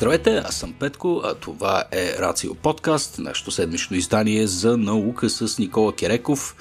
Здравейте, 0.00 0.42
аз 0.44 0.54
съм 0.54 0.72
Петко, 0.72 1.20
а 1.24 1.34
това 1.34 1.84
е 1.92 2.12
Рацио 2.18 2.54
Подкаст, 2.54 3.18
нашето 3.18 3.50
седмично 3.50 3.96
издание 3.96 4.46
за 4.46 4.76
наука 4.76 5.30
с 5.30 5.58
Никола 5.58 5.92
Кереков. 5.92 6.56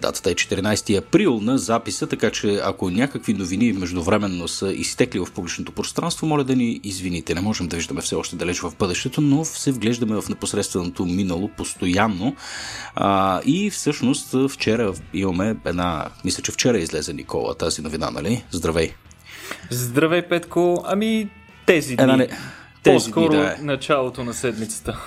Датата 0.00 0.30
е 0.30 0.34
14 0.34 0.98
април 0.98 1.40
на 1.40 1.58
записа, 1.58 2.06
така 2.06 2.30
че 2.30 2.60
ако 2.64 2.90
някакви 2.90 3.34
новини 3.34 3.72
междувременно 3.72 4.48
са 4.48 4.72
изтекли 4.72 5.18
в 5.18 5.32
публичното 5.34 5.72
пространство, 5.72 6.26
моля 6.26 6.44
да 6.44 6.56
ни 6.56 6.80
извините. 6.84 7.34
Не 7.34 7.40
можем 7.40 7.68
да 7.68 7.76
виждаме 7.76 8.00
все 8.00 8.14
още 8.14 8.36
далеч 8.36 8.60
в 8.60 8.72
бъдещето, 8.78 9.20
но 9.20 9.44
се 9.44 9.72
вглеждаме 9.72 10.20
в 10.20 10.28
непосредственото 10.28 11.04
минало 11.06 11.48
постоянно. 11.48 12.36
А, 12.94 13.40
и 13.44 13.70
всъщност 13.70 14.34
вчера 14.48 14.94
имаме 15.14 15.56
една, 15.64 16.08
мисля, 16.24 16.42
че 16.42 16.52
вчера 16.52 16.78
излезе 16.78 17.12
Никола 17.12 17.54
тази 17.54 17.82
новина, 17.82 18.10
нали? 18.10 18.44
Здравей! 18.50 18.92
Здравей, 19.70 20.22
Петко! 20.22 20.82
Ами, 20.86 21.30
тези 21.74 21.96
дни. 21.96 22.02
Една 22.02 22.16
не... 22.16 22.28
Тези 22.82 22.94
По-скоро 22.94 23.28
дни, 23.28 23.38
да. 23.38 23.56
началото 23.60 24.24
на 24.24 24.34
седмицата. 24.34 24.98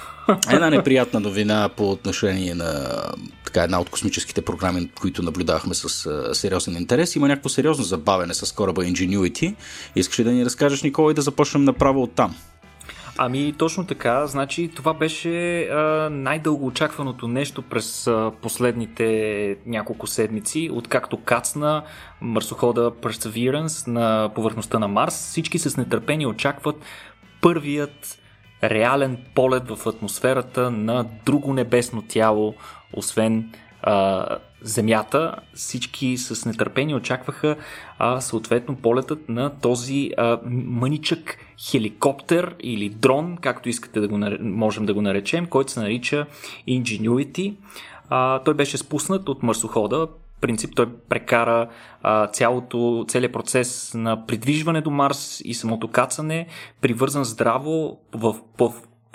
Една 0.52 0.70
неприятна 0.70 1.20
новина 1.20 1.70
по 1.70 1.91
отношение 1.91 2.55
на 2.55 3.02
така, 3.45 3.63
една 3.63 3.81
от 3.81 3.90
космическите 3.90 4.41
програми, 4.41 4.90
които 5.02 5.23
наблюдавахме 5.23 5.73
с 5.73 6.05
а, 6.05 6.35
сериозен 6.35 6.77
интерес. 6.77 7.16
Има 7.16 7.27
някакво 7.27 7.49
сериозно 7.49 7.84
забавене 7.84 8.34
с 8.34 8.52
кораба 8.52 8.84
Ingenuity. 8.84 9.55
Искаш 9.95 10.20
ли 10.20 10.23
да 10.23 10.31
ни 10.31 10.45
разкажеш, 10.45 10.84
Никола, 10.84 11.12
и 11.12 11.16
да 11.16 11.21
започнем 11.21 11.63
направо 11.63 12.04
от 12.04 12.16
там? 12.16 12.35
Ами 13.17 13.53
точно 13.58 13.85
така, 13.85 14.27
значи 14.27 14.72
това 14.76 14.94
беше 14.94 15.68
най-дълго 16.12 16.65
очакваното 16.65 17.27
нещо 17.27 17.62
през 17.62 18.07
а, 18.07 18.32
последните 18.41 19.57
няколко 19.65 20.07
седмици, 20.07 20.70
откакто 20.74 21.18
кацна 21.18 21.84
марсохода 22.21 22.91
Perseverance 22.91 23.87
на 23.87 24.32
повърхността 24.35 24.79
на 24.79 24.87
Марс. 24.87 25.15
Всички 25.15 25.60
с 25.60 25.77
нетърпение 25.77 26.27
очакват 26.27 26.76
първият 27.41 28.20
реален 28.63 29.18
полет 29.35 29.68
в 29.68 29.87
атмосферата 29.87 30.71
на 30.71 31.05
друго 31.26 31.54
небесно 31.54 32.02
тяло, 32.02 32.55
освен 32.93 33.52
а, 33.82 34.26
Земята. 34.62 35.35
Всички 35.54 36.18
с 36.18 36.46
нетърпение 36.46 36.96
очакваха 36.96 37.55
а, 37.99 38.21
съответно 38.21 38.76
полетът 38.76 39.30
на 39.30 39.59
този 39.59 40.12
а, 40.18 40.40
мъничък 40.46 41.37
хеликоптер 41.59 42.55
или 42.59 42.90
дрон, 42.90 43.37
както 43.41 43.70
искате 43.70 43.99
да 43.99 44.07
го 44.07 44.20
можем 44.41 44.85
да 44.85 44.93
го 44.93 45.01
наречем, 45.01 45.46
който 45.46 45.71
се 45.71 45.79
нарича 45.79 46.26
Ingenuity. 46.68 47.55
А, 48.09 48.40
той 48.40 48.54
беше 48.54 48.77
спуснат 48.77 49.29
от 49.29 49.43
марсохода 49.43 50.07
принцип 50.43 50.76
той 50.76 50.90
прекара 51.09 51.70
а, 52.01 52.27
цялото, 52.27 53.05
целият 53.07 53.34
процес 53.34 53.93
на 53.93 54.26
придвижване 54.26 54.81
до 54.81 54.91
Марс 54.91 55.41
и 55.46 55.54
самото 55.54 55.87
кацане, 55.87 56.48
привързан 56.81 57.24
здраво 57.24 57.98
в, 58.13 58.35
в 58.59 58.74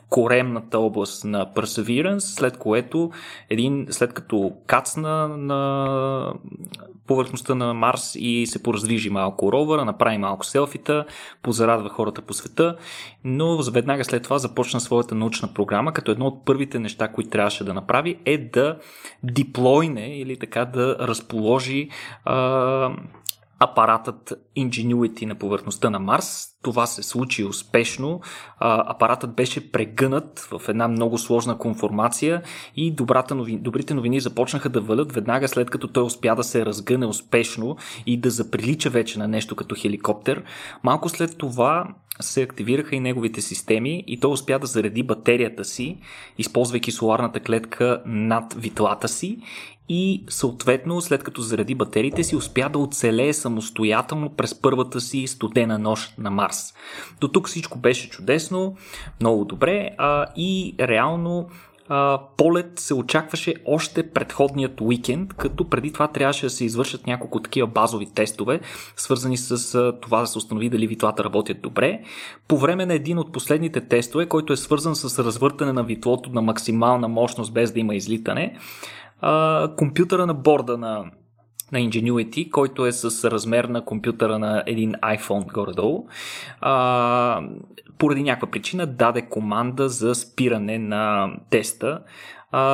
коремната 0.08 0.78
област 0.78 1.24
на 1.24 1.46
Perseverance, 1.54 2.18
след 2.18 2.56
което 2.56 3.10
един, 3.50 3.86
след 3.90 4.12
като 4.12 4.52
кацна 4.66 5.28
на 5.28 6.32
повърхността 7.06 7.54
на 7.54 7.74
Марс 7.74 8.16
и 8.18 8.46
се 8.46 8.62
пораздвижи 8.62 9.10
малко 9.10 9.52
ровъра, 9.52 9.84
направи 9.84 10.18
малко 10.18 10.46
селфита, 10.46 11.04
позарадва 11.42 11.88
хората 11.88 12.22
по 12.22 12.32
света, 12.32 12.76
но 13.24 13.62
веднага 13.62 14.04
след 14.04 14.22
това 14.22 14.38
започна 14.38 14.80
своята 14.80 15.14
научна 15.14 15.54
програма, 15.54 15.92
като 15.92 16.10
едно 16.10 16.26
от 16.26 16.44
първите 16.44 16.78
неща, 16.78 17.08
които 17.08 17.30
трябваше 17.30 17.64
да 17.64 17.74
направи 17.74 18.18
е 18.24 18.38
да 18.38 18.78
диплойне 19.22 20.18
или 20.18 20.36
така 20.36 20.64
да 20.64 20.96
разположи 21.00 21.88
а, 22.24 22.90
апаратът 23.58 24.32
Ingenuity 24.56 25.24
на 25.24 25.34
повърхността 25.34 25.90
на 25.90 25.98
Марс. 25.98 26.46
Това 26.62 26.86
се 26.86 27.02
случи 27.02 27.44
успешно. 27.44 28.20
апаратът 28.60 29.34
беше 29.34 29.72
прегънат 29.72 30.48
в 30.50 30.68
една 30.68 30.88
много 30.88 31.18
сложна 31.18 31.58
конформация 31.58 32.42
и 32.76 32.90
добрата 32.90 33.34
новини, 33.34 33.58
добрите 33.58 33.94
новини 33.94 34.20
започнаха 34.20 34.68
да 34.68 34.80
валят 34.80 35.12
веднага 35.12 35.48
след 35.48 35.70
като 35.70 35.88
той 35.88 36.02
успя 36.02 36.34
да 36.34 36.44
се 36.44 36.66
разгъне 36.66 37.06
успешно 37.06 37.76
и 38.06 38.20
да 38.20 38.30
заприлича 38.30 38.90
вече 38.90 39.18
на 39.18 39.28
нещо 39.28 39.56
като 39.56 39.74
хеликоптер. 39.78 40.44
Малко 40.82 41.08
след 41.08 41.38
това 41.38 41.88
се 42.20 42.42
активираха 42.42 42.96
и 42.96 43.00
неговите 43.00 43.42
системи 43.42 44.04
и 44.06 44.20
той 44.20 44.32
успя 44.32 44.58
да 44.58 44.66
зареди 44.66 45.02
батерията 45.02 45.64
си, 45.64 45.98
използвайки 46.38 46.92
соларната 46.92 47.40
клетка 47.40 48.02
над 48.06 48.54
витлата 48.54 49.08
си 49.08 49.38
и 49.88 50.24
съответно, 50.28 51.00
след 51.00 51.22
като 51.24 51.40
заради 51.40 51.74
батериите 51.74 52.24
си, 52.24 52.36
успя 52.36 52.68
да 52.68 52.78
оцелее 52.78 53.32
самостоятелно 53.32 54.30
през 54.30 54.60
първата 54.60 55.00
си 55.00 55.26
студена 55.26 55.78
нощ 55.78 56.18
на 56.18 56.30
Марс. 56.30 56.74
До 57.20 57.28
тук 57.28 57.48
всичко 57.48 57.78
беше 57.78 58.10
чудесно, 58.10 58.76
много 59.20 59.44
добре 59.44 59.90
а, 59.98 60.26
и 60.36 60.74
реално 60.80 61.48
а, 61.88 62.20
полет 62.36 62.78
се 62.78 62.94
очакваше 62.94 63.54
още 63.66 64.10
предходният 64.10 64.80
уикенд, 64.80 65.34
като 65.34 65.68
преди 65.70 65.92
това 65.92 66.08
трябваше 66.08 66.46
да 66.46 66.50
се 66.50 66.64
извършат 66.64 67.06
няколко 67.06 67.42
такива 67.42 67.66
базови 67.66 68.06
тестове, 68.06 68.60
свързани 68.96 69.36
с 69.36 69.74
а, 69.74 70.00
това 70.00 70.20
да 70.20 70.26
се 70.26 70.38
установи 70.38 70.68
дали 70.68 70.86
витлата 70.86 71.24
работят 71.24 71.60
добре. 71.60 72.00
По 72.48 72.58
време 72.58 72.86
на 72.86 72.94
един 72.94 73.18
от 73.18 73.32
последните 73.32 73.80
тестове, 73.80 74.26
който 74.26 74.52
е 74.52 74.56
свързан 74.56 74.96
с 74.96 75.24
развъртане 75.24 75.72
на 75.72 75.84
витлото 75.84 76.30
на 76.30 76.42
максимална 76.42 77.08
мощност 77.08 77.52
без 77.52 77.72
да 77.72 77.80
има 77.80 77.94
излитане, 77.94 78.56
а, 79.20 79.68
компютъра 79.76 80.26
на 80.26 80.34
борда 80.34 80.78
на, 80.78 81.04
на 81.72 81.78
Ingenuity, 81.78 82.50
който 82.50 82.86
е 82.86 82.92
с 82.92 83.30
размер 83.30 83.64
на 83.64 83.84
компютъра 83.84 84.38
на 84.38 84.62
един 84.66 84.92
iPhone 84.92 85.52
горе-долу, 85.52 86.06
а, 86.60 87.42
поради 87.98 88.22
някаква 88.22 88.50
причина 88.50 88.86
даде 88.86 89.22
команда 89.22 89.88
за 89.88 90.14
спиране 90.14 90.78
на 90.78 91.32
теста, 91.50 92.02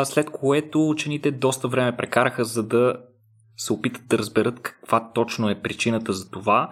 след 0.04 0.30
което 0.30 0.88
учените 0.88 1.30
доста 1.30 1.68
време 1.68 1.96
прекараха 1.96 2.44
за 2.44 2.62
да 2.62 2.96
се 3.56 3.72
опитат 3.72 4.02
да 4.08 4.18
разберат 4.18 4.60
каква 4.62 5.10
точно 5.14 5.50
е 5.50 5.62
причината 5.62 6.12
за 6.12 6.30
това. 6.30 6.70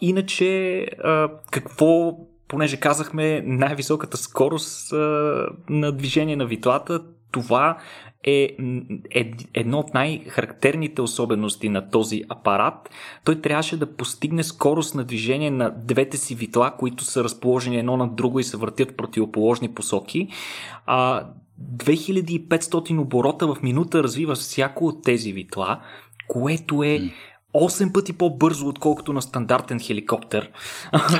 Иначе, 0.00 0.86
какво 1.50 2.18
понеже 2.48 2.80
казахме 2.80 3.42
най-високата 3.46 4.16
скорост 4.16 4.92
на 5.68 5.92
движение 5.92 6.36
на 6.36 6.46
витлата, 6.46 7.00
това 7.32 7.78
е, 8.24 8.56
едно 9.54 9.78
от 9.78 9.94
най-характерните 9.94 11.02
особености 11.02 11.68
на 11.68 11.90
този 11.90 12.22
апарат. 12.28 12.90
Той 13.24 13.40
трябваше 13.40 13.76
да 13.76 13.96
постигне 13.96 14.42
скорост 14.42 14.94
на 14.94 15.04
движение 15.04 15.50
на 15.50 15.70
двете 15.70 16.16
си 16.16 16.34
витла, 16.34 16.72
които 16.78 17.04
са 17.04 17.24
разположени 17.24 17.78
едно 17.78 17.96
на 17.96 18.08
друго 18.08 18.40
и 18.40 18.44
се 18.44 18.56
въртят 18.56 18.90
в 18.90 18.96
противоположни 18.96 19.74
посоки. 19.74 20.28
А, 20.86 21.26
2500 21.76 23.00
оборота 23.00 23.46
в 23.46 23.56
минута 23.62 24.02
развива 24.02 24.34
всяко 24.34 24.86
от 24.86 25.02
тези 25.02 25.32
витла, 25.32 25.80
което 26.28 26.82
е 26.82 27.00
8 27.54 27.92
пъти 27.92 28.12
по-бързо, 28.12 28.68
отколкото 28.68 29.12
на 29.12 29.22
стандартен 29.22 29.80
хеликоптер. 29.80 30.50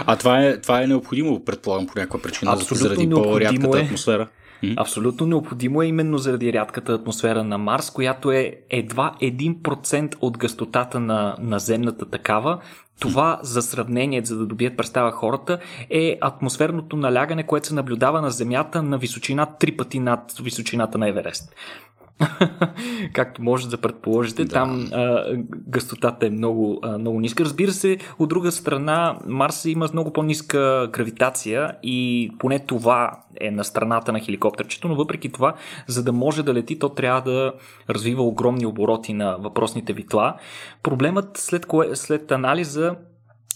А 0.07 0.17
това 0.17 0.41
е, 0.41 0.61
това 0.61 0.83
е 0.83 0.87
необходимо, 0.87 1.45
предполагам, 1.45 1.87
по 1.87 1.99
някаква 1.99 2.23
причина, 2.23 2.53
Абсолютно 2.53 2.77
заради 2.77 3.11
по-рядката 3.11 3.79
е. 3.79 3.83
атмосфера. 3.83 4.29
Абсолютно 4.77 5.27
необходимо 5.27 5.83
е 5.83 5.87
именно 5.87 6.19
заради 6.19 6.53
рядката 6.53 6.93
атмосфера 6.93 7.45
на 7.45 7.59
Марс, 7.59 7.91
която 7.91 8.33
е 8.33 8.57
едва 8.71 9.15
1% 9.23 10.15
от 10.21 10.39
гъстотата 10.39 11.01
на, 11.01 11.37
на 11.41 11.59
земната 11.59 12.11
такава. 12.11 12.59
Това 13.01 13.39
за 13.43 13.63
сравнение, 13.63 14.25
за 14.25 14.39
да 14.39 14.47
добият 14.47 14.77
представа 14.77 15.13
хората, 15.13 15.59
е 15.91 16.19
атмосферното 16.21 16.97
налягане, 16.97 17.47
което 17.47 17.67
се 17.67 17.75
наблюдава 17.75 18.21
на 18.21 18.31
Земята 18.31 18.83
на 18.83 18.99
височина 18.99 19.47
три 19.47 19.77
пъти 19.77 19.99
над 19.99 20.35
височината 20.43 20.99
на 20.99 21.09
Еверест. 21.09 21.55
Както 23.13 23.43
може 23.43 23.69
да 23.69 23.77
предположите, 23.77 24.45
да. 24.45 24.53
там 24.53 24.89
а, 24.93 25.25
гъстотата 25.69 26.27
е 26.27 26.31
много, 26.31 26.79
а, 26.83 26.99
много 26.99 27.21
ниска. 27.21 27.45
Разбира 27.45 27.73
се, 27.73 27.99
от 28.19 28.29
друга 28.29 28.53
страна, 28.53 29.19
Марс 29.27 29.65
има 29.65 29.89
много 29.93 30.13
по-ниска 30.13 30.89
гравитация 30.93 31.77
и 31.83 32.31
поне 32.39 32.59
това 32.59 33.11
е 33.41 33.51
на 33.51 33.65
страната 33.65 34.13
на 34.13 34.21
хеликоптерчето, 34.21 34.89
но 34.89 34.95
въпреки 34.95 35.33
това, 35.33 35.55
за 35.87 36.05
да 36.05 36.13
може 36.13 36.43
да 36.43 36.55
лети, 36.55 36.79
то 36.79 36.89
трябва 36.89 37.23
да 37.23 37.53
развива 37.91 38.23
огромни 38.23 38.67
обороти 38.67 39.13
на 39.13 39.37
въпросните 39.41 39.93
витла. 39.93 40.35
Проблемът 40.83 41.37
след, 41.37 41.67
кое, 41.67 41.97
след 41.97 42.33
анализа 42.33 42.97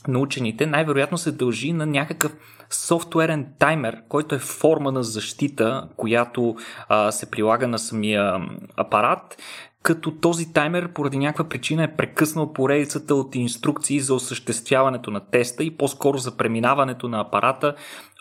на 0.09 0.19
учените 0.19 0.67
най-вероятно 0.67 1.19
се 1.19 1.33
дължи 1.33 1.73
на 1.73 1.87
някакъв 1.87 2.33
софтуерен 2.71 3.47
таймер, 3.59 4.03
който 4.09 4.35
е 4.35 4.39
форма 4.39 4.93
на 4.93 5.03
защита, 5.03 5.89
която 5.97 6.57
а, 6.89 7.13
се 7.13 7.31
прилага 7.31 7.69
на 7.69 7.79
самия 7.79 8.41
апарат, 8.77 9.37
като 9.83 10.11
този 10.11 10.53
таймер 10.53 10.93
поради 10.93 11.19
някаква 11.19 11.45
причина 11.45 11.85
е 11.85 11.97
прекъснал 11.97 12.53
поредицата 12.53 13.15
от 13.15 13.35
инструкции 13.35 14.01
за 14.01 14.15
осъществяването 14.15 15.11
на 15.11 15.21
теста 15.21 15.65
и 15.65 15.77
по-скоро 15.77 16.19
за 16.19 16.37
преминаването 16.37 17.09
на 17.09 17.21
апарата 17.21 17.75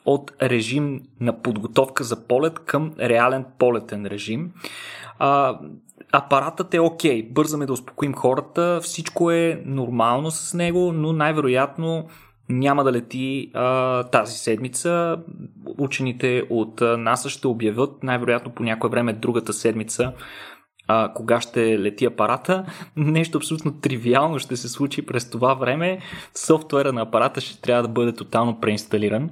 от 0.06 0.32
режим 0.42 1.02
на 1.20 1.42
подготовка 1.42 2.04
за 2.04 2.28
полет 2.28 2.60
към 2.60 2.94
реален 3.00 3.46
полетен 3.60 4.06
режим. 4.06 4.52
А, 5.20 5.60
апаратът 6.12 6.74
е 6.74 6.80
окей, 6.80 7.24
okay. 7.24 7.34
бързаме 7.34 7.66
да 7.66 7.74
успокоим 7.74 8.14
хората, 8.14 8.80
всичко 8.82 9.32
е 9.32 9.62
нормално 9.66 10.32
с 10.32 10.54
него, 10.54 10.92
но 10.94 11.14
най-вероятно 11.14 12.08
няма 12.50 12.84
да 12.84 12.92
лети 12.92 13.52
а, 13.54 14.04
тази 14.04 14.38
седмица. 14.38 15.18
Учените 15.78 16.44
от 16.50 16.82
НАСА 16.98 17.30
ще 17.30 17.48
обявят 17.48 18.04
най-вероятно 18.04 18.52
по 18.52 18.64
някое 18.64 18.90
време 18.90 19.14
другата 19.14 19.54
седмица 19.54 20.14
а, 20.88 21.14
кога 21.14 21.42
ще 21.42 21.80
лети 21.80 22.06
апарата. 22.06 22.66
Нещо 22.96 23.38
абсолютно 23.38 23.80
тривиално 23.80 24.40
ще 24.40 24.58
се 24.58 24.70
случи 24.70 25.06
през 25.06 25.30
това 25.30 25.54
време. 25.54 26.00
Софтуера 26.36 26.94
на 26.94 27.02
апарата 27.02 27.42
ще 27.42 27.62
трябва 27.62 27.84
да 27.84 27.90
бъде 27.90 28.14
тотално 28.14 28.60
преинсталиран. 28.60 29.30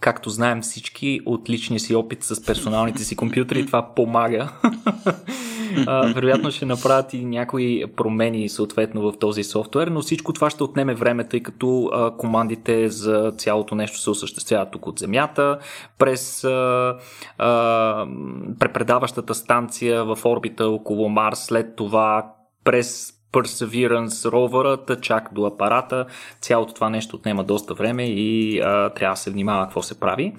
Както 0.00 0.30
знаем 0.30 0.62
всички 0.62 1.20
от 1.26 1.50
личния 1.50 1.80
си 1.80 1.94
опит 1.94 2.24
с 2.24 2.44
персоналните 2.44 3.04
си 3.04 3.16
компютри, 3.16 3.66
това 3.66 3.94
помага. 3.94 4.52
вероятно 6.14 6.50
ще 6.50 6.66
направят 6.66 7.14
и 7.14 7.24
някои 7.24 7.84
промени 7.96 8.48
съответно 8.48 9.02
в 9.02 9.18
този 9.18 9.44
софтуер, 9.44 9.88
но 9.88 10.00
всичко 10.00 10.32
това 10.32 10.50
ще 10.50 10.62
отнеме 10.62 10.94
време, 10.94 11.28
тъй 11.28 11.40
като 11.40 11.90
командите 12.18 12.88
за 12.88 13.32
цялото 13.38 13.74
нещо 13.74 13.98
се 13.98 14.10
осъществяват 14.10 14.70
тук 14.70 14.86
от 14.86 14.98
Земята, 14.98 15.58
през 15.98 16.44
а, 16.44 16.96
а, 17.38 18.06
препредаващата 18.58 19.34
станция 19.34 20.04
в 20.04 20.18
орбита 20.24 20.68
около 20.68 21.08
Марс, 21.08 21.38
след 21.38 21.76
това 21.76 22.32
през 22.64 23.15
Perseverance 23.36 24.32
ровърът, 24.32 25.00
чак 25.00 25.28
до 25.32 25.46
апарата. 25.46 26.06
Цялото 26.40 26.74
това 26.74 26.90
нещо 26.90 27.16
отнема 27.16 27.44
доста 27.44 27.74
време 27.74 28.04
и 28.06 28.60
а, 28.60 28.90
трябва 28.90 29.14
да 29.14 29.20
се 29.20 29.30
внимава 29.30 29.64
какво 29.64 29.82
се 29.82 30.00
прави. 30.00 30.34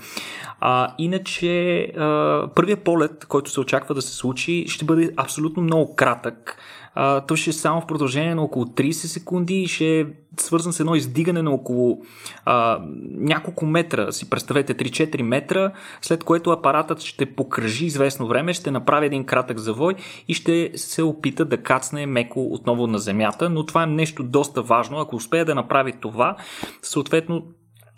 А, 0.59 0.93
иначе, 0.97 1.79
а, 1.97 2.47
първият 2.55 2.83
полет, 2.83 3.25
който 3.25 3.51
се 3.51 3.59
очаква 3.59 3.95
да 3.95 4.01
се 4.01 4.15
случи, 4.15 4.65
ще 4.67 4.85
бъде 4.85 5.13
абсолютно 5.17 5.63
много 5.63 5.95
кратък 5.95 6.57
а, 6.99 7.21
то 7.21 7.35
ще 7.35 7.49
е 7.49 7.53
само 7.53 7.81
в 7.81 7.85
продължение 7.85 8.35
на 8.35 8.41
около 8.41 8.65
30 8.65 8.91
секунди 8.91 9.61
и 9.61 9.67
ще 9.67 9.99
е 9.99 10.05
свързан 10.39 10.73
с 10.73 10.79
едно 10.79 10.95
издигане 10.95 11.41
на 11.41 11.51
около 11.51 12.01
а, 12.45 12.79
няколко 13.17 13.65
метра, 13.65 14.11
си 14.11 14.29
представете 14.29 14.75
3-4 14.75 15.21
метра, 15.21 15.71
след 16.01 16.23
което 16.23 16.51
апаратът 16.51 17.01
ще 17.01 17.25
покръжи 17.25 17.85
известно 17.85 18.27
време, 18.27 18.53
ще 18.53 18.71
направи 18.71 19.05
един 19.05 19.25
кратък 19.25 19.57
завой 19.57 19.95
и 20.27 20.33
ще 20.33 20.71
се 20.75 21.03
опита 21.03 21.45
да 21.45 21.57
кацне 21.57 22.05
меко 22.05 22.53
отново 22.53 22.87
на 22.87 22.99
земята, 22.99 23.49
но 23.49 23.65
това 23.65 23.83
е 23.83 23.87
нещо 23.87 24.23
доста 24.23 24.61
важно. 24.61 24.99
Ако 24.99 25.15
успее 25.15 25.45
да 25.45 25.55
направи 25.55 25.93
това, 26.01 26.35
съответно 26.81 27.43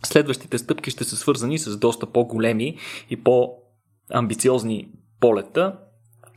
следващите 0.06 0.58
стъпки 0.58 0.92
ще 0.92 1.04
са 1.04 1.16
свързани 1.16 1.60
с 1.60 1.78
доста 1.78 2.06
по-големи 2.06 2.78
и 3.10 3.24
по-амбициозни 3.24 4.90
полета, 5.20 5.76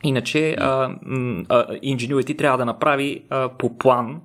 Иначе 0.03 0.55
а, 0.59 0.65
а, 1.49 1.67
Ingenuity 1.67 2.37
трябва 2.37 2.57
да 2.57 2.65
направи 2.65 3.23
а, 3.29 3.49
по 3.49 3.77
план 3.77 4.21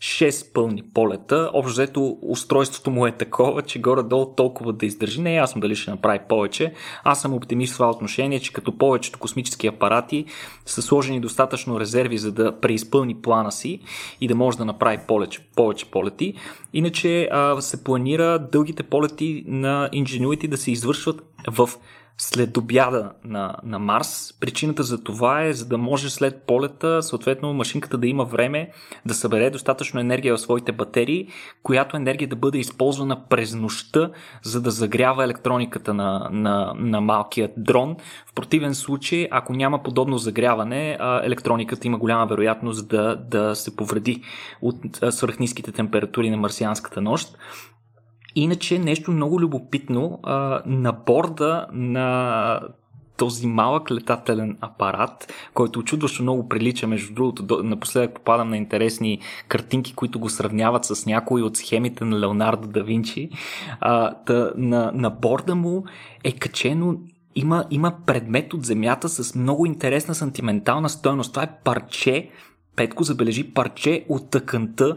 6 0.00 0.52
пълни 0.52 0.82
полета. 0.94 1.50
Общо 1.54 1.72
взето 1.72 2.18
устройството 2.22 2.90
му 2.90 3.06
е 3.06 3.12
такова, 3.12 3.62
че 3.62 3.80
горе-долу 3.80 4.34
толкова 4.36 4.72
да 4.72 4.86
издържи. 4.86 5.20
Не 5.20 5.32
е 5.32 5.36
ясно 5.36 5.60
дали 5.60 5.76
ще 5.76 5.90
направи 5.90 6.18
повече. 6.28 6.72
Аз 7.04 7.20
съм 7.20 7.34
оптимист 7.34 7.72
в 7.72 7.76
това 7.76 7.90
отношение, 7.90 8.40
че 8.40 8.52
като 8.52 8.78
повечето 8.78 9.18
космически 9.18 9.66
апарати 9.66 10.24
са 10.66 10.82
сложени 10.82 11.20
достатъчно 11.20 11.80
резерви, 11.80 12.18
за 12.18 12.32
да 12.32 12.60
преизпълни 12.60 13.14
плана 13.14 13.52
си 13.52 13.80
и 14.20 14.28
да 14.28 14.34
може 14.34 14.58
да 14.58 14.64
направи 14.64 14.98
повече, 15.06 15.40
повече 15.56 15.90
полети. 15.90 16.34
Иначе 16.72 17.28
а, 17.32 17.60
се 17.60 17.84
планира 17.84 18.38
дългите 18.52 18.82
полети 18.82 19.44
на 19.46 19.88
Ingenuity 19.92 20.48
да 20.48 20.56
се 20.56 20.70
извършват 20.70 21.22
в 21.50 21.70
след 22.20 22.56
обяда 22.56 23.12
на, 23.24 23.56
на 23.64 23.78
Марс. 23.78 24.34
Причината 24.40 24.82
за 24.82 25.04
това 25.04 25.44
е, 25.44 25.52
за 25.52 25.68
да 25.68 25.78
може 25.78 26.10
след 26.10 26.42
полета, 26.42 27.02
съответно, 27.02 27.54
машинката 27.54 27.98
да 27.98 28.06
има 28.06 28.24
време 28.24 28.70
да 29.06 29.14
събере 29.14 29.50
достатъчно 29.50 30.00
енергия 30.00 30.34
в 30.36 30.40
своите 30.40 30.72
батерии, 30.72 31.28
която 31.62 31.96
енергия 31.96 32.28
да 32.28 32.36
бъде 32.36 32.58
използвана 32.58 33.28
през 33.28 33.54
нощта, 33.54 34.10
за 34.42 34.62
да 34.62 34.70
загрява 34.70 35.24
електрониката 35.24 35.94
на, 35.94 36.28
на, 36.32 36.72
на 36.76 37.00
малкият 37.00 37.52
дрон. 37.56 37.96
В 38.26 38.34
противен 38.34 38.74
случай, 38.74 39.28
ако 39.30 39.52
няма 39.52 39.82
подобно 39.82 40.18
загряване, 40.18 40.98
електрониката 41.22 41.86
има 41.86 41.98
голяма 41.98 42.26
вероятност 42.26 42.88
да, 42.88 43.16
да 43.16 43.54
се 43.54 43.76
повреди 43.76 44.22
от 44.62 44.76
свръхниските 45.10 45.72
температури 45.72 46.30
на 46.30 46.36
марсианската 46.36 47.00
нощ. 47.00 47.36
Иначе 48.34 48.78
нещо 48.78 49.12
много 49.12 49.40
любопитно, 49.40 50.20
а, 50.22 50.62
на 50.66 50.92
борда 50.92 51.66
на 51.72 52.60
този 53.16 53.46
малък 53.46 53.90
летателен 53.90 54.56
апарат, 54.60 55.32
който 55.54 55.78
очудващо 55.78 56.22
много 56.22 56.48
прилича, 56.48 56.86
между 56.86 57.14
другото, 57.14 57.62
напоследък 57.62 58.14
попадам 58.14 58.50
на 58.50 58.56
интересни 58.56 59.18
картинки, 59.48 59.94
които 59.94 60.18
го 60.20 60.28
сравняват 60.28 60.84
с 60.84 61.06
някои 61.06 61.42
от 61.42 61.56
схемите 61.56 62.04
на 62.04 62.20
Леонардо 62.20 62.68
да 62.68 62.82
Винчи. 62.82 63.30
А, 63.80 64.14
та, 64.14 64.52
на, 64.56 64.92
на 64.94 65.10
борда 65.10 65.54
му 65.54 65.84
е 66.24 66.32
качено 66.32 66.96
има, 67.34 67.64
има 67.70 67.92
предмет 68.06 68.54
от 68.54 68.64
земята 68.64 69.08
с 69.08 69.34
много 69.34 69.66
интересна 69.66 70.14
сантиментална 70.14 70.88
стоеност. 70.88 71.32
Това 71.32 71.42
е 71.42 71.58
парче, 71.64 72.30
Петко 72.76 73.04
забележи 73.04 73.54
парче 73.54 74.04
от 74.08 74.30
тъканта 74.30 74.96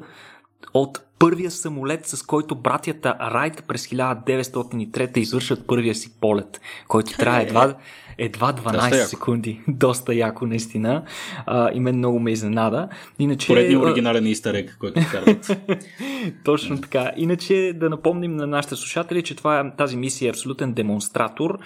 от 0.73 1.01
първия 1.23 1.51
самолет, 1.51 2.05
с 2.05 2.21
който 2.21 2.55
братята 2.55 3.15
Райт 3.19 3.63
през 3.67 3.87
1903 3.87 5.17
извършат 5.17 5.67
първия 5.67 5.95
си 5.95 6.19
полет, 6.21 6.61
който 6.87 7.17
трябва 7.17 7.41
едва, 7.47 7.75
едва 8.17 8.53
12 8.53 8.73
Доста 8.73 9.05
секунди. 9.05 9.61
Доста 9.67 10.15
яко, 10.15 10.45
наистина. 10.45 11.03
А, 11.45 11.71
и 11.73 11.79
мен 11.79 11.97
много 11.97 12.19
ме 12.19 12.31
изненада. 12.31 12.89
Иначе... 13.19 13.47
Поредният 13.47 13.83
оригинален 13.83 14.27
истерек, 14.27 14.77
който 14.79 15.01
карат. 15.11 15.51
Точно 16.43 16.81
така. 16.81 17.11
Иначе 17.17 17.73
да 17.75 17.89
напомним 17.89 18.35
на 18.35 18.47
нашите 18.47 18.75
слушатели, 18.75 19.23
че 19.23 19.35
това 19.35 19.71
тази 19.77 19.97
мисия 19.97 20.27
е 20.27 20.29
абсолютен 20.29 20.73
демонстратор, 20.73 21.59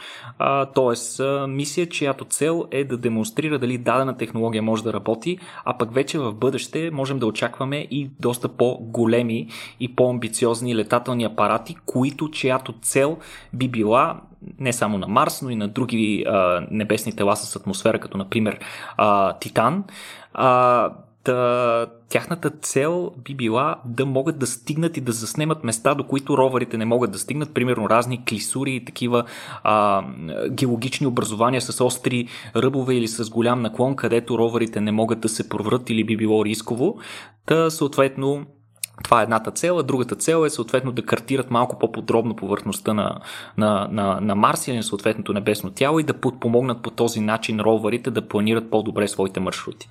т.е. 0.75 1.24
мисия, 1.48 1.89
чиято 1.89 2.25
цел 2.25 2.65
е 2.71 2.83
да 2.83 2.98
демонстрира 2.98 3.60
дали 3.60 3.77
дадена 3.77 4.18
технология 4.18 4.62
може 4.62 4.83
да 4.83 4.94
работи, 4.94 5.38
а 5.65 5.77
пък 5.77 5.94
вече 5.94 6.19
в 6.19 6.33
бъдеще 6.33 6.92
можем 6.92 7.19
да 7.19 7.25
очакваме 7.25 7.88
и 7.92 8.10
доста 8.19 8.48
по-големи 8.50 9.46
и 9.79 9.95
по-амбициозни 9.95 10.75
летателни 10.75 11.23
апарати, 11.23 11.75
които 11.85 12.31
чиято 12.31 12.73
цел 12.81 13.17
би 13.53 13.67
била 13.67 14.21
не 14.59 14.73
само 14.73 14.98
на 14.98 15.07
Марс, 15.07 15.41
но 15.41 15.50
и 15.50 15.55
на 15.55 15.67
други 15.67 16.25
а, 16.27 16.67
небесни 16.72 17.15
тела 17.15 17.36
с 17.36 17.55
атмосфера, 17.55 18.00
като 18.00 18.17
например 18.17 18.60
а, 18.98 19.33
Титан. 19.33 19.83
А, 20.33 20.91
Та, 21.27 21.88
тяхната 22.10 22.50
цел 22.50 23.12
би 23.17 23.36
била 23.36 23.75
да 23.86 24.05
могат 24.05 24.39
да 24.39 24.48
стигнат 24.48 24.98
и 24.98 25.01
да 25.01 25.12
заснемат 25.12 25.63
места, 25.63 25.95
до 25.95 26.03
които 26.03 26.38
роварите 26.38 26.77
не 26.77 26.86
могат 26.86 27.12
да 27.12 27.19
стигнат, 27.19 27.53
примерно 27.53 27.89
разни 27.89 28.25
клисури 28.25 28.75
и 28.75 28.86
такива 28.86 29.24
а, 29.63 30.03
геологични 30.50 31.07
образования 31.07 31.62
с 31.62 31.83
остри 31.83 32.27
ръбове 32.55 32.95
или 32.95 33.07
с 33.07 33.29
голям 33.29 33.62
наклон, 33.62 33.95
където 33.95 34.38
роварите 34.38 34.81
не 34.81 34.91
могат 34.91 35.19
да 35.19 35.29
се 35.29 35.50
проврат 35.50 35.89
или 35.89 36.03
би 36.03 36.17
било 36.17 36.45
рисково. 36.45 36.98
Та, 37.45 37.69
съответно, 37.69 38.45
това 39.04 39.20
е 39.20 39.24
едната 39.24 39.51
цел, 39.51 39.80
а 39.80 39.84
другата 39.84 40.16
цел 40.16 40.46
е 40.46 40.50
съответно 40.50 40.92
да 40.92 41.06
картират 41.06 41.51
малко 41.51 41.80
по-подробно 41.80 42.36
повърхността 42.36 42.94
на, 42.94 43.20
на, 43.58 43.88
на, 43.92 44.22
на 44.22 44.36
Марс 44.36 44.68
или 44.68 44.75
на 44.75 44.84
съответното 44.84 45.34
небесно 45.34 45.72
тяло 45.72 46.00
и 46.00 46.04
да 46.04 46.13
подпомогнат 46.13 46.82
по 46.82 46.92
този 46.92 47.20
начин 47.20 47.60
роварите 47.60 48.12
да 48.12 48.27
планират 48.27 48.70
по-добре 48.70 49.08
своите 49.08 49.39
маршрути. 49.39 49.89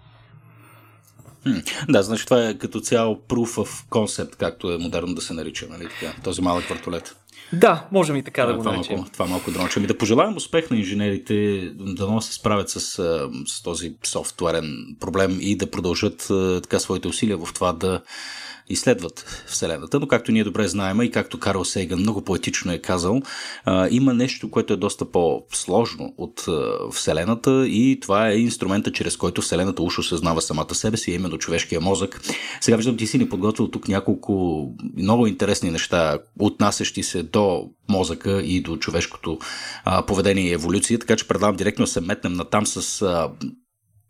Да, 1.88 2.02
значи 2.02 2.24
това 2.24 2.48
е 2.48 2.54
като 2.54 2.80
цяло 2.80 3.20
proof 3.28 3.64
of 3.64 3.88
concept, 3.88 4.36
както 4.36 4.72
е 4.72 4.78
модерно 4.78 5.14
да 5.14 5.22
се 5.22 5.34
нарича, 5.34 5.66
нали 5.70 5.88
така, 5.88 6.14
този 6.22 6.42
малък 6.42 6.64
въртолет. 6.64 7.16
Да, 7.52 7.86
можем 7.92 8.16
и 8.16 8.22
така 8.22 8.42
да, 8.42 8.48
да 8.48 8.54
го 8.54 8.62
това 8.62 8.72
наречем. 8.72 8.96
Малко, 8.96 9.12
това 9.12 9.26
малко 9.26 9.50
дронче. 9.50 9.78
Ами 9.78 9.86
да 9.86 9.98
пожелаем 9.98 10.36
успех 10.36 10.70
на 10.70 10.76
инженерите, 10.76 11.70
да 11.74 12.20
се 12.20 12.32
справят 12.32 12.70
с, 12.70 12.80
с 13.46 13.62
този 13.62 13.96
софтуерен 14.04 14.96
проблем 15.00 15.38
и 15.40 15.56
да 15.56 15.70
продължат 15.70 16.26
така 16.62 16.78
своите 16.78 17.08
усилия 17.08 17.38
в 17.38 17.48
това 17.54 17.72
да 17.72 18.00
изследват 18.68 19.44
Вселената, 19.46 20.00
но 20.00 20.08
както 20.08 20.32
ние 20.32 20.44
добре 20.44 20.68
знаем 20.68 21.02
и 21.02 21.10
както 21.10 21.40
Карл 21.40 21.64
Сейган 21.64 21.98
много 21.98 22.22
поетично 22.22 22.72
е 22.72 22.78
казал, 22.78 23.22
има 23.90 24.14
нещо, 24.14 24.50
което 24.50 24.72
е 24.72 24.76
доста 24.76 25.10
по-сложно 25.10 26.14
от 26.18 26.44
Вселената 26.92 27.66
и 27.68 28.00
това 28.00 28.28
е 28.28 28.38
инструмента, 28.38 28.92
чрез 28.92 29.16
който 29.16 29.42
Вселената 29.42 29.82
уж 29.82 29.98
осъзнава 29.98 30.42
самата 30.42 30.74
себе 30.74 30.96
си, 30.96 31.12
именно 31.12 31.38
човешкия 31.38 31.80
мозък. 31.80 32.20
Сега 32.60 32.76
виждам, 32.76 32.96
ти 32.96 33.06
си 33.06 33.18
ни 33.18 33.28
подготвил 33.28 33.68
тук 33.68 33.88
няколко 33.88 34.66
много 34.96 35.26
интересни 35.26 35.70
неща, 35.70 36.18
отнасящи 36.38 37.02
се 37.02 37.22
до 37.22 37.70
мозъка 37.88 38.42
и 38.42 38.60
до 38.60 38.76
човешкото 38.76 39.38
поведение 40.06 40.44
и 40.44 40.52
еволюция, 40.52 40.98
така 40.98 41.16
че 41.16 41.28
предлагам 41.28 41.56
директно 41.56 41.84
да 41.84 41.90
се 41.90 42.00
метнем 42.00 42.32
на 42.32 42.44
там 42.44 42.66
с 42.66 43.06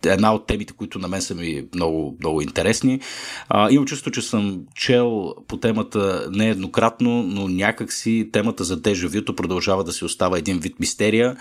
една 0.04 0.34
от 0.34 0.46
темите, 0.46 0.72
които 0.72 0.98
на 0.98 1.08
мен 1.08 1.22
са 1.22 1.34
ми 1.34 1.64
много, 1.74 2.16
много 2.20 2.40
интересни. 2.40 3.00
А, 3.48 3.70
имам 3.70 3.86
чувство, 3.86 4.10
че 4.10 4.22
съм 4.22 4.60
чел 4.74 5.34
по 5.48 5.56
темата 5.56 6.28
нееднократно, 6.30 7.22
но 7.22 7.48
някакси 7.48 8.28
темата 8.32 8.64
за 8.64 8.76
дежавюто 8.76 9.36
продължава 9.36 9.84
да 9.84 9.92
се 9.92 10.04
остава 10.04 10.38
един 10.38 10.58
вид 10.58 10.80
мистерия. 10.80 11.36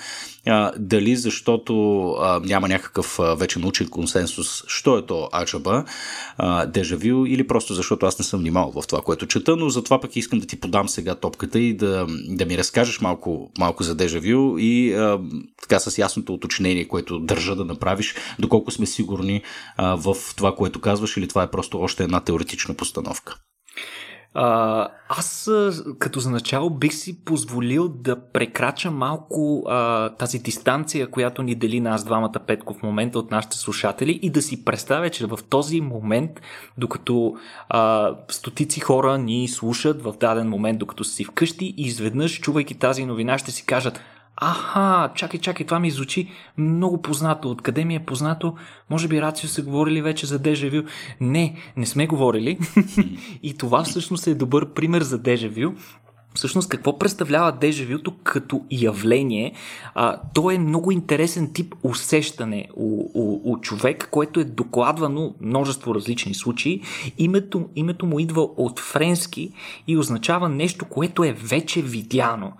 А, 0.48 0.72
дали 0.78 1.16
защото 1.16 2.10
а, 2.12 2.40
няма 2.44 2.68
някакъв 2.68 3.20
а, 3.20 3.36
вече 3.36 3.60
научен 3.60 3.88
консенсус, 3.88 4.64
що 4.68 4.98
е 4.98 5.06
то 5.06 5.30
аджаба, 5.34 5.86
а, 6.38 6.66
дежавю, 6.66 7.26
или 7.26 7.48
просто 7.48 7.74
защото 7.74 8.06
аз 8.06 8.20
не 8.20 8.26
съм 8.26 8.40
внимал 8.40 8.72
в 8.72 8.88
това, 8.88 9.02
което 9.02 9.28
чета, 9.28 9.56
но 9.56 9.70
затова 9.70 10.02
пък 10.02 10.16
искам 10.16 10.40
да 10.40 10.46
ти 10.46 10.60
подам 10.60 10.90
сега 10.90 11.16
топката 11.16 11.60
и 11.60 11.74
да, 11.74 12.08
да 12.28 12.46
ми 12.46 12.58
разкажеш 12.58 13.02
малко, 13.02 13.52
малко 13.58 13.84
за 13.84 13.96
дежавю 13.96 14.58
и 14.58 14.94
а, 14.94 15.20
така 15.62 15.80
с 15.80 15.98
ясното 15.98 16.34
уточнение, 16.34 16.88
което 16.88 17.20
държа 17.20 17.56
да 17.56 17.66
направиш, 17.66 18.16
доколко 18.46 18.72
сме 18.72 18.86
сигурни 18.86 19.42
а, 19.78 19.96
в 19.96 20.16
това, 20.36 20.56
което 20.56 20.82
казваш, 20.82 21.18
или 21.18 21.28
това 21.28 21.44
е 21.44 21.52
просто 21.52 21.80
още 21.80 22.04
една 22.04 22.20
теоретична 22.20 22.74
постановка? 22.74 23.36
А, 24.38 24.88
аз 25.10 25.52
като 26.00 26.20
за 26.20 26.30
начало 26.30 26.70
бих 26.70 26.94
си 26.94 27.24
позволил 27.26 27.88
да 27.88 28.32
прекрача 28.32 28.92
малко 28.92 29.64
а, 29.68 30.10
тази 30.10 30.40
дистанция, 30.40 31.12
която 31.12 31.44
ни 31.44 31.56
дели 31.56 31.80
нас 31.80 32.04
двамата 32.04 32.40
Петко 32.48 32.74
в 32.74 32.84
момента 32.84 33.20
от 33.20 33.32
нашите 33.32 33.58
слушатели 33.58 34.20
и 34.22 34.30
да 34.30 34.42
си 34.42 34.66
представя, 34.66 35.10
че 35.10 35.26
в 35.26 35.40
този 35.50 35.82
момент, 35.82 36.32
докато 36.78 37.34
а, 37.70 38.12
стотици 38.30 38.80
хора 38.80 39.18
ни 39.18 39.48
слушат 39.48 40.02
в 40.04 40.14
даден 40.20 40.50
момент, 40.50 40.80
докато 40.80 41.04
си 41.04 41.24
вкъщи 41.24 41.66
и 41.78 41.84
изведнъж, 41.84 42.40
чувайки 42.40 42.76
тази 42.76 43.06
новина, 43.06 43.38
ще 43.38 43.52
си 43.52 43.66
кажат 43.66 44.00
Аха, 44.38 45.12
чакай, 45.16 45.40
чакай, 45.40 45.66
това 45.66 45.80
ми 45.80 45.92
звучи 45.92 46.30
много 46.58 47.02
познато. 47.02 47.52
Откъде 47.52 47.86
ми 47.86 47.96
е 47.96 48.06
познато? 48.06 48.56
Може 48.90 49.08
би 49.08 49.22
Рацио 49.22 49.50
са 49.50 49.62
говорили 49.62 50.02
вече 50.02 50.26
за 50.26 50.40
дежавю. 50.40 50.84
Не, 51.22 51.56
не 51.78 51.86
сме 51.86 52.08
говорили. 52.08 52.60
и 53.44 53.58
това 53.58 53.84
всъщност 53.84 54.28
е 54.28 54.36
добър 54.36 54.74
пример 54.74 55.02
за 55.02 55.20
дежавю, 55.20 55.74
Всъщност, 56.36 56.70
какво 56.70 57.00
представлява 57.00 57.52
дежавюто 57.52 58.14
като 58.24 58.62
явление? 58.72 59.54
А, 59.94 60.22
то 60.34 60.52
е 60.52 60.58
много 60.58 60.92
интересен 60.92 61.54
тип 61.54 61.76
усещане 61.84 62.68
у, 62.76 63.10
у, 63.14 63.54
у 63.54 63.58
човек, 63.62 64.08
което 64.12 64.40
е 64.40 64.44
докладвано 64.44 65.36
множество 65.42 65.96
различни 65.96 66.34
случаи. 66.34 66.82
Името, 67.18 67.70
името 67.76 68.06
му 68.06 68.20
идва 68.20 68.42
от 68.42 68.80
френски 68.80 69.52
и 69.88 69.98
означава 69.98 70.50
нещо, 70.50 70.86
което 70.86 71.24
е 71.24 71.34
вече 71.34 71.82
видяно. 71.82 72.54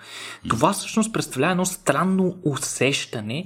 Това 0.50 0.74
всъщност 0.74 1.14
представлява 1.14 1.52
едно 1.52 1.66
странно 1.66 2.36
усещане, 2.44 3.46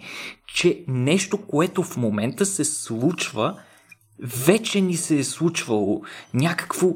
че 0.53 0.83
нещо, 0.87 1.37
което 1.37 1.83
в 1.83 1.97
момента 1.97 2.45
се 2.45 2.65
случва, 2.65 3.55
вече 4.21 4.81
ни 4.81 4.95
се 4.95 5.19
е 5.19 5.23
случвало 5.23 6.01
някакво, 6.33 6.87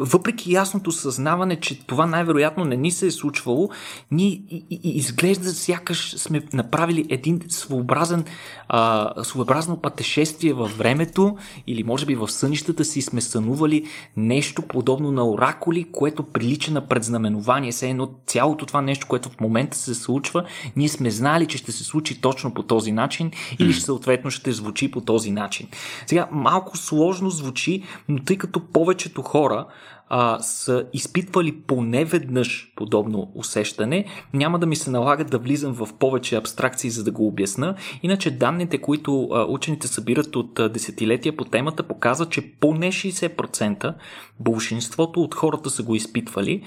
въпреки 0.00 0.52
ясното 0.52 0.92
съзнаване, 0.92 1.56
че 1.56 1.86
това 1.86 2.06
най-вероятно 2.06 2.64
не 2.64 2.76
ни 2.76 2.90
се 2.90 3.06
е 3.06 3.10
случвало, 3.10 3.70
ние 4.10 4.42
изглежда 4.70 5.50
сякаш 5.50 6.14
сме 6.18 6.42
направили 6.52 7.06
един 7.10 7.40
своеобразен, 7.48 8.24
а, 8.68 9.24
своеобразно 9.24 9.76
пътешествие 9.76 10.52
във 10.52 10.78
времето 10.78 11.36
или 11.66 11.82
може 11.82 12.06
би 12.06 12.14
в 12.14 12.28
сънищата 12.28 12.84
си 12.84 13.02
сме 13.02 13.20
сънували 13.20 13.86
нещо 14.16 14.62
подобно 14.62 15.12
на 15.12 15.30
оракули, 15.30 15.86
което 15.92 16.22
прилича 16.22 16.72
на 16.72 16.88
предзнаменование. 16.88 17.72
Все 17.72 17.90
едно 17.90 18.10
цялото 18.26 18.66
това 18.66 18.80
нещо, 18.80 19.06
което 19.06 19.28
в 19.28 19.40
момента 19.40 19.76
се 19.76 19.94
случва, 19.94 20.44
ние 20.76 20.88
сме 20.88 21.10
знали, 21.10 21.46
че 21.46 21.58
ще 21.58 21.72
се 21.72 21.84
случи 21.84 22.20
точно 22.20 22.54
по 22.54 22.62
този 22.62 22.92
начин 22.92 23.30
или 23.58 23.72
съответно 23.72 24.30
ще 24.30 24.52
звучи 24.52 24.90
по 24.90 25.00
този 25.00 25.30
начин. 25.30 25.68
Сега, 26.06 26.28
малко 26.32 26.76
сложно 26.76 27.30
звучи, 27.30 27.82
но 28.08 28.18
тъй 28.18 28.38
като 28.38 28.60
повечето 28.60 29.22
хора 29.22 29.66
а, 30.08 30.40
са 30.40 30.86
изпитвали 30.92 31.60
поне 31.66 32.04
веднъж 32.04 32.72
подобно 32.76 33.32
усещане, 33.34 34.04
няма 34.32 34.58
да 34.58 34.66
ми 34.66 34.76
се 34.76 34.90
налага 34.90 35.24
да 35.24 35.38
влизам 35.38 35.72
в 35.72 35.88
повече 35.98 36.36
абстракции, 36.36 36.90
за 36.90 37.04
да 37.04 37.10
го 37.10 37.26
обясна. 37.26 37.74
Иначе 38.02 38.30
данните, 38.30 38.78
които 38.78 39.28
а, 39.32 39.44
учените 39.44 39.88
събират 39.88 40.36
от 40.36 40.58
а, 40.58 40.68
десетилетия 40.68 41.36
по 41.36 41.44
темата, 41.44 41.82
показват, 41.82 42.30
че 42.30 42.52
поне 42.52 42.92
60% 42.92 43.94
большинството 44.40 45.20
от 45.20 45.34
хората 45.34 45.70
са 45.70 45.82
го 45.82 45.94
изпитвали, 45.94 46.62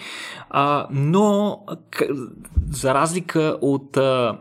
а, 0.50 0.88
но 0.91 1.60
за 2.72 2.94
разлика 2.94 3.58
от 3.62 3.98
а, 3.98 4.38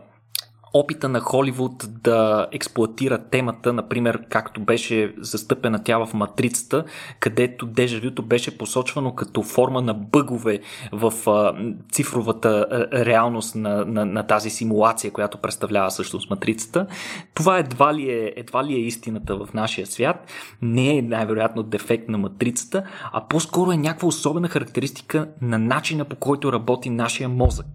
опита 0.79 1.09
на 1.09 1.19
Холивуд 1.19 1.87
да 2.03 2.47
експлуатира 2.51 3.17
темата, 3.17 3.73
например, 3.73 4.23
както 4.29 4.61
беше 4.61 5.13
застъпена 5.17 5.83
тя 5.83 6.05
в 6.05 6.13
Матрицата, 6.13 6.83
където 7.19 7.65
дежавюто 7.65 8.23
беше 8.23 8.57
посочвано 8.57 9.15
като 9.15 9.43
форма 9.43 9.81
на 9.81 9.93
бъгове 9.93 10.59
в 10.91 11.13
а, 11.29 11.53
цифровата 11.91 12.65
реалност 12.93 13.55
на, 13.55 13.85
на, 13.85 14.05
на 14.05 14.23
тази 14.23 14.49
симулация, 14.49 15.11
която 15.11 15.37
представлява 15.37 15.89
всъщност 15.89 16.29
Матрицата. 16.29 16.87
Това 17.33 17.57
едва 17.57 17.93
ли, 17.93 18.11
е, 18.11 18.33
едва 18.35 18.63
ли 18.63 18.73
е 18.73 18.79
истината 18.79 19.35
в 19.37 19.53
нашия 19.53 19.87
свят. 19.87 20.27
Не 20.61 20.97
е 20.97 21.01
най-вероятно 21.01 21.63
дефект 21.63 22.09
на 22.09 22.17
Матрицата, 22.17 22.83
а 23.13 23.27
по-скоро 23.27 23.71
е 23.71 23.77
някаква 23.77 24.07
особена 24.07 24.47
характеристика 24.47 25.29
на 25.41 25.59
начина 25.59 26.05
по 26.05 26.15
който 26.15 26.53
работи 26.53 26.89
нашия 26.89 27.29
мозък. 27.29 27.65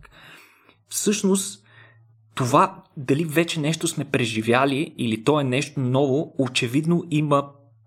Всъщност, 0.89 1.62
това 2.35 2.83
дали 2.97 3.25
вече 3.25 3.61
нещо 3.61 3.89
сме 3.89 4.05
преживяли 4.05 4.95
или 4.99 5.25
то 5.25 5.41
е 5.41 5.45
нещо 5.45 5.81
ново, 5.81 6.35
очевидно 6.39 7.05
има 7.11 7.45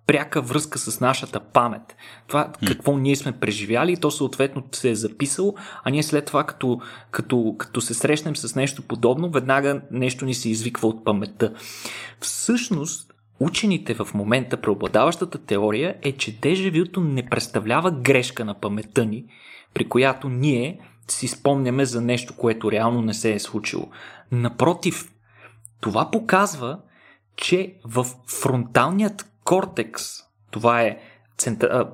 пряка 0.08 0.42
връзка 0.42 0.80
с 0.80 1.00
нашата 1.00 1.40
памет. 1.40 1.96
Това 2.28 2.52
какво 2.68 2.98
ние 2.98 3.16
сме 3.16 3.32
преживяли, 3.32 3.98
то 3.98 4.12
съответно 4.12 4.64
се 4.72 4.90
е 4.90 4.96
записало, 4.96 5.56
а 5.84 5.90
ние 5.90 6.04
след 6.04 6.26
това, 6.26 6.44
като, 6.44 6.80
като, 7.12 7.56
като 7.58 7.82
се 7.82 7.94
срещнем 7.94 8.36
с 8.36 8.56
нещо 8.56 8.82
подобно, 8.82 9.32
веднага 9.32 9.82
нещо 9.92 10.26
ни 10.26 10.34
се 10.34 10.50
извиква 10.50 10.88
от 10.88 11.06
паметта. 11.06 11.54
Всъщност, 12.20 13.14
учените 13.40 13.94
в 13.94 14.08
момента, 14.14 14.62
преобладаващата 14.62 15.38
теория 15.38 15.96
е, 16.02 16.12
че 16.12 16.40
дежавюто 16.40 17.02
не 17.02 17.26
представлява 17.26 17.92
грешка 17.92 18.46
на 18.46 18.54
паметта 18.54 19.06
ни, 19.06 19.26
при 19.74 19.90
която 19.90 20.30
ние 20.30 20.80
си 21.08 21.28
спомняме 21.28 21.86
за 21.86 22.02
нещо, 22.02 22.36
което 22.38 22.72
реално 22.72 23.02
не 23.02 23.14
се 23.14 23.34
е 23.34 23.40
случило. 23.40 23.90
Напротив, 24.32 25.12
това 25.82 26.12
показва, 26.12 26.80
че 27.36 27.76
в 27.86 28.06
фронталният 28.28 29.32
кортекс, 29.44 30.04
това 30.52 30.82
е 30.82 30.98
център, 31.38 31.70
а, 31.70 31.90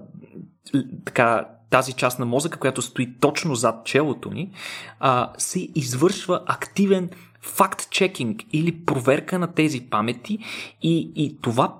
така, 1.05 1.47
тази 1.69 1.93
част 1.93 2.19
на 2.19 2.25
мозъка, 2.25 2.59
която 2.59 2.81
стои 2.81 3.15
точно 3.19 3.55
зад 3.55 3.85
челото 3.85 4.31
ни, 4.31 4.51
а, 4.99 5.33
се 5.37 5.67
извършва 5.75 6.43
активен 6.45 7.09
факт-чекинг 7.41 8.45
или 8.53 8.85
проверка 8.85 9.39
на 9.39 9.53
тези 9.53 9.81
памети 9.89 10.39
и, 10.81 11.11
и 11.15 11.37
това 11.41 11.75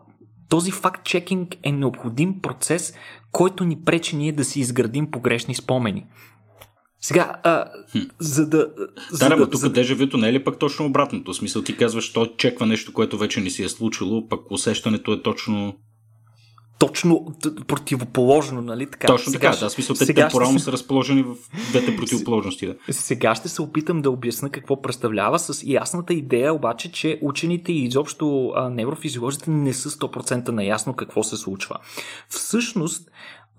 този 0.50 0.72
факт-чекинг 0.72 1.58
е 1.64 1.72
необходим 1.72 2.42
процес, 2.42 2.94
който 3.32 3.66
ни 3.66 3.82
пречи 3.82 4.16
ние 4.16 4.32
да 4.32 4.44
си 4.44 4.60
изградим 4.60 5.12
погрешни 5.12 5.56
спомени. 5.56 6.06
Сега, 7.02 7.34
а, 7.44 7.66
за 8.20 8.50
да... 8.50 8.68
За 9.12 9.30
да, 9.30 9.36
да, 9.36 9.50
тук 9.50 9.60
за... 9.60 9.70
дежавито 9.70 10.18
не 10.18 10.30
е 10.30 10.34
ли 10.34 10.44
пък 10.44 10.60
точно 10.60 10.86
обратното? 10.86 11.34
В 11.34 11.36
смисъл 11.36 11.62
ти 11.62 11.78
казваш, 11.78 12.14
то 12.14 12.26
чеква 12.38 12.66
нещо, 12.66 12.94
което 12.94 13.18
вече 13.18 13.42
не 13.42 13.50
си 13.50 13.64
е 13.64 13.70
случило, 13.70 14.28
пък 14.28 14.52
усещането 14.52 15.14
е 15.14 15.22
точно... 15.22 15.76
Точно 16.80 17.36
противоположно, 17.68 18.62
нали 18.62 18.86
така? 18.86 19.08
Точно 19.08 19.32
сега 19.32 19.52
така, 19.52 19.66
да, 19.66 19.70
смисъл 19.70 19.96
те 19.96 20.14
темпорално 20.14 20.60
ще... 20.60 20.66
са 20.66 20.72
разположени 20.72 21.24
в 21.24 21.36
двете 21.70 21.96
противоположности. 21.96 22.68
Да. 22.68 22.94
Сега 22.94 23.36
ще 23.36 23.50
се 23.50 23.62
опитам 23.62 24.02
да 24.02 24.10
обясна 24.10 24.50
какво 24.50 24.82
представлява 24.82 25.40
с 25.40 25.64
ясната 25.66 26.14
идея, 26.14 26.54
обаче, 26.54 26.92
че 26.92 27.20
учените 27.22 27.72
и 27.72 27.84
изобщо 27.84 28.54
неврофизиолозите 28.72 29.52
не 29.52 29.74
са 29.74 29.90
100% 29.90 30.50
наясно 30.50 30.96
какво 30.96 31.24
се 31.24 31.38
случва. 31.38 31.78
Всъщност, 32.30 33.10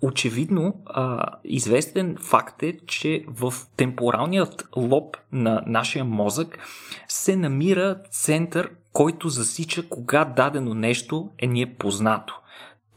Очевидно, 0.03 0.75
а, 0.87 1.27
известен 1.45 2.17
факт 2.21 2.63
е, 2.63 2.79
че 2.87 3.25
в 3.29 3.55
темпоралният 3.77 4.69
лоб 4.77 5.17
на 5.33 5.63
нашия 5.67 6.05
мозък 6.05 6.59
се 7.09 7.37
намира 7.37 7.97
център, 8.11 8.71
който 8.93 9.29
засича 9.29 9.89
кога 9.89 10.25
дадено 10.25 10.75
нещо 10.75 11.31
е 11.39 11.47
ни 11.47 11.63
е 11.63 11.75
познато. 11.75 12.41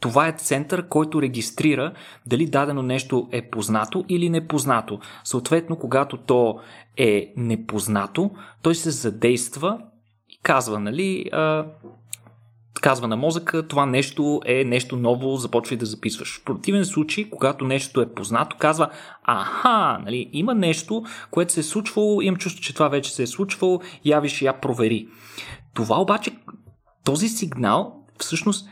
Това 0.00 0.28
е 0.28 0.32
център, 0.32 0.88
който 0.88 1.22
регистрира 1.22 1.92
дали 2.26 2.46
дадено 2.46 2.82
нещо 2.82 3.28
е 3.32 3.50
познато 3.50 4.04
или 4.08 4.30
непознато. 4.30 5.00
Съответно, 5.24 5.76
когато 5.76 6.16
то 6.16 6.60
е 6.96 7.32
непознато, 7.36 8.30
той 8.62 8.74
се 8.74 8.90
задейства 8.90 9.80
и 10.28 10.38
казва, 10.42 10.80
нали, 10.80 11.28
а, 11.32 11.66
казва 12.80 13.08
на 13.08 13.16
мозъка, 13.16 13.68
това 13.68 13.86
нещо 13.86 14.40
е 14.46 14.64
нещо 14.64 14.96
ново, 14.96 15.36
започвай 15.36 15.78
да 15.78 15.86
записваш. 15.86 16.38
В 16.38 16.44
противен 16.44 16.84
случай, 16.84 17.30
когато 17.30 17.64
нещо 17.64 18.00
е 18.00 18.14
познато, 18.14 18.56
казва, 18.58 18.90
аха, 19.24 19.98
нали, 20.04 20.30
има 20.32 20.54
нещо, 20.54 21.04
което 21.30 21.52
се 21.52 21.60
е 21.60 21.62
случвало, 21.62 22.20
имам 22.20 22.36
чувство, 22.36 22.62
че 22.62 22.74
това 22.74 22.88
вече 22.88 23.14
се 23.14 23.22
е 23.22 23.26
случвало, 23.26 23.80
явиш 24.04 24.42
я 24.42 24.60
провери. 24.60 25.08
Това 25.74 26.00
обаче 26.00 26.30
този 27.04 27.28
сигнал 27.28 28.04
всъщност 28.18 28.68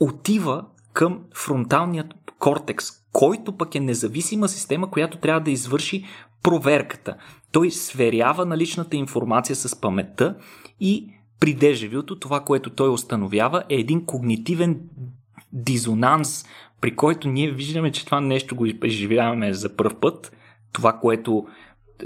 отива 0.00 0.64
към 0.92 1.20
фронталният 1.34 2.06
кортекс, 2.38 2.86
който 3.12 3.56
пък 3.56 3.74
е 3.74 3.80
независима 3.80 4.48
система, 4.48 4.90
която 4.90 5.18
трябва 5.18 5.40
да 5.40 5.50
извърши 5.50 6.04
проверката. 6.42 7.16
Той 7.52 7.70
сверява 7.70 8.46
наличната 8.46 8.96
информация 8.96 9.56
с 9.56 9.80
паметта 9.80 10.36
и 10.80 11.15
при 11.40 11.54
дежавюто 11.54 12.18
това, 12.18 12.40
което 12.40 12.70
той 12.70 12.88
установява 12.88 13.64
е 13.68 13.74
един 13.74 14.06
когнитивен 14.06 14.80
дизонанс, 15.52 16.44
при 16.80 16.96
който 16.96 17.28
ние 17.28 17.50
виждаме, 17.50 17.92
че 17.92 18.04
това 18.04 18.20
нещо 18.20 18.56
го 18.56 18.66
преживяваме 18.80 19.54
за 19.54 19.76
първ 19.76 20.00
път. 20.00 20.36
Това, 20.72 20.92
което, 20.92 21.46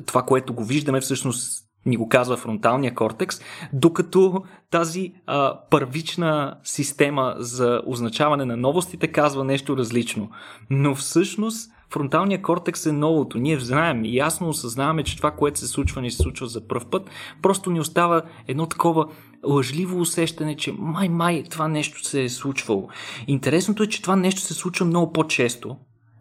това, 0.06 0.22
което 0.22 0.54
го 0.54 0.64
виждаме 0.64 1.00
всъщност 1.00 1.70
ни 1.86 1.96
го 1.96 2.08
казва 2.08 2.36
фронталния 2.36 2.94
кортекс, 2.94 3.40
докато 3.72 4.44
тази 4.70 5.12
а, 5.26 5.60
първична 5.70 6.56
система 6.64 7.34
за 7.38 7.82
означаване 7.86 8.44
на 8.44 8.56
новостите 8.56 9.08
казва 9.08 9.44
нещо 9.44 9.76
различно. 9.76 10.30
Но 10.70 10.94
всъщност 10.94 11.70
фронталния 11.92 12.42
кортекс 12.42 12.86
е 12.86 12.92
новото. 12.92 13.38
Ние 13.38 13.60
знаем 13.60 14.04
и 14.04 14.16
ясно 14.16 14.48
осъзнаваме, 14.48 15.02
че 15.02 15.16
това, 15.16 15.30
което 15.30 15.58
се 15.58 15.66
случва, 15.66 16.02
ни 16.02 16.10
се 16.10 16.16
случва 16.16 16.46
за 16.46 16.68
първ 16.68 16.84
път. 16.90 17.10
Просто 17.42 17.70
ни 17.70 17.80
остава 17.80 18.22
едно 18.48 18.66
такова 18.66 19.06
лъжливо 19.46 20.00
усещане, 20.00 20.56
че 20.56 20.72
май-май 20.78 21.44
това 21.50 21.68
нещо 21.68 22.04
се 22.04 22.24
е 22.24 22.28
случвало. 22.28 22.88
Интересното 23.26 23.82
е, 23.82 23.86
че 23.86 24.02
това 24.02 24.16
нещо 24.16 24.40
се 24.40 24.54
случва 24.54 24.86
много 24.86 25.12
по-често. 25.12 25.76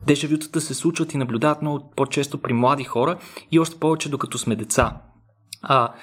Дежавютата 0.08 0.62
се 0.62 0.74
случват 0.74 1.14
и 1.14 1.18
наблюдават 1.18 1.62
много 1.62 1.92
по-често 1.96 2.38
при 2.38 2.54
млади 2.54 2.84
хора 2.84 3.18
и 3.52 3.60
още 3.60 3.80
повече 3.80 4.10
докато 4.10 4.38
сме 4.38 4.56
деца. 4.56 5.02
А, 5.62 5.94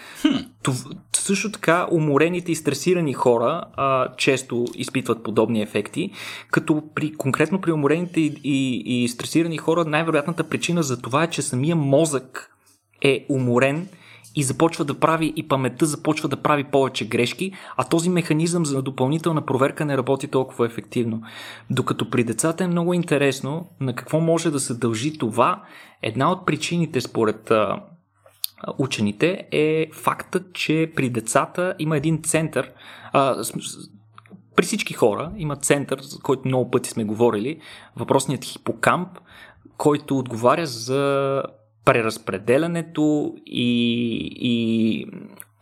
това, 0.63 0.91
също 1.17 1.53
така, 1.53 1.87
уморените 1.91 2.53
и 2.53 2.57
стресирани 2.57 3.13
хора 3.13 3.65
а, 3.77 4.17
често 4.17 4.65
изпитват 4.75 5.23
подобни 5.23 5.63
ефекти, 5.63 6.11
като 6.51 6.83
при, 6.95 7.13
конкретно 7.13 7.61
при 7.61 7.73
уморените 7.73 8.21
и, 8.21 8.41
и, 8.45 9.05
и 9.05 9.09
стресирани 9.09 9.59
хора 9.59 9.85
най-вероятната 9.85 10.45
причина 10.45 10.83
за 10.83 11.03
това 11.03 11.25
е, 11.25 11.31
че 11.31 11.43
самия 11.43 11.77
мозък 11.77 12.51
е 13.03 13.27
уморен 13.29 13.89
и 14.37 14.43
започва 14.43 14.85
да 14.85 15.01
прави 15.01 15.33
и 15.37 15.49
паметта 15.49 15.87
започва 15.87 16.29
да 16.29 16.37
прави 16.37 16.65
повече 16.65 17.09
грешки, 17.09 17.53
а 17.77 17.85
този 17.85 18.11
механизъм 18.11 18.67
за 18.67 18.83
допълнителна 18.83 19.47
проверка 19.47 19.85
не 19.85 19.97
работи 19.97 20.29
толкова 20.29 20.67
ефективно. 20.67 21.23
Докато 21.71 22.11
при 22.11 22.25
децата 22.25 22.65
е 22.65 22.69
много 22.69 22.95
интересно 22.95 23.67
на 23.81 23.95
какво 23.95 24.21
може 24.21 24.51
да 24.51 24.61
се 24.61 24.75
дължи 24.75 25.19
това. 25.19 25.63
Една 26.03 26.33
от 26.33 26.47
причините 26.47 27.01
според 27.01 27.53
учените 28.79 29.47
е 29.53 29.87
фактът, 29.93 30.53
че 30.53 30.93
при 30.97 31.11
децата 31.11 31.75
има 31.79 31.97
един 31.97 32.23
център, 32.23 32.73
а, 33.13 33.45
при 34.57 34.65
всички 34.65 34.95
хора 34.95 35.33
има 35.37 35.57
център, 35.57 36.01
за 36.01 36.19
който 36.19 36.49
много 36.49 36.71
пъти 36.71 36.91
сме 36.91 37.05
говорили, 37.05 37.61
въпросният 37.97 38.45
хипокамп, 38.45 39.09
който 39.77 40.19
отговаря 40.19 40.67
за 40.67 41.43
преразпределянето 41.85 43.35
и, 43.47 43.71
и 44.41 45.07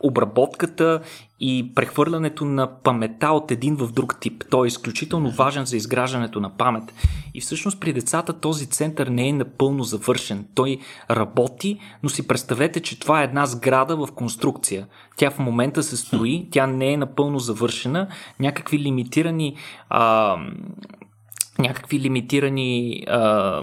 обработката 0.05 1.01
и 1.41 1.73
прехвърлянето 1.75 2.45
на 2.45 2.83
памета 2.83 3.29
от 3.29 3.51
един 3.51 3.77
в 3.77 3.93
друг 3.93 4.21
тип. 4.21 4.45
Той 4.51 4.67
е 4.67 4.69
изключително 4.69 5.31
важен 5.31 5.65
за 5.65 5.77
изграждането 5.77 6.41
на 6.41 6.57
памет. 6.57 6.95
И 7.35 7.41
всъщност 7.41 7.81
при 7.81 7.93
децата 7.93 8.33
този 8.33 8.67
център 8.67 9.07
не 9.07 9.29
е 9.29 9.33
напълно 9.33 9.85
завършен. 9.85 10.47
Той 10.55 10.79
работи, 11.11 11.79
но 12.03 12.09
си 12.09 12.29
представете, 12.29 12.81
че 12.81 13.01
това 13.01 13.21
е 13.21 13.25
една 13.25 13.47
сграда 13.47 13.97
в 13.97 14.13
конструкция. 14.15 14.87
Тя 15.17 15.31
в 15.31 15.39
момента 15.39 15.83
се 15.83 15.97
строи, 15.97 16.49
тя 16.51 16.67
не 16.67 16.93
е 16.93 16.97
напълно 16.97 17.39
завършена. 17.39 18.09
Някакви 18.41 18.79
лимитирани 18.79 19.57
а, 19.89 20.37
някакви 21.59 22.01
лимитирани 22.01 23.05
а, 23.09 23.63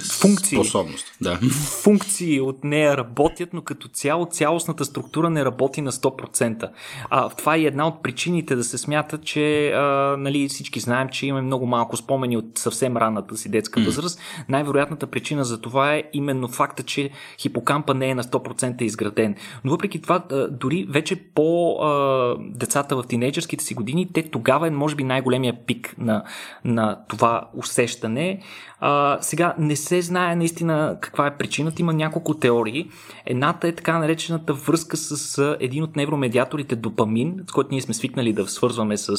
функции, 0.00 0.56
способност, 0.56 1.16
да. 1.20 1.38
функции 1.82 2.40
от 2.40 2.64
нея 2.64 2.96
работят, 2.96 3.52
но 3.52 3.62
като 3.62 3.88
цяло 3.88 4.26
цялостната 4.26 4.84
структура 4.84 5.30
не 5.30 5.44
работи 5.44 5.80
на 5.80 5.92
100%. 5.92 6.70
А, 7.10 7.28
това 7.28 7.56
е 7.56 7.60
една 7.60 7.86
от 7.86 8.02
причините 8.02 8.56
да 8.56 8.64
се 8.64 8.78
смята, 8.78 9.18
че 9.18 9.72
а, 9.72 10.16
нали, 10.18 10.48
всички 10.48 10.80
знаем, 10.80 11.08
че 11.08 11.26
имаме 11.26 11.46
много 11.46 11.66
малко 11.66 11.96
спомени 11.96 12.36
от 12.36 12.58
съвсем 12.58 12.96
ранната 12.96 13.36
си 13.36 13.48
детска 13.48 13.80
възраст. 13.80 14.18
Mm. 14.18 14.44
Най-вероятната 14.48 15.06
причина 15.06 15.44
за 15.44 15.60
това 15.60 15.94
е 15.94 16.02
именно 16.12 16.48
факта, 16.48 16.82
че 16.82 17.10
хипокампа 17.38 17.94
не 17.94 18.10
е 18.10 18.14
на 18.14 18.24
100% 18.24 18.82
изграден. 18.82 19.34
Но 19.64 19.70
въпреки 19.70 20.02
това, 20.02 20.22
дори 20.50 20.86
вече 20.88 21.16
по 21.16 21.78
а, 21.82 22.36
децата 22.38 22.96
в 22.96 23.04
тинейджърските 23.08 23.64
си 23.64 23.74
години, 23.74 24.08
те 24.12 24.22
тогава 24.22 24.66
е 24.66 24.70
може 24.70 24.96
би 24.96 25.04
най-големия 25.04 25.66
пик 25.66 25.94
на, 25.98 26.24
на 26.64 26.98
това 27.08 27.48
усещане. 27.54 28.40
А, 28.80 29.18
сега 29.20 29.54
не 29.58 29.76
се 29.82 30.02
знае 30.02 30.36
наистина 30.36 30.98
каква 31.00 31.26
е 31.26 31.36
причината. 31.36 31.82
Има 31.82 31.92
няколко 31.92 32.34
теории. 32.34 32.90
Едната 33.26 33.68
е 33.68 33.74
така 33.74 33.98
наречената 33.98 34.54
връзка 34.54 34.96
с 34.96 35.56
един 35.60 35.82
от 35.84 35.96
невромедиаторите 35.96 36.76
допамин, 36.76 37.36
с 37.48 37.52
който 37.52 37.68
ние 37.72 37.80
сме 37.80 37.94
свикнали 37.94 38.32
да 38.32 38.48
свързваме 38.48 38.96
с 38.96 39.16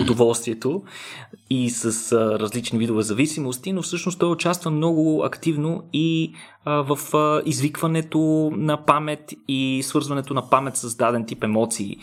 удоволствието 0.00 0.82
и 1.50 1.70
с 1.70 2.12
различни 2.40 2.78
видове 2.78 3.02
зависимости, 3.02 3.72
но 3.72 3.82
всъщност 3.82 4.18
той 4.18 4.30
участва 4.30 4.70
много 4.70 5.22
активно 5.24 5.82
и 5.92 6.32
в 6.66 6.98
извикването 7.46 8.52
на 8.56 8.84
памет 8.84 9.34
и 9.48 9.80
свързването 9.84 10.34
на 10.34 10.50
памет 10.50 10.76
с 10.76 10.96
даден 10.96 11.26
тип 11.26 11.44
емоции. 11.44 11.96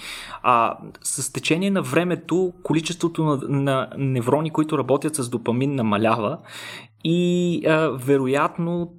А 0.43 0.78
с 1.02 1.34
течение 1.34 1.71
на 1.71 1.82
времето 1.82 2.54
количеството 2.63 3.23
на, 3.23 3.39
на 3.49 3.89
неврони, 3.97 4.49
които 4.49 4.78
работят 4.78 5.15
с 5.15 5.30
допамин, 5.30 5.75
намалява 5.75 6.38
и 7.04 7.62
а, 7.67 7.89
вероятно 7.89 8.93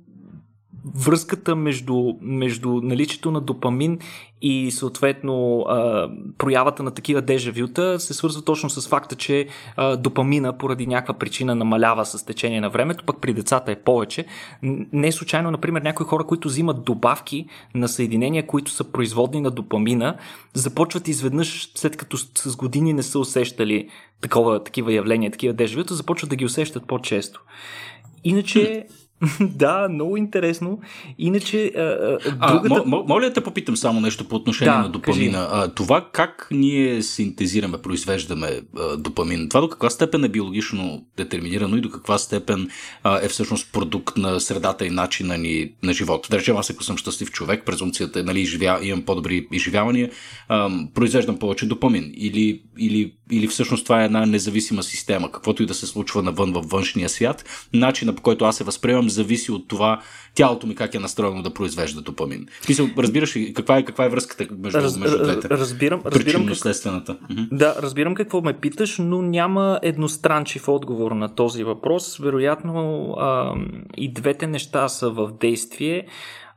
връзката 0.94 1.56
между, 1.56 2.12
между 2.20 2.68
наличието 2.82 3.30
на 3.30 3.40
допамин 3.40 3.98
и 4.42 4.70
съответно 4.70 5.64
проявата 6.38 6.82
на 6.82 6.90
такива 6.90 7.22
дежавюта 7.22 8.00
се 8.00 8.14
свързва 8.14 8.42
точно 8.42 8.70
с 8.70 8.88
факта, 8.88 9.14
че 9.14 9.46
допамина 9.98 10.58
поради 10.58 10.86
някаква 10.86 11.14
причина 11.14 11.54
намалява 11.54 12.06
с 12.06 12.26
течение 12.26 12.60
на 12.60 12.70
времето, 12.70 13.04
пък 13.06 13.20
при 13.20 13.32
децата 13.32 13.72
е 13.72 13.76
повече. 13.82 14.24
Не 14.92 15.12
случайно, 15.12 15.50
например, 15.50 15.82
някои 15.82 16.06
хора, 16.06 16.24
които 16.24 16.48
взимат 16.48 16.84
добавки 16.84 17.46
на 17.74 17.88
съединения, 17.88 18.46
които 18.46 18.70
са 18.70 18.84
производни 18.84 19.40
на 19.40 19.50
допамина, 19.50 20.16
започват 20.54 21.08
изведнъж, 21.08 21.70
след 21.74 21.96
като 21.96 22.16
с 22.16 22.56
години 22.56 22.92
не 22.92 23.02
са 23.02 23.18
усещали 23.18 23.88
такова, 24.20 24.64
такива 24.64 24.92
явления, 24.92 25.30
такива 25.30 25.54
дежавюта, 25.54 25.94
започват 25.94 26.30
да 26.30 26.36
ги 26.36 26.44
усещат 26.44 26.86
по-често. 26.86 27.42
Иначе 28.24 28.86
да, 29.40 29.88
много 29.88 30.16
интересно. 30.16 30.80
Иначе. 31.18 31.72
А, 31.76 32.52
другата... 32.52 32.82
а, 32.86 32.86
моля 32.86 33.24
да 33.24 33.32
те 33.32 33.40
попитам 33.40 33.76
само 33.76 34.00
нещо 34.00 34.24
по 34.24 34.36
отношение 34.36 34.74
да, 34.74 34.78
на 34.78 34.88
допамина. 34.88 35.48
А, 35.52 35.68
това 35.68 36.08
как 36.12 36.48
ние 36.50 37.02
синтезираме, 37.02 37.78
произвеждаме 37.78 38.60
а, 38.78 38.96
допамин, 38.96 39.48
това 39.48 39.60
до 39.60 39.68
каква 39.68 39.90
степен 39.90 40.24
е 40.24 40.28
биологично 40.28 41.04
детерминирано 41.16 41.76
и 41.76 41.80
до 41.80 41.90
каква 41.90 42.18
степен 42.18 42.68
а, 43.02 43.24
е 43.24 43.28
всъщност 43.28 43.72
продукт 43.72 44.16
на 44.16 44.40
средата 44.40 44.86
и 44.86 44.90
начина 44.90 45.38
ни 45.38 45.72
на 45.82 45.92
живота. 45.92 46.28
Да 46.30 46.38
речем, 46.38 46.56
аз 46.56 46.70
ако 46.70 46.84
съм 46.84 46.96
щастлив 46.96 47.30
човек, 47.30 47.62
презумцията 47.66 48.20
е, 48.20 48.22
нали, 48.22 48.44
живя, 48.44 48.78
имам 48.82 49.02
по-добри 49.02 49.48
изживявания, 49.52 50.10
а, 50.48 50.70
произвеждам 50.94 51.38
повече 51.38 51.66
допамин. 51.66 52.12
Или, 52.14 52.62
или, 52.78 53.14
или 53.30 53.48
всъщност 53.48 53.84
това 53.84 54.02
е 54.02 54.04
една 54.04 54.26
независима 54.26 54.82
система, 54.82 55.32
каквото 55.32 55.62
и 55.62 55.66
да 55.66 55.74
се 55.74 55.86
случва 55.86 56.22
навън 56.22 56.52
във 56.52 56.70
външния 56.70 57.08
свят, 57.08 57.44
начина 57.72 58.14
по 58.14 58.22
който 58.22 58.44
аз 58.44 58.56
се 58.56 58.64
възприемам 58.64 59.09
зависи 59.10 59.52
от 59.52 59.68
това 59.68 60.00
тялото 60.34 60.66
ми 60.66 60.74
как 60.74 60.94
е 60.94 60.98
настроено 60.98 61.42
да 61.42 61.54
произвежда 61.54 62.00
допамин. 62.00 62.46
Мисъл, 62.68 62.88
разбираш 62.98 63.36
ли 63.36 63.54
каква 63.54 63.78
е, 63.78 63.84
каква 63.84 64.04
е 64.04 64.08
връзката 64.08 64.46
между, 64.58 64.78
Раз, 64.78 64.96
между 64.96 65.22
двете? 65.22 65.48
Разбирам, 65.48 66.00
разбирам 66.04 66.46
как... 66.46 66.56
следствената. 66.56 67.16
Да, 67.52 67.76
разбирам 67.82 68.14
какво 68.14 68.40
ме 68.40 68.52
питаш, 68.52 68.98
но 68.98 69.22
няма 69.22 69.78
едностранчив 69.82 70.68
отговор 70.68 71.12
на 71.12 71.34
този 71.34 71.64
въпрос. 71.64 72.18
Вероятно 72.18 73.12
а, 73.18 73.54
и 73.96 74.12
двете 74.12 74.46
неща 74.46 74.88
са 74.88 75.10
в 75.10 75.30
действие. 75.40 76.06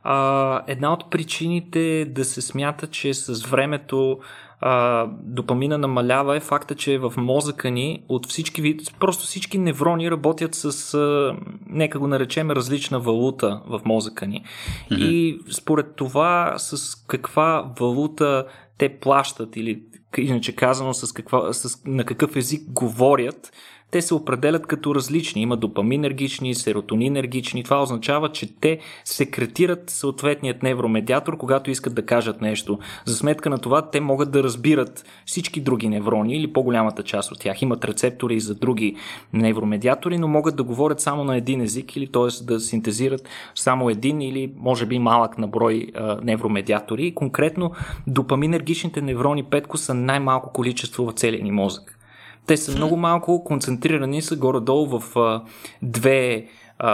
А, 0.04 0.62
една 0.68 0.94
от 0.94 1.12
причините 1.12 2.06
да 2.06 2.26
се 2.26 2.42
смята, 2.42 2.88
че 2.88 3.14
с 3.14 3.46
времето 3.46 4.20
а, 4.66 5.08
допамина 5.24 5.78
намалява 5.78 6.38
е 6.38 6.40
факта, 6.40 6.76
че 6.76 6.98
в 6.98 7.14
мозъка 7.18 7.72
ни 7.72 8.04
от 8.10 8.28
всички 8.28 8.62
вид, 8.62 8.82
просто 9.00 9.24
всички 9.26 9.58
неврони 9.58 10.12
работят 10.12 10.56
с, 10.56 10.94
а, 10.94 11.36
нека 11.68 12.00
го 12.00 12.08
наречем, 12.08 12.52
различна 12.52 13.00
валута 13.00 13.62
в 13.68 13.82
мозъка 13.86 14.28
ни. 14.28 14.44
Mm-hmm. 14.92 14.98
И 14.98 15.40
според 15.52 15.96
това 15.96 16.54
с 16.58 16.96
каква 17.08 17.74
валута 17.80 18.46
те 18.78 19.00
плащат 19.00 19.56
или 19.56 19.84
иначе 20.18 20.56
казано 20.56 20.94
с, 20.94 21.14
каква, 21.14 21.54
с 21.54 21.86
на 21.86 22.04
какъв 22.04 22.36
език 22.36 22.62
говорят, 22.70 23.52
те 23.94 24.02
се 24.02 24.14
определят 24.14 24.68
като 24.68 24.96
различни. 24.96 25.42
Има 25.42 25.58
допаминергични, 25.58 26.56
серотонинергични. 26.56 27.64
Това 27.64 27.82
означава, 27.82 28.32
че 28.32 28.56
те 28.60 28.80
секретират 29.06 29.90
съответният 29.90 30.64
невромедиатор, 30.64 31.38
когато 31.38 31.72
искат 31.72 31.96
да 31.96 32.06
кажат 32.06 32.42
нещо. 32.42 32.80
За 33.06 33.16
сметка 33.16 33.50
на 33.50 33.58
това, 33.58 33.90
те 33.90 34.00
могат 34.00 34.32
да 34.32 34.44
разбират 34.44 35.06
всички 35.26 35.62
други 35.62 35.90
неврони 35.90 36.36
или 36.36 36.54
по-голямата 36.54 37.04
част 37.04 37.32
от 37.32 37.40
тях. 37.40 37.62
Имат 37.62 37.86
рецептори 37.86 38.40
за 38.40 38.56
други 38.56 38.96
невромедиатори, 39.34 40.18
но 40.18 40.28
могат 40.28 40.56
да 40.56 40.64
говорят 40.64 41.00
само 41.00 41.24
на 41.24 41.38
един 41.38 41.62
език 41.62 41.96
или 41.96 42.08
т.е. 42.08 42.44
да 42.44 42.60
синтезират 42.60 43.30
само 43.56 43.90
един 43.90 44.22
или 44.22 44.54
може 44.58 44.86
би 44.86 45.00
малък 45.00 45.38
наброй 45.38 45.88
а, 45.96 46.20
невромедиатори. 46.24 47.16
Конкретно 47.16 47.72
допаминергичните 48.08 49.02
неврони 49.02 49.44
петко 49.44 49.78
са 49.78 49.94
най-малко 49.94 50.54
количество 50.54 51.06
в 51.06 51.14
целия 51.14 51.44
ни 51.44 51.52
мозък. 51.52 52.00
Те 52.48 52.58
са 52.58 52.76
много 52.76 52.98
малко, 52.98 53.44
концентрирани 53.44 54.22
са 54.22 54.36
горе-долу 54.36 55.00
в 55.00 55.18
а, 55.20 55.42
две 55.82 56.48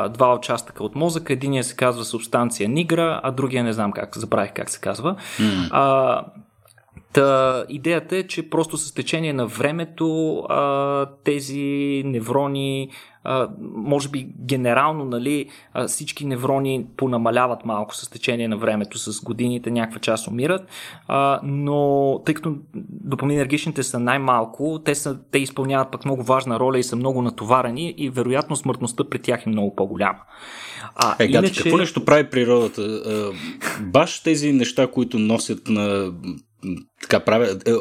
два 0.10 0.36
участъка 0.36 0.84
от 0.84 0.96
мозъка. 0.96 1.34
Единия 1.34 1.64
се 1.64 1.76
казва 1.76 2.06
субстанция 2.06 2.70
нигра, 2.70 3.20
а 3.24 3.32
другия 3.32 3.64
не 3.64 3.74
знам 3.74 3.92
как, 3.92 4.18
забравих 4.18 4.54
как 4.54 4.70
се 4.70 4.80
казва. 4.80 5.16
Mm. 5.40 5.68
А, 5.72 6.26
Та, 7.14 7.66
идеята 7.70 8.18
е, 8.18 8.28
че 8.28 8.50
просто 8.50 8.78
с 8.78 8.94
течение 8.94 9.34
на 9.34 9.48
времето 9.48 10.38
а, 10.40 11.08
тези 11.24 12.04
неврони, 12.06 12.90
а, 12.92 12.94
може 13.76 14.10
би 14.10 14.28
генерално, 14.40 15.06
нали, 15.06 15.50
всички 15.88 16.26
неврони 16.26 16.86
понамаляват 16.98 17.66
малко 17.66 17.96
с 17.96 18.10
течение 18.10 18.48
на 18.48 18.58
времето, 18.58 18.98
с 18.98 19.22
годините 19.24 19.72
някаква 19.72 20.00
част 20.00 20.28
умират, 20.28 20.68
но 21.44 22.22
тъй 22.26 22.36
като 22.36 22.56
допаминергичните 22.90 23.84
са 23.84 24.00
най-малко, 24.00 24.82
те, 24.86 24.96
са, 24.96 25.20
те 25.32 25.40
изпълняват 25.40 25.92
пък 25.92 26.06
много 26.06 26.24
важна 26.24 26.60
роля 26.60 26.80
и 26.80 26.84
са 26.84 26.96
много 26.96 27.22
натоварени 27.22 27.94
и 27.98 28.10
вероятно 28.10 28.56
смъртността 28.56 29.04
при 29.10 29.20
тях 29.20 29.46
е 29.46 29.50
много 29.50 29.76
по-голяма. 29.76 30.20
А, 30.96 31.16
е, 31.20 31.26
иначе... 31.26 31.64
какво 31.64 31.78
нещо 31.78 32.06
прави 32.06 32.30
природата? 32.30 33.02
Баш 33.82 34.20
тези 34.20 34.52
неща, 34.52 34.88
които 34.88 35.20
носят 35.20 35.70
на 35.70 36.12
така 37.02 37.20
правят, 37.20 37.68
е, 37.68 37.72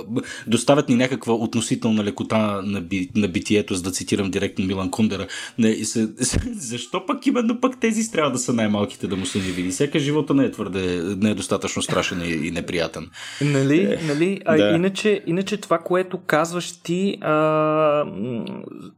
доставят 0.47 0.89
ни 0.89 0.95
някаква 0.95 1.35
относителна 1.35 2.05
лекота 2.05 2.63
на, 2.65 2.81
би, 2.81 3.11
на 3.15 3.29
битието, 3.29 3.75
за 3.75 3.83
да 3.83 3.91
цитирам 3.91 4.31
директно 4.31 4.65
Милан 4.65 4.91
Кундера. 4.91 5.27
Не, 5.59 5.69
и 5.69 5.85
се, 5.85 6.09
защо 6.53 7.07
пък 7.07 7.27
именно 7.27 7.61
пък 7.61 7.81
тези 7.81 8.11
трябва 8.11 8.31
да 8.31 8.39
са 8.39 8.53
най-малките 8.53 9.07
да 9.07 9.17
му 9.17 9.27
се 9.27 9.39
не 9.39 9.45
види? 9.45 9.71
Всяка 9.71 9.99
живота 9.99 10.35
не 10.35 10.45
е 10.45 10.51
твърде, 10.51 11.03
не 11.17 11.31
е 11.31 11.35
достатъчно 11.35 11.83
страшен 11.83 12.23
и, 12.23 12.47
и 12.47 12.51
неприятен. 12.51 13.11
Нали, 13.41 13.81
е, 13.81 14.01
нали? 14.07 14.41
А, 14.45 14.57
да. 14.57 14.71
иначе, 14.71 15.23
иначе 15.27 15.57
това, 15.57 15.79
което 15.79 16.19
казваш 16.27 16.73
ти, 16.83 17.19
а, 17.21 18.05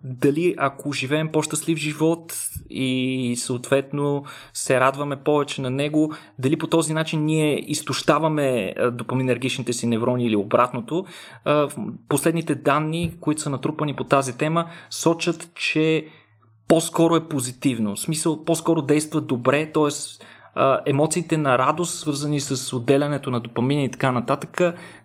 дали 0.04 0.54
ако 0.59 0.92
живеем 0.92 1.28
по-щастлив 1.33 1.78
живот 1.78 2.35
и 2.70 3.35
съответно 3.38 4.24
се 4.54 4.80
радваме 4.80 5.16
повече 5.16 5.62
на 5.62 5.70
него, 5.70 6.14
дали 6.38 6.56
по 6.56 6.66
този 6.66 6.94
начин 6.94 7.24
ние 7.24 7.64
изтощаваме 7.70 8.74
допаминергичните 8.92 9.72
си 9.72 9.87
неврони 9.87 10.10
неврони 10.11 10.27
или 10.27 10.37
обратното. 10.37 11.05
Последните 12.09 12.55
данни, 12.55 13.14
които 13.20 13.40
са 13.40 13.51
натрупани 13.51 13.96
по 13.96 14.05
тази 14.05 14.38
тема, 14.38 14.66
сочат, 14.90 15.55
че 15.55 16.07
по-скоро 16.68 17.16
е 17.16 17.29
позитивно. 17.29 17.96
В 17.96 18.01
смисъл, 18.01 18.44
по-скоро 18.44 18.83
действа 18.83 19.20
добре, 19.20 19.73
т.е. 19.73 19.90
емоциите 20.87 21.37
на 21.37 21.59
радост, 21.59 21.99
свързани 21.99 22.40
с 22.40 22.77
отделянето 22.77 23.31
на 23.31 23.40
допамин 23.40 23.81
и 23.81 23.90
така 23.90 24.12
нататък, 24.12 24.61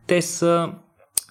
те 0.07 0.21
са 0.21 0.71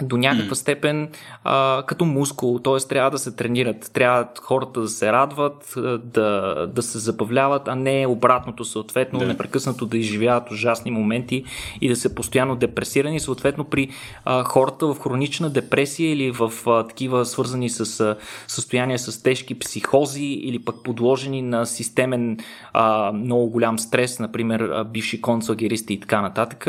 до 0.03 0.17
някаква 0.17 0.55
степен 0.55 1.09
а, 1.45 1.83
като 1.87 2.05
мускул, 2.05 2.59
т.е. 2.59 2.89
трябва 2.89 3.11
да 3.11 3.19
се 3.19 3.37
тренират, 3.37 3.91
трябва 3.93 4.29
хората 4.41 4.81
да 4.81 4.89
се 4.89 5.13
радват, 5.13 5.75
да, 6.05 6.55
да 6.75 6.83
се 6.83 6.99
забавляват, 6.99 7.69
а 7.69 7.75
не 7.75 8.07
обратното 8.07 8.65
съответно, 8.65 9.19
да. 9.19 9.27
непрекъснато 9.27 9.87
да 9.87 9.99
изживяват 9.99 10.51
ужасни 10.51 10.91
моменти 10.91 11.45
и 11.81 11.89
да 11.89 11.97
се 11.97 12.15
постоянно 12.15 12.57
депресирани. 12.57 13.21
Съответно 13.21 13.65
при 13.65 13.89
а, 14.25 14.45
хората 14.45 14.87
в 14.87 15.01
хронична 15.01 15.51
депресия 15.51 16.13
или 16.13 16.31
в 16.31 16.53
а, 16.67 16.87
такива 16.87 17.27
свързани 17.27 17.71
с 17.71 18.01
а, 18.01 18.17
състояния 18.49 18.99
с 18.99 19.23
тежки 19.23 19.59
психози 19.59 20.25
или 20.25 20.59
пък 20.59 20.77
подложени 20.85 21.43
на 21.43 21.67
системен 21.67 22.39
а, 22.73 23.13
много 23.13 23.51
голям 23.51 23.79
стрес, 23.79 24.19
например 24.19 24.61
а, 24.61 24.85
бивши 24.85 25.21
концлагеристи 25.21 25.95
и 25.95 26.01
така 26.01 26.21
нататък, 26.21 26.69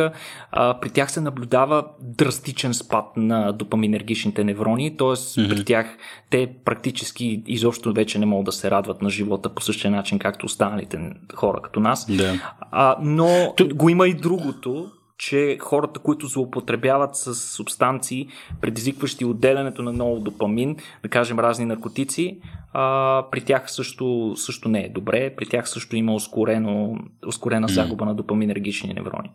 а, 0.52 0.80
при 0.80 0.90
тях 0.90 1.12
се 1.12 1.22
наблюдава 1.22 1.86
драстичен 2.02 2.74
спад 2.74 3.15
на 3.18 3.52
допаминергичните 3.52 4.44
неврони, 4.44 4.98
т.е. 4.98 5.08
Mm-hmm. 5.08 5.50
при 5.50 5.66
тях 5.66 5.98
те 6.30 6.50
практически 6.66 7.44
изобщо 7.48 7.94
вече 7.94 8.20
не 8.20 8.26
могат 8.26 8.46
да 8.46 8.52
се 8.52 8.72
радват 8.72 9.02
на 9.02 9.10
живота 9.10 9.56
по 9.56 9.62
същия 9.62 9.92
начин, 9.92 10.20
както 10.20 10.46
останалите 10.46 11.00
хора 11.34 11.62
като 11.62 11.80
нас. 11.80 12.08
Yeah. 12.08 12.42
А, 12.72 12.98
но 13.02 13.54
Тук... 13.58 13.74
го 13.74 13.90
има 13.90 14.08
и 14.08 14.14
другото, 14.14 14.92
че 15.18 15.58
хората, 15.62 16.00
които 16.00 16.28
злоупотребяват 16.28 17.16
с 17.16 17.36
субстанции, 17.36 18.28
предизвикващи 18.62 19.26
отделянето 19.26 19.84
на 19.84 19.94
ново 19.94 20.20
допамин, 20.20 20.76
да 21.04 21.10
кажем 21.10 21.40
разни 21.40 21.66
наркотици, 21.66 22.40
а, 22.74 23.26
при 23.32 23.42
тях 23.42 23.72
също, 23.72 24.34
също 24.36 24.70
не 24.70 24.80
е 24.80 24.90
добре, 24.90 25.36
при 25.36 25.46
тях 25.46 25.70
също 25.70 25.96
има 25.96 26.14
ускорено, 26.16 26.98
ускорена 27.28 27.68
загуба 27.68 28.06
mm. 28.06 28.08
на 28.08 28.16
допаминергични 28.16 28.94
неврони. 28.94 29.32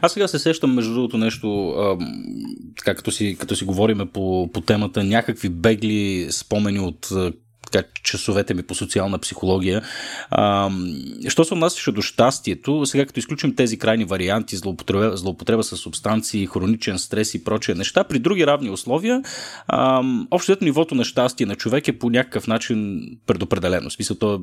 Аз 0.00 0.12
сега 0.12 0.28
се 0.28 0.38
сещам, 0.38 0.74
между 0.74 0.94
другото, 0.94 1.18
нещо, 1.18 1.70
а, 1.70 1.98
така 2.78 2.94
като 2.94 3.10
си, 3.10 3.36
като 3.40 3.56
си 3.56 3.64
говориме 3.64 4.06
по, 4.06 4.50
по 4.52 4.60
темата, 4.60 5.04
някакви 5.04 5.48
бегли 5.48 6.28
спомени 6.30 6.80
от 6.80 7.08
така, 7.72 7.88
часовете 8.02 8.54
ми 8.54 8.62
по 8.62 8.74
социална 8.74 9.18
психология. 9.18 9.82
А, 10.30 10.70
що 11.28 11.44
се 11.44 11.54
отнасяше 11.54 11.92
до 11.92 12.02
щастието, 12.02 12.86
сега 12.86 13.06
като 13.06 13.20
изключим 13.20 13.56
тези 13.56 13.78
крайни 13.78 14.04
варианти, 14.04 14.56
злоупотреба, 14.56 15.16
злоупотреба 15.16 15.62
с 15.62 15.76
субстанции, 15.76 16.46
хроничен 16.46 16.98
стрес 16.98 17.34
и 17.34 17.44
прочие 17.44 17.74
неща, 17.74 18.04
при 18.04 18.18
други 18.18 18.46
равни 18.46 18.70
условия, 18.70 19.22
а, 19.66 20.02
общо 20.30 20.52
нивото 20.60 20.94
на 20.94 21.04
щастие 21.04 21.46
на 21.46 21.54
човек 21.54 21.88
е 21.88 21.98
по 21.98 22.10
някакъв 22.10 22.46
начин 22.46 23.02
предопределено. 23.26 23.90
В 23.90 23.92
смисъл, 23.92 24.16
то 24.16 24.42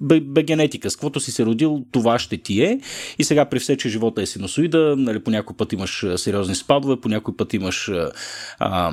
бе, 0.00 0.20
бе 0.20 0.42
генетика. 0.42 0.90
С 0.90 0.96
каквото 0.96 1.20
си 1.20 1.32
се 1.32 1.44
родил, 1.44 1.84
това 1.92 2.18
ще 2.18 2.38
ти 2.38 2.62
е. 2.62 2.80
И 3.18 3.24
сега 3.24 3.44
при 3.44 3.58
все, 3.58 3.76
че 3.76 3.88
живота 3.88 4.22
е 4.22 4.26
синусоида, 4.26 4.94
нали, 4.98 5.18
по 5.18 5.30
някой 5.30 5.56
път 5.56 5.72
имаш 5.72 6.06
сериозни 6.16 6.54
спадове, 6.54 7.00
по 7.00 7.08
някой 7.08 7.36
път 7.36 7.54
имаш 7.54 7.90
а, 8.58 8.92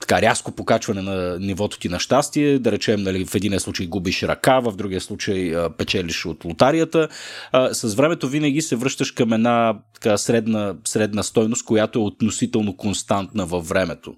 така 0.00 0.22
рязко 0.22 0.52
покачване 0.52 1.02
на 1.02 1.38
нивото 1.38 1.78
ти 1.78 1.88
на 1.88 2.00
щастие, 2.00 2.58
да 2.58 2.72
речем, 2.76 3.02
нали, 3.02 3.26
в 3.26 3.34
един 3.34 3.60
случай 3.60 3.86
губиш 3.86 4.22
ръка, 4.22 4.60
в 4.60 4.72
другия 4.76 5.00
случай 5.00 5.56
а, 5.56 5.70
печелиш 5.70 6.26
от 6.26 6.44
лотарията. 6.44 7.08
А, 7.52 7.74
с 7.74 7.94
времето 7.94 8.28
винаги 8.28 8.62
се 8.62 8.76
връщаш 8.76 9.10
към 9.10 9.32
една 9.32 9.78
така, 9.94 10.18
средна, 10.18 10.74
средна 10.84 11.22
стойност, 11.22 11.64
която 11.64 11.98
е 11.98 12.02
относително 12.02 12.76
константна 12.76 13.46
във 13.46 13.68
времето. 13.68 14.14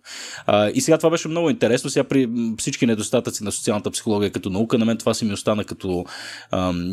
А, 0.47 0.71
и 0.71 0.81
сега 0.81 0.99
това 0.99 1.11
беше 1.11 1.29
много 1.29 1.51
интересно. 1.51 1.91
Сега 1.91 2.05
при 2.05 2.29
всички 2.59 2.87
недостатъци 2.87 3.45
на 3.45 3.53
социалната 3.53 3.91
психология 3.91 4.31
като 4.31 4.51
наука, 4.51 4.79
на 4.79 4.85
мен 4.85 4.97
това 4.97 5.15
си 5.15 5.25
ми 5.25 5.33
остана 5.33 5.65
като, 5.65 6.05
ам, 6.51 6.93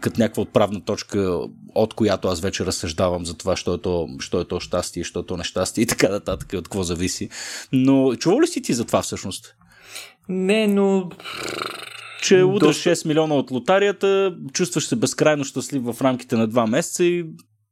като 0.00 0.20
някаква 0.20 0.42
отправна 0.42 0.80
точка, 0.80 1.38
от 1.74 1.94
която 1.94 2.28
аз 2.28 2.40
вече 2.40 2.66
разсъждавам 2.66 3.26
за 3.26 3.34
това, 3.34 3.56
що 3.56 3.74
е 3.74 3.78
то, 3.78 4.08
що 4.20 4.40
е 4.40 4.44
то 4.44 4.60
щастие, 4.60 5.04
що 5.04 5.20
е 5.20 5.26
то 5.26 5.36
нещастие 5.36 5.82
и 5.82 5.86
така 5.86 6.08
нататък, 6.08 6.48
от 6.54 6.68
какво 6.68 6.82
зависи. 6.82 7.28
Но 7.72 8.14
чувал 8.14 8.40
ли 8.40 8.46
си 8.46 8.62
ти 8.62 8.72
за 8.74 8.84
това 8.84 9.02
всъщност? 9.02 9.54
Не, 10.28 10.66
но 10.66 11.08
че 12.22 12.42
удряш 12.42 12.76
Доста... 12.76 12.96
6 12.96 13.06
милиона 13.06 13.34
от 13.34 13.50
лотарията, 13.50 14.36
чувстваш 14.52 14.86
се 14.86 14.96
безкрайно 14.96 15.44
щастлив 15.44 15.82
в 15.82 15.96
рамките 16.02 16.36
на 16.36 16.48
2 16.48 16.70
месеца 16.70 17.04
и 17.04 17.24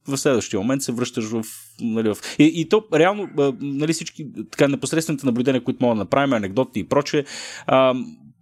в 0.09 0.19
следващия 0.19 0.61
момент 0.61 0.83
се 0.83 0.93
връщаш 0.93 1.25
в... 1.25 1.43
Нали, 1.81 2.09
в... 2.09 2.17
И, 2.38 2.53
и 2.55 2.69
то 2.69 2.85
реално 2.95 3.29
нали, 3.61 3.93
всички 3.93 4.27
така 4.51 4.69
непосредствените 4.69 5.27
наблюдения, 5.27 5.65
които 5.65 5.85
могат 5.85 5.97
да 5.97 6.05
направим, 6.05 6.33
анекдоти 6.33 6.81
и 6.81 6.88
проче, 6.88 7.25
а, 7.67 7.95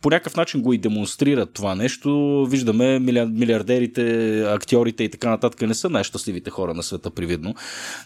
по 0.02 0.10
някакъв 0.10 0.36
начин 0.36 0.62
го 0.62 0.72
и 0.72 0.78
демонстрират 0.78 1.52
това 1.52 1.74
нещо. 1.74 2.46
Виждаме 2.50 2.98
милиардерите, 2.98 4.40
актьорите 4.42 5.04
и 5.04 5.10
така 5.10 5.30
нататък 5.30 5.62
не 5.62 5.74
са 5.74 5.90
най-щастливите 5.90 6.50
хора 6.50 6.74
на 6.74 6.82
света, 6.82 7.10
привидно. 7.10 7.54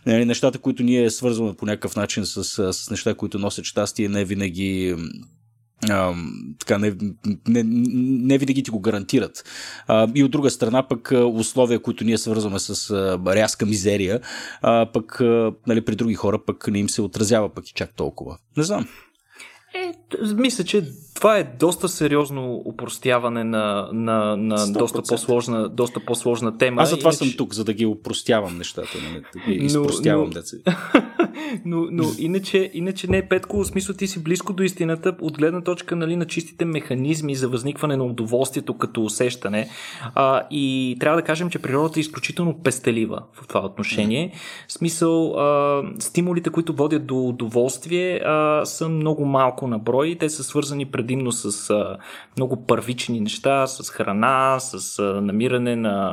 Нали, 0.06 0.24
нещата, 0.24 0.58
които 0.58 0.82
ние 0.82 1.10
свързваме 1.10 1.54
по 1.54 1.66
някакъв 1.66 1.96
начин 1.96 2.26
с, 2.26 2.44
с 2.72 2.90
неща, 2.90 3.14
които 3.14 3.38
носят 3.38 3.64
щастие, 3.64 4.08
не 4.08 4.24
винаги 4.24 4.96
а, 5.90 6.14
така, 6.58 6.78
не, 6.78 6.94
не, 7.48 7.62
не 7.66 8.38
винаги 8.38 8.62
ти 8.62 8.70
го 8.70 8.80
гарантират. 8.80 9.44
А, 9.86 10.08
и 10.14 10.24
от 10.24 10.30
друга 10.30 10.50
страна, 10.50 10.88
пък 10.88 11.12
условия, 11.32 11.78
които 11.78 12.04
ние 12.04 12.18
свързваме 12.18 12.58
с 12.58 12.90
а, 12.90 13.34
рязка 13.34 13.66
мизерия, 13.66 14.20
а, 14.62 14.86
пък 14.92 15.20
а, 15.20 15.52
нали, 15.66 15.80
при 15.80 15.96
други 15.96 16.14
хора 16.14 16.38
пък 16.46 16.68
не 16.68 16.78
им 16.78 16.88
се 16.88 17.02
отразява 17.02 17.54
пък 17.54 17.68
и 17.68 17.72
чак 17.72 17.94
толкова. 17.94 18.38
Не 18.56 18.62
знам. 18.62 18.86
Е, 19.74 19.94
мисля, 20.34 20.64
че 20.64 20.84
това 21.14 21.38
е 21.38 21.44
доста 21.60 21.88
сериозно 21.88 22.62
упростяване 22.64 23.44
на, 23.44 23.88
на, 23.92 24.36
на 24.36 24.72
доста, 24.72 25.02
по-сложна, 25.02 25.68
доста 25.68 26.00
по-сложна 26.00 26.58
тема. 26.58 26.82
Аз 26.82 26.90
затова 26.90 27.08
Иначе... 27.08 27.18
съм 27.18 27.32
тук, 27.36 27.54
за 27.54 27.64
да 27.64 27.72
ги 27.72 27.86
упростявам 27.86 28.58
нещата, 28.58 28.98
нали? 29.04 29.22
да 29.34 29.52
ги 29.52 29.64
изпростявам 29.64 30.24
Но... 30.24 30.30
деца. 30.30 30.56
но, 31.64 31.86
но 31.90 32.04
иначе, 32.18 32.70
иначе 32.74 33.10
не, 33.10 33.28
Петко, 33.28 33.56
в 33.56 33.66
смисъл 33.66 33.94
ти 33.94 34.06
си 34.06 34.22
близко 34.22 34.52
до 34.52 34.62
истината 34.62 35.16
от 35.20 35.38
гледна 35.38 35.60
точка 35.60 35.96
нали, 35.96 36.16
на 36.16 36.24
чистите 36.24 36.64
механизми 36.64 37.34
за 37.34 37.48
възникване 37.48 37.96
на 37.96 38.04
удоволствието 38.04 38.78
като 38.78 39.04
усещане. 39.04 39.68
А, 40.14 40.42
и 40.50 40.96
трябва 41.00 41.20
да 41.20 41.26
кажем, 41.26 41.50
че 41.50 41.58
природата 41.58 42.00
е 42.00 42.00
изключително 42.00 42.58
пестелива 42.62 43.22
в 43.32 43.48
това 43.48 43.64
отношение. 43.64 44.32
В 44.68 44.72
смисъл, 44.72 45.38
а, 45.38 45.82
стимулите, 45.98 46.50
които 46.50 46.72
водят 46.74 47.06
до 47.06 47.28
удоволствие, 47.28 48.20
а, 48.24 48.64
са 48.64 48.88
много 48.88 49.24
малко 49.24 49.66
на 49.66 49.78
брой. 49.78 50.16
Те 50.20 50.28
са 50.28 50.44
свързани 50.44 50.86
предимно 50.86 51.32
с 51.32 51.70
а, 51.70 51.96
много 52.36 52.66
първични 52.66 53.20
неща, 53.20 53.66
с 53.66 53.90
храна, 53.90 54.56
с 54.60 54.98
а, 54.98 55.02
намиране 55.02 55.76
на 55.76 56.04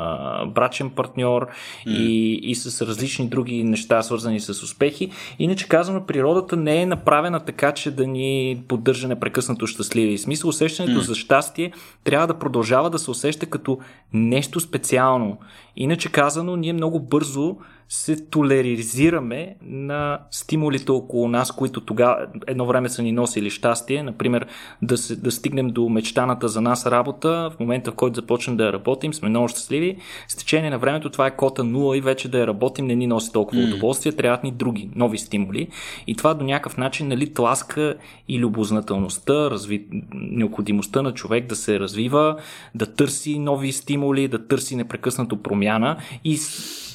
брачен 0.47 0.89
партньор 0.89 1.47
mm. 1.87 1.91
и, 1.91 2.33
и 2.33 2.55
с 2.55 2.87
различни 2.87 3.27
други 3.27 3.63
неща, 3.63 4.01
свързани 4.01 4.39
с 4.39 4.49
успехи. 4.49 5.10
Иначе 5.39 5.67
казано, 5.67 6.05
природата 6.05 6.55
не 6.55 6.81
е 6.81 6.85
направена 6.85 7.39
така, 7.39 7.71
че 7.71 7.91
да 7.91 8.07
ни 8.07 8.63
поддържа 8.67 9.07
непрекъснато 9.07 9.67
щастливи. 9.67 10.17
В 10.17 10.21
смисъл, 10.21 10.49
усещането 10.49 10.99
mm. 10.99 11.03
за 11.03 11.15
щастие 11.15 11.71
трябва 12.03 12.27
да 12.27 12.39
продължава 12.39 12.89
да 12.89 12.99
се 12.99 13.11
усеща 13.11 13.45
като 13.45 13.79
нещо 14.13 14.59
специално. 14.59 15.37
Иначе 15.75 16.11
казано, 16.11 16.55
ние 16.55 16.73
много 16.73 16.99
бързо 16.99 17.57
се 17.93 18.25
толеризираме 18.25 19.55
на 19.61 20.19
стимулите 20.31 20.91
около 20.91 21.27
нас, 21.27 21.51
които 21.51 21.81
тогава 21.81 22.27
едно 22.47 22.65
време 22.65 22.89
са 22.89 23.03
ни 23.03 23.11
носили 23.11 23.49
щастие. 23.49 24.03
Например, 24.03 24.45
да, 24.81 24.97
се, 24.97 25.15
да 25.15 25.31
стигнем 25.31 25.67
до 25.67 25.89
мечтаната 25.89 26.47
за 26.47 26.61
нас 26.61 26.85
работа. 26.85 27.51
В 27.55 27.59
момента, 27.59 27.91
в 27.91 27.95
който 27.95 28.15
започнем 28.15 28.57
да 28.57 28.65
я 28.65 28.73
работим, 28.73 29.13
сме 29.13 29.29
много 29.29 29.47
щастливи. 29.47 29.97
С 30.27 30.35
течение 30.35 30.69
на 30.69 30.79
времето 30.79 31.09
това 31.09 31.27
е 31.27 31.35
кота 31.35 31.61
0 31.61 31.97
и 31.97 32.01
вече 32.01 32.29
да 32.29 32.39
я 32.39 32.47
работим 32.47 32.85
не 32.87 32.95
ни 32.95 33.07
носи 33.07 33.31
толкова 33.31 33.61
mm. 33.61 33.67
удоволствие. 33.67 34.11
Трябват 34.11 34.43
ни 34.43 34.51
други, 34.51 34.89
нови 34.95 35.17
стимули. 35.17 35.67
И 36.07 36.15
това 36.15 36.33
до 36.33 36.45
някакъв 36.45 36.77
начин 36.77 37.07
нали, 37.07 37.33
тласка 37.33 37.95
и 38.27 38.39
любознателността, 38.39 39.51
разви... 39.51 39.85
необходимостта 40.13 41.01
на 41.01 41.13
човек 41.13 41.47
да 41.47 41.55
се 41.55 41.79
развива, 41.79 42.37
да 42.75 42.93
търси 42.93 43.39
нови 43.39 43.71
стимули, 43.71 44.27
да 44.27 44.47
търси 44.47 44.75
непрекъснато 44.75 45.41
промяна 45.41 45.97
и 46.23 46.37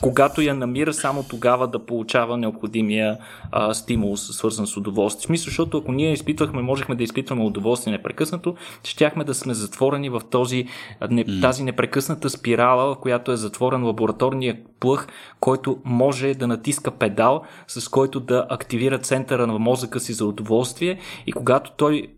когато 0.03 0.41
я 0.41 0.55
намира 0.55 0.95
само 0.95 1.23
тогава 1.23 1.69
да 1.69 1.87
получава 1.87 2.37
необходимия 2.37 3.19
а, 3.53 3.75
стимул, 3.75 4.17
свързан 4.17 4.67
с 4.67 4.77
удоволствие. 4.77 5.21
В 5.21 5.27
смисъл, 5.27 5.45
защото 5.45 5.79
ако 5.79 5.93
ние 5.93 6.13
изпитвахме, 6.13 6.63
можехме 6.63 6.95
да 6.95 7.03
изпитваме 7.03 7.45
удоволствие 7.45 7.93
непрекъснато, 7.93 8.55
щяхме 8.85 9.25
да 9.25 9.35
сме 9.35 9.55
затворени 9.55 10.09
в 10.09 10.21
този, 10.31 10.67
не, 11.11 11.41
тази 11.41 11.65
непрекъсната 11.65 12.31
спирала, 12.31 12.95
в 12.95 12.99
която 13.01 13.33
е 13.33 13.37
затворен 13.37 13.85
лабораторния 13.85 14.59
плъх, 14.81 15.07
който 15.41 15.79
може 15.85 16.35
да 16.35 16.47
натиска 16.47 16.91
педал, 16.91 17.43
с 17.67 17.89
който 17.89 18.21
да 18.21 18.47
активира 18.49 18.99
центъра 18.99 19.47
на 19.47 19.59
мозъка 19.59 20.01
си 20.01 20.13
за 20.13 20.27
удоволствие 20.27 20.99
и 21.27 21.33
когато 21.33 21.71
той 21.77 22.09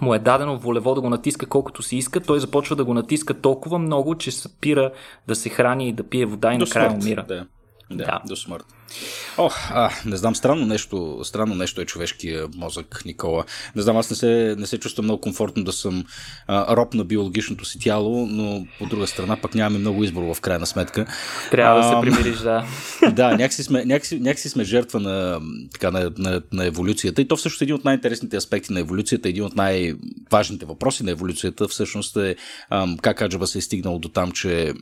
му 0.00 0.14
е 0.14 0.18
дадено 0.18 0.58
волево 0.58 0.94
да 0.94 1.00
го 1.00 1.10
натиска 1.10 1.46
колкото 1.46 1.82
си 1.82 1.96
иска, 1.96 2.20
той 2.20 2.40
започва 2.40 2.76
да 2.76 2.84
го 2.84 2.94
натиска 2.94 3.34
толкова 3.34 3.78
много, 3.78 4.14
че 4.14 4.30
спира 4.30 4.92
да 5.26 5.34
се 5.34 5.48
храни 5.48 5.88
и 5.88 5.92
да 5.92 6.02
пие 6.02 6.26
вода 6.26 6.52
и 6.52 6.58
накрая 6.58 6.92
умира. 6.92 7.24
Да. 7.28 7.46
Да, 7.90 8.04
да. 8.04 8.20
до 8.28 8.36
смърт. 8.36 8.64
О, 9.38 9.50
а, 9.70 9.90
не 10.06 10.16
знам, 10.16 10.36
странно 10.36 10.66
нещо, 10.66 11.20
странно 11.24 11.54
нещо 11.54 11.80
е 11.80 11.84
човешкия 11.84 12.48
мозък, 12.56 13.02
Никола. 13.06 13.44
Не 13.76 13.82
знам, 13.82 13.96
аз 13.96 14.10
не 14.10 14.16
се, 14.16 14.54
не 14.58 14.66
се 14.66 14.78
чувствам 14.78 15.04
много 15.04 15.20
комфортно 15.20 15.64
да 15.64 15.72
съм 15.72 16.04
а, 16.46 16.76
роб 16.76 16.94
на 16.94 17.04
биологичното 17.04 17.64
си 17.64 17.78
тяло, 17.78 18.26
но 18.26 18.66
по 18.78 18.86
друга 18.86 19.06
страна 19.06 19.36
пък 19.36 19.54
нямаме 19.54 19.78
много 19.78 20.04
избор 20.04 20.34
в 20.34 20.40
крайна 20.40 20.66
сметка. 20.66 21.06
Трябва 21.50 21.80
а, 21.80 21.82
да 21.82 21.88
се 21.88 22.00
примириш, 22.00 22.38
да. 22.38 22.66
Да, 23.12 23.30
някакси 23.30 23.62
сме, 23.62 23.84
някакси, 23.84 24.20
някакси 24.20 24.48
сме 24.48 24.64
жертва 24.64 25.00
на, 25.00 25.40
така, 25.72 25.90
на, 25.90 26.12
на, 26.18 26.42
на 26.52 26.66
еволюцията 26.66 27.22
и 27.22 27.28
то 27.28 27.36
всъщност 27.36 27.60
е 27.60 27.64
един 27.64 27.74
от 27.74 27.84
най-интересните 27.84 28.36
аспекти 28.36 28.72
на 28.72 28.80
еволюцията, 28.80 29.28
един 29.28 29.44
от 29.44 29.56
най-важните 29.56 30.66
въпроси 30.66 31.04
на 31.04 31.10
еволюцията 31.10 31.68
всъщност 31.68 32.16
е 32.16 32.36
а, 32.70 32.86
как 33.02 33.22
Аджаба 33.22 33.46
се 33.46 33.58
е 33.58 33.62
стигнал 33.62 33.98
до 33.98 34.08
там, 34.08 34.32
че 34.32 34.74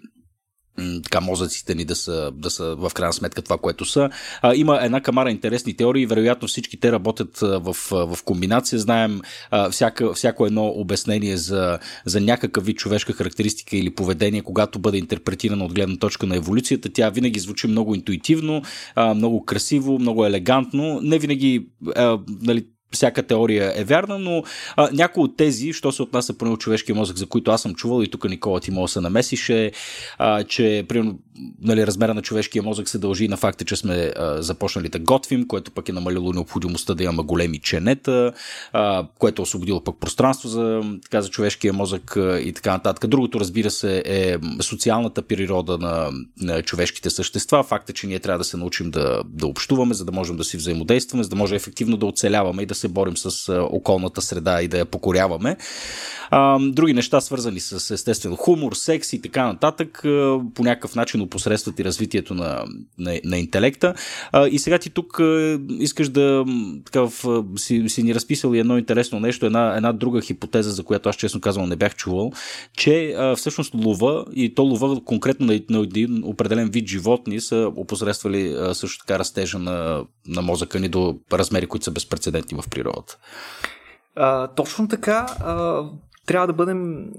така 1.02 1.20
мозъците 1.20 1.74
ни 1.74 1.84
да 1.84 1.96
са, 1.96 2.30
да 2.34 2.50
са 2.50 2.76
в 2.76 2.90
крайна 2.94 3.12
сметка 3.12 3.42
това, 3.42 3.58
което 3.58 3.84
са. 3.84 4.10
А, 4.42 4.54
има 4.54 4.78
една 4.82 5.00
камара 5.00 5.30
интересни 5.30 5.76
теории, 5.76 6.06
вероятно 6.06 6.48
всички 6.48 6.80
те 6.80 6.92
работят 6.92 7.38
в, 7.40 7.76
в 7.90 8.18
комбинация. 8.24 8.78
Знаем 8.78 9.20
а, 9.50 9.70
всяка, 9.70 10.14
всяко 10.14 10.46
едно 10.46 10.66
обяснение 10.66 11.36
за, 11.36 11.78
за 12.04 12.20
някакъв 12.20 12.64
вид 12.64 12.78
човешка 12.78 13.12
характеристика 13.12 13.76
или 13.76 13.94
поведение, 13.94 14.42
когато 14.42 14.78
бъде 14.78 14.98
интерпретирано 14.98 15.64
от 15.64 15.74
гледна 15.74 15.96
точка 15.96 16.26
на 16.26 16.36
еволюцията. 16.36 16.92
Тя 16.92 17.10
винаги 17.10 17.40
звучи 17.40 17.66
много 17.66 17.94
интуитивно, 17.94 18.62
а, 18.94 19.14
много 19.14 19.44
красиво, 19.44 19.98
много 19.98 20.26
елегантно. 20.26 21.00
Не 21.02 21.18
винаги 21.18 21.66
а, 21.96 22.18
нали, 22.42 22.66
всяка 22.94 23.22
теория 23.22 23.72
е 23.76 23.84
вярна, 23.84 24.18
но 24.18 24.42
а, 24.76 24.88
някои 24.92 25.24
от 25.24 25.36
тези, 25.36 25.72
що 25.72 25.92
се 25.92 26.02
отнася 26.02 26.38
по 26.38 26.56
човешкия 26.56 26.94
мозък, 26.94 27.16
за 27.16 27.26
които 27.26 27.50
аз 27.50 27.62
съм 27.62 27.74
чувал 27.74 28.02
и 28.02 28.08
тук 28.08 28.28
Никола 28.28 28.60
ти 28.60 28.70
мога 28.70 28.84
да 28.84 28.88
се 28.88 29.00
намесише, 29.00 29.72
а, 30.18 30.44
че 30.44 30.84
примерно, 30.88 31.18
нали, 31.62 31.86
размера 31.86 32.14
на 32.14 32.22
човешкия 32.22 32.62
мозък 32.62 32.88
се 32.88 32.98
дължи 32.98 33.28
на 33.28 33.36
факта, 33.36 33.64
че 33.64 33.76
сме 33.76 34.12
а, 34.16 34.42
започнали 34.42 34.88
да 34.88 34.98
готвим, 34.98 35.46
което 35.48 35.70
пък 35.70 35.88
е 35.88 35.92
намалило 35.92 36.32
необходимостта 36.32 36.94
да 36.94 37.02
имаме 37.02 37.22
големи 37.22 37.58
ченета, 37.58 38.32
а, 38.72 39.06
което 39.18 39.42
е 39.42 39.44
освободило 39.44 39.84
пък 39.84 39.96
пространство 40.00 40.48
за, 40.48 40.82
така, 41.02 41.22
за 41.22 41.30
човешкия 41.30 41.72
мозък 41.72 42.16
а, 42.16 42.40
и 42.40 42.52
така 42.52 42.72
нататък. 42.72 43.10
Другото, 43.10 43.40
разбира 43.40 43.70
се, 43.70 44.02
е 44.06 44.36
социалната 44.62 45.22
природа 45.22 45.78
на, 45.78 46.10
на 46.40 46.62
човешките 46.62 47.10
същества, 47.10 47.62
факта, 47.62 47.92
че 47.92 48.06
ние 48.06 48.18
трябва 48.18 48.38
да 48.38 48.44
се 48.44 48.56
научим 48.56 48.90
да, 48.90 49.22
да 49.26 49.46
общуваме, 49.46 49.94
за 49.94 50.04
да 50.04 50.12
можем 50.12 50.36
да 50.36 50.44
си 50.44 50.56
взаимодействаме, 50.56 51.22
за 51.22 51.28
да 51.28 51.36
може 51.36 51.54
ефективно 51.56 51.96
да 51.96 52.06
оцеляваме 52.06 52.62
и 52.62 52.66
да 52.66 52.74
се 52.74 52.88
борим 52.88 53.16
с 53.16 53.52
околната 53.70 54.22
среда 54.22 54.62
и 54.62 54.68
да 54.68 54.78
я 54.78 54.84
покоряваме. 54.84 55.56
А, 56.30 56.58
други 56.60 56.94
неща, 56.94 57.20
свързани 57.20 57.60
с 57.60 57.94
естествено 57.94 58.36
хумор, 58.36 58.72
секс 58.72 59.12
и 59.12 59.22
така 59.22 59.46
нататък, 59.46 60.00
по 60.54 60.62
някакъв 60.62 60.94
начин 60.94 61.23
опосредстват 61.24 61.80
и 61.80 61.84
развитието 61.84 62.34
на, 62.34 62.64
на, 62.98 63.20
на 63.24 63.38
интелекта. 63.38 63.94
А, 64.32 64.48
и 64.48 64.58
сега 64.58 64.78
ти 64.78 64.90
тук 64.90 65.20
искаш 65.78 66.08
да 66.08 66.44
така, 66.84 67.00
в, 67.00 67.12
си, 67.56 67.88
си 67.88 68.02
ни 68.02 68.14
разписал 68.14 68.54
и 68.54 68.58
едно 68.58 68.78
интересно 68.78 69.20
нещо, 69.20 69.46
една, 69.46 69.76
една 69.76 69.92
друга 69.92 70.20
хипотеза, 70.20 70.70
за 70.70 70.84
която 70.84 71.08
аз 71.08 71.16
честно 71.16 71.40
казвам 71.40 71.68
не 71.68 71.76
бях 71.76 71.96
чувал, 71.96 72.32
че 72.76 73.14
а, 73.18 73.36
всъщност 73.36 73.74
лова 73.74 74.24
и 74.34 74.54
то 74.54 74.62
лова 74.62 75.04
конкретно 75.04 75.46
на, 75.46 75.60
на 75.70 75.78
един 75.78 76.24
определен 76.24 76.68
вид 76.70 76.88
животни 76.88 77.40
са 77.40 77.72
опосредствали 77.76 78.54
а, 78.58 78.74
също 78.74 79.06
така 79.06 79.18
растежа 79.18 79.58
на, 79.58 80.04
на 80.26 80.42
мозъка 80.42 80.80
ни 80.80 80.88
до 80.88 81.18
размери, 81.32 81.66
които 81.66 81.84
са 81.84 81.90
безпредседентни 81.90 82.58
в 82.62 82.68
природата. 82.70 83.18
А, 84.16 84.46
точно 84.46 84.88
така. 84.88 85.26
А, 85.40 85.82
трябва 86.26 86.46
да 86.46 86.52
бъдем. 86.52 87.10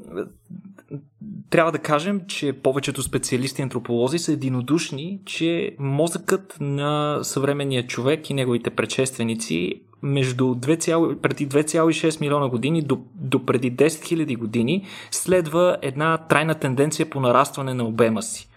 Трябва 1.50 1.72
да 1.72 1.80
кажем, 1.80 2.22
че 2.28 2.54
повечето 2.54 3.04
специалисти 3.04 3.62
антрополози 3.62 4.20
са 4.20 4.34
единодушни, 4.34 5.20
че 5.26 5.76
мозъкът 5.80 6.58
на 6.60 7.20
съвременния 7.24 7.88
човек 7.88 8.30
и 8.30 8.34
неговите 8.34 8.70
предшественици 8.70 9.82
между 10.02 10.44
2, 10.44 11.20
преди 11.22 11.50
2,6 11.50 12.22
милиона 12.22 12.48
години 12.50 12.82
до, 12.82 13.02
до 13.16 13.46
преди 13.46 13.74
10 13.74 13.88
000 13.88 14.38
години 14.38 14.86
следва 15.12 15.78
една 15.82 16.18
трайна 16.18 16.56
тенденция 16.56 17.10
по 17.10 17.20
нарастване 17.20 17.74
на 17.74 17.84
обема 17.84 18.24
си. 18.24 18.50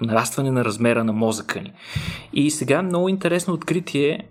Нарастване 0.00 0.50
на 0.50 0.64
размера 0.64 1.04
на 1.04 1.12
мозъка 1.12 1.60
ни. 1.60 1.72
И 2.32 2.50
сега 2.50 2.82
много 2.82 3.08
интересно 3.08 3.54
откритие 3.54 4.28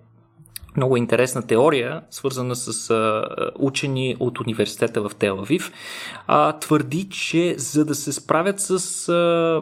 много 0.77 0.97
интересна 0.97 1.47
теория, 1.47 2.01
свързана 2.09 2.55
с 2.55 2.89
а, 2.89 3.23
учени 3.59 4.15
от 4.19 4.39
университета 4.39 5.09
в 5.09 5.15
Телавив, 5.15 5.71
а, 6.27 6.59
твърди, 6.59 7.09
че 7.09 7.55
за 7.57 7.85
да 7.85 7.95
се 7.95 8.13
справят 8.13 8.59
с 8.59 9.09
а, 9.09 9.61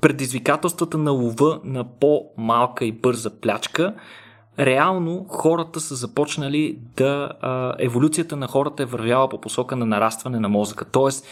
предизвикателствата 0.00 0.98
на 0.98 1.10
лова 1.10 1.60
на 1.64 1.84
по-малка 1.98 2.84
и 2.84 2.92
бърза 2.92 3.40
плячка, 3.40 3.94
реално 4.58 5.26
хората 5.28 5.80
са 5.80 5.94
започнали 5.94 6.78
да. 6.96 7.32
А, 7.40 7.74
еволюцията 7.78 8.36
на 8.36 8.46
хората 8.46 8.82
е 8.82 8.86
вървяла 8.86 9.28
по 9.28 9.40
посока 9.40 9.76
на 9.76 9.86
нарастване 9.86 10.40
на 10.40 10.48
мозъка. 10.48 10.84
Тоест, 10.84 11.26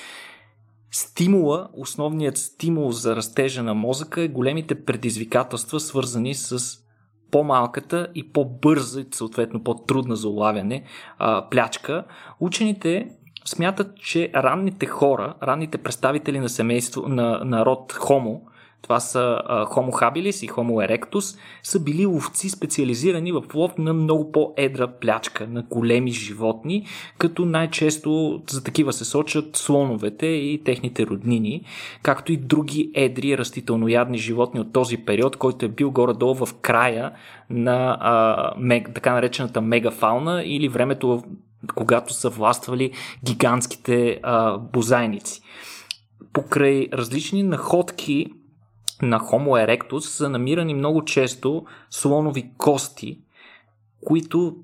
стимула, 0.90 1.68
основният 1.72 2.38
стимул 2.38 2.92
за 2.92 3.16
растежа 3.16 3.62
на 3.62 3.74
мозъка 3.74 4.22
е 4.22 4.28
големите 4.28 4.84
предизвикателства, 4.84 5.80
свързани 5.80 6.34
с 6.34 6.78
по-малката 7.30 8.08
и 8.14 8.32
по-бърза 8.32 9.00
и 9.00 9.06
съответно 9.10 9.64
по-трудна 9.64 10.16
за 10.16 10.28
улавяне 10.28 10.82
а, 11.18 11.48
плячка, 11.48 12.04
учените 12.40 13.08
смятат, 13.44 13.96
че 13.96 14.30
ранните 14.34 14.86
хора, 14.86 15.34
ранните 15.42 15.78
представители 15.78 16.38
на 16.38 16.48
семейство, 16.48 17.08
на, 17.08 17.40
на 17.44 17.66
род 17.66 17.92
Homo, 17.92 18.40
това 18.82 19.00
са 19.00 19.40
Homo 19.48 19.90
habilis 19.90 20.46
и 20.46 20.48
Homo 20.48 20.88
erectus, 20.88 21.38
са 21.62 21.80
били 21.80 22.06
ловци 22.06 22.48
специализирани 22.48 23.32
в 23.32 23.42
лов 23.54 23.78
на 23.78 23.92
много 23.92 24.32
по-едра 24.32 24.86
плячка, 24.86 25.46
на 25.46 25.62
големи 25.62 26.10
животни, 26.10 26.86
като 27.18 27.44
най-често 27.44 28.42
за 28.50 28.64
такива 28.64 28.92
се 28.92 29.04
сочат 29.04 29.56
слоновете 29.56 30.26
и 30.26 30.62
техните 30.64 31.06
роднини, 31.06 31.64
както 32.02 32.32
и 32.32 32.36
други 32.36 32.90
едри 32.94 33.38
растителноядни 33.38 34.18
животни 34.18 34.60
от 34.60 34.72
този 34.72 34.96
период, 34.96 35.36
който 35.36 35.64
е 35.64 35.68
бил 35.68 35.90
горе-долу 35.90 36.34
в 36.34 36.54
края 36.54 37.12
на 37.50 37.98
а, 38.00 38.82
така 38.94 39.12
наречената 39.12 39.60
мегафауна 39.60 40.42
или 40.44 40.68
времето, 40.68 41.22
когато 41.74 42.12
са 42.12 42.28
властвали 42.28 42.90
гигантските 43.24 44.20
а, 44.22 44.58
бозайници. 44.58 45.40
Покрай 46.32 46.88
различни 46.92 47.42
находки 47.42 48.26
на 49.02 49.20
Homo 49.20 49.66
erectus 49.66 49.98
са 49.98 50.28
намирани 50.28 50.74
много 50.74 51.04
често 51.04 51.64
слонови 51.90 52.50
кости, 52.56 53.18
които 54.06 54.56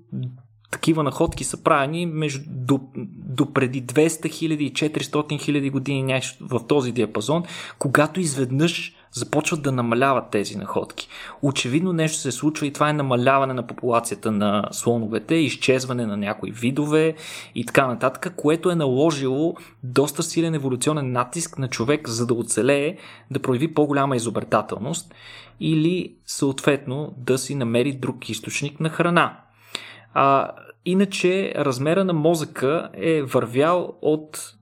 такива 0.70 1.02
находки 1.02 1.44
са 1.44 1.62
правени 1.62 2.06
между, 2.06 2.44
до, 2.46 2.80
до 3.06 3.52
преди 3.52 3.82
200 3.82 4.30
хиляди 4.30 4.64
и 4.64 4.72
400 4.72 5.40
хиляди 5.40 5.70
години 5.70 6.02
нещо 6.02 6.46
в 6.46 6.66
този 6.66 6.92
диапазон, 6.92 7.42
когато 7.78 8.20
изведнъж 8.20 8.94
започват 9.14 9.62
да 9.62 9.72
намаляват 9.72 10.30
тези 10.30 10.56
находки. 10.56 11.08
Очевидно 11.42 11.92
нещо 11.92 12.18
се 12.18 12.32
случва 12.32 12.66
и 12.66 12.72
това 12.72 12.90
е 12.90 12.92
намаляване 12.92 13.54
на 13.54 13.66
популацията 13.66 14.30
на 14.30 14.68
слоновете, 14.70 15.34
изчезване 15.34 16.06
на 16.06 16.16
някои 16.16 16.50
видове 16.50 17.14
и 17.54 17.66
така 17.66 17.86
нататък, 17.86 18.32
което 18.36 18.70
е 18.70 18.74
наложило 18.74 19.54
доста 19.82 20.22
силен 20.22 20.54
еволюционен 20.54 21.12
натиск 21.12 21.58
на 21.58 21.68
човек, 21.68 22.08
за 22.08 22.26
да 22.26 22.34
оцелее, 22.34 22.96
да 23.30 23.42
прояви 23.42 23.74
по-голяма 23.74 24.16
изобретателност 24.16 25.14
или 25.60 26.14
съответно 26.26 27.14
да 27.18 27.38
си 27.38 27.54
намери 27.54 27.92
друг 27.92 28.28
източник 28.28 28.80
на 28.80 28.88
храна. 28.88 29.38
А, 30.14 30.50
иначе 30.84 31.52
размера 31.56 32.04
на 32.04 32.12
мозъка 32.12 32.88
е 32.94 33.22
вървял 33.22 33.94
от 34.02 34.54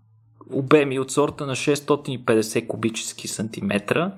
обеми 0.52 0.98
от 0.98 1.10
сорта 1.10 1.46
на 1.46 1.56
650 1.56 2.66
кубически 2.66 3.28
сантиметра 3.28 4.12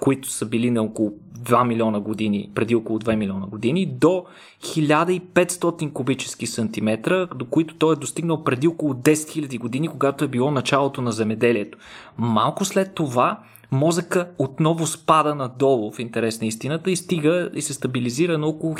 които 0.00 0.30
са 0.30 0.46
били 0.46 0.70
на 0.70 0.82
около 0.82 1.12
2 1.38 1.66
милиона 1.66 2.00
години, 2.00 2.50
преди 2.54 2.74
около 2.74 2.98
2 2.98 3.16
милиона 3.16 3.46
години, 3.46 3.86
до 3.86 4.24
1500 4.62 5.92
кубически 5.92 6.46
сантиметра, 6.46 7.26
до 7.26 7.44
които 7.44 7.74
той 7.74 7.92
е 7.92 7.96
достигнал 7.96 8.44
преди 8.44 8.68
около 8.68 8.94
10 8.94 9.12
000 9.12 9.58
години, 9.58 9.88
когато 9.88 10.24
е 10.24 10.28
било 10.28 10.50
началото 10.50 11.02
на 11.02 11.12
земеделието. 11.12 11.78
Малко 12.18 12.64
след 12.64 12.94
това 12.94 13.40
мозъка 13.70 14.28
отново 14.38 14.86
спада 14.86 15.34
надолу 15.34 15.92
в 15.92 15.98
интерес 15.98 16.40
на 16.40 16.46
истината 16.46 16.90
и 16.90 16.96
стига 16.96 17.50
и 17.54 17.62
се 17.62 17.74
стабилизира 17.74 18.38
на 18.38 18.46
около 18.46 18.74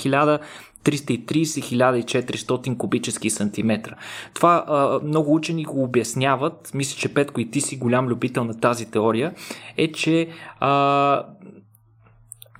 1330-1400 0.90 2.77
кубически 2.77 3.31
сантиметра. 3.31 3.94
Това 4.35 4.64
а, 4.68 5.01
много 5.05 5.35
учени 5.35 5.64
го 5.64 5.83
обясняват, 5.83 6.70
мисля, 6.74 6.98
че 6.98 7.14
Петко 7.14 7.40
и 7.40 7.51
ти 7.51 7.61
си 7.61 7.77
голям 7.77 8.07
любител 8.07 8.44
на 8.44 8.61
тази 8.61 8.90
теория, 8.90 9.35
е, 9.77 9.92
че 9.92 10.29
а, 10.61 11.24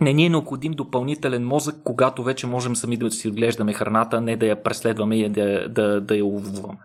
не 0.01 0.13
ни 0.13 0.27
е 0.27 0.31
необходим 0.31 0.73
допълнителен 0.73 1.47
мозък, 1.47 1.77
когато 1.85 2.23
вече 2.23 2.47
можем 2.47 2.77
сами 2.77 2.97
да 2.97 3.11
си 3.11 3.29
отглеждаме 3.29 3.73
храната, 3.73 4.21
не 4.21 4.37
да 4.37 4.47
я 4.47 4.63
преследваме 4.63 5.17
и 5.17 5.29
да, 5.29 5.69
да, 5.69 6.01
да 6.01 6.17
я 6.17 6.25
ловуваме. 6.25 6.79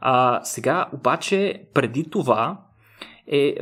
А, 0.00 0.40
сега, 0.44 0.86
обаче, 0.92 1.62
преди 1.74 2.10
това, 2.10 2.58
е, 3.26 3.56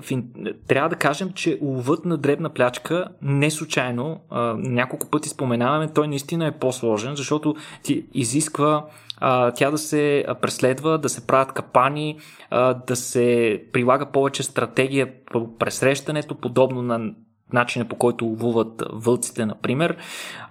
трябва 0.68 0.88
да 0.88 0.96
кажем, 0.96 1.32
че 1.32 1.58
ловът 1.62 2.04
на 2.04 2.16
дребна 2.16 2.50
плячка 2.50 3.08
не 3.22 3.50
случайно, 3.50 4.20
а, 4.30 4.54
няколко 4.58 5.10
пъти 5.10 5.28
споменаваме, 5.28 5.92
той 5.94 6.08
наистина 6.08 6.46
е 6.46 6.58
по-сложен, 6.58 7.16
защото 7.16 7.54
ти 7.82 8.04
изисква 8.14 8.86
а, 9.16 9.50
тя 9.50 9.70
да 9.70 9.78
се 9.78 10.24
преследва, 10.42 10.98
да 10.98 11.08
се 11.08 11.26
правят 11.26 11.52
капани, 11.52 12.18
а, 12.50 12.74
да 12.74 12.96
се 12.96 13.62
прилага 13.72 14.06
повече 14.06 14.42
стратегия 14.42 15.12
по 15.32 15.58
пресрещането, 15.58 16.34
подобно 16.34 16.82
на 16.82 17.12
начина 17.52 17.88
по 17.88 17.96
който 17.96 18.24
ловуват 18.24 18.82
вълците, 18.92 19.46
например. 19.46 19.96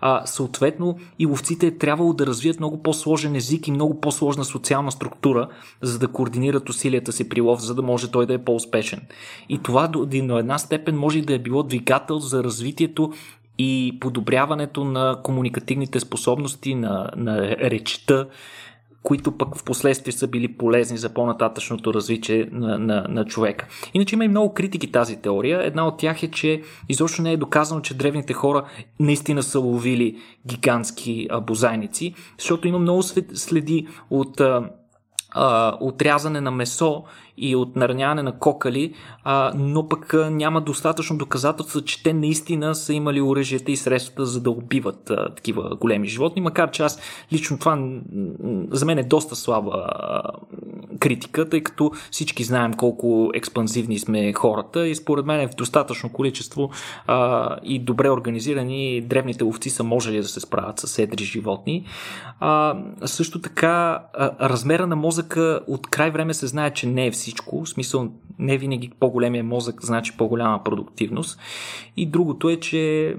А, 0.02 0.26
съответно, 0.26 0.98
и 1.20 1.26
ловците 1.26 1.68
е 1.68 1.78
трябвало 1.78 2.14
да 2.14 2.26
развият 2.26 2.60
много 2.60 2.84
по-сложен 2.84 3.36
език 3.36 3.68
и 3.68 3.72
много 3.72 4.02
по-сложна 4.02 4.46
социална 4.46 4.92
структура, 4.92 5.48
за 5.82 6.00
да 6.00 6.08
координират 6.08 6.70
усилията 6.70 7.12
си 7.12 7.30
при 7.30 7.42
лов, 7.42 7.62
за 7.62 7.76
да 7.76 7.82
може 7.82 8.12
той 8.12 8.26
да 8.26 8.34
е 8.34 8.44
по-успешен. 8.44 9.02
И 9.50 9.58
това 9.64 9.88
до, 9.88 10.08
една 10.38 10.58
степен 10.58 10.98
може 10.98 11.22
да 11.22 11.34
е 11.34 11.40
било 11.40 11.64
двигател 11.64 12.20
за 12.20 12.44
развитието 12.44 13.14
и 13.58 13.98
подобряването 14.00 14.84
на 14.84 15.18
комуникативните 15.24 16.00
способности, 16.00 16.76
на, 16.76 17.12
на 17.16 17.42
речта, 17.48 18.28
които 19.04 19.38
пък 19.38 19.56
в 19.56 19.64
последствие 19.64 20.14
са 20.14 20.28
били 20.28 20.58
полезни 20.58 20.98
за 20.98 21.10
по-нататъчното 21.10 21.94
развитие 21.94 22.50
на, 22.52 22.80
на, 22.80 23.06
на 23.10 23.26
човека. 23.26 23.68
Иначе 23.94 24.16
има 24.16 24.26
и 24.26 24.28
много 24.28 24.54
критики 24.54 24.92
тази 24.92 25.22
теория. 25.22 25.62
Една 25.64 25.88
от 25.88 25.98
тях 25.98 26.24
е, 26.24 26.32
че 26.32 26.62
изобщо 26.90 27.22
не 27.22 27.32
е 27.32 27.38
доказано, 27.38 27.82
че 27.82 27.94
древните 27.94 28.34
хора 28.34 28.66
наистина 29.00 29.44
са 29.44 29.60
ловили 29.60 30.18
гигантски 30.48 31.28
а, 31.30 31.42
бозайници, 31.42 32.14
защото 32.38 32.68
има 32.68 32.80
много 32.80 33.04
следи 33.34 33.88
от 34.10 34.42
а, 35.32 35.78
отрязане 35.80 36.42
на 36.42 36.52
месо 36.52 37.04
и 37.40 37.56
от 37.56 37.76
нараняване 37.76 38.24
на 38.24 38.40
кокали, 38.40 38.94
а, 39.24 39.52
но 39.56 39.88
пък 39.88 40.16
няма 40.32 40.62
достатъчно 40.62 41.18
доказателства, 41.18 41.82
че 41.82 42.04
те 42.04 42.14
наистина 42.14 42.76
са 42.76 42.94
имали 42.94 43.22
оръжията 43.22 43.72
и 43.72 43.78
средствата 43.78 44.26
за 44.26 44.42
да 44.42 44.52
убиват 44.52 45.10
а, 45.10 45.36
такива 45.36 45.76
големи 45.76 46.08
животни, 46.08 46.42
макар 46.42 46.72
че 46.72 46.84
аз 46.84 47.00
лично 47.34 47.60
това 47.60 47.80
за 48.72 48.86
мен 48.86 48.98
е 48.98 49.04
доста 49.04 49.36
слаба 49.36 49.72
а, 49.76 50.22
критика, 51.00 51.50
тъй 51.50 51.64
като 51.64 51.92
всички 52.12 52.44
знаем 52.44 52.74
колко 52.74 53.32
експанзивни 53.34 54.00
сме 54.00 54.34
хората 54.34 54.88
и 54.88 54.96
според 54.96 55.26
мен 55.26 55.40
е 55.40 55.48
в 55.48 55.56
достатъчно 55.56 56.10
количество 56.10 56.70
а, 57.08 57.58
и 57.64 57.80
добре 57.80 58.10
организирани 58.10 59.02
древните 59.02 59.44
ловци 59.44 59.70
са 59.70 59.84
можели 59.84 60.18
да 60.18 60.28
се 60.28 60.40
справят 60.40 60.80
с 60.80 61.00
едри 61.00 61.24
животни. 61.24 61.86
А, 62.40 62.78
също 63.06 63.42
така 63.42 64.04
а, 64.14 64.50
размера 64.50 64.88
на 64.88 64.96
мозъка 64.96 65.60
от 65.68 65.88
край 65.88 66.12
време 66.12 66.34
се 66.34 66.48
знае, 66.48 66.74
че 66.74 66.88
не 66.88 67.08
е 67.08 67.12
всичко 67.12 67.29
всичко. 67.30 67.66
В 67.66 67.70
смисъл, 67.70 68.12
не 68.40 68.58
винаги 68.58 68.92
по-големия 69.00 69.44
мозък 69.44 69.86
значи 69.86 70.18
по-голяма 70.18 70.64
продуктивност. 70.64 71.40
И 71.98 72.06
другото 72.06 72.50
е, 72.50 72.56
че 72.56 73.16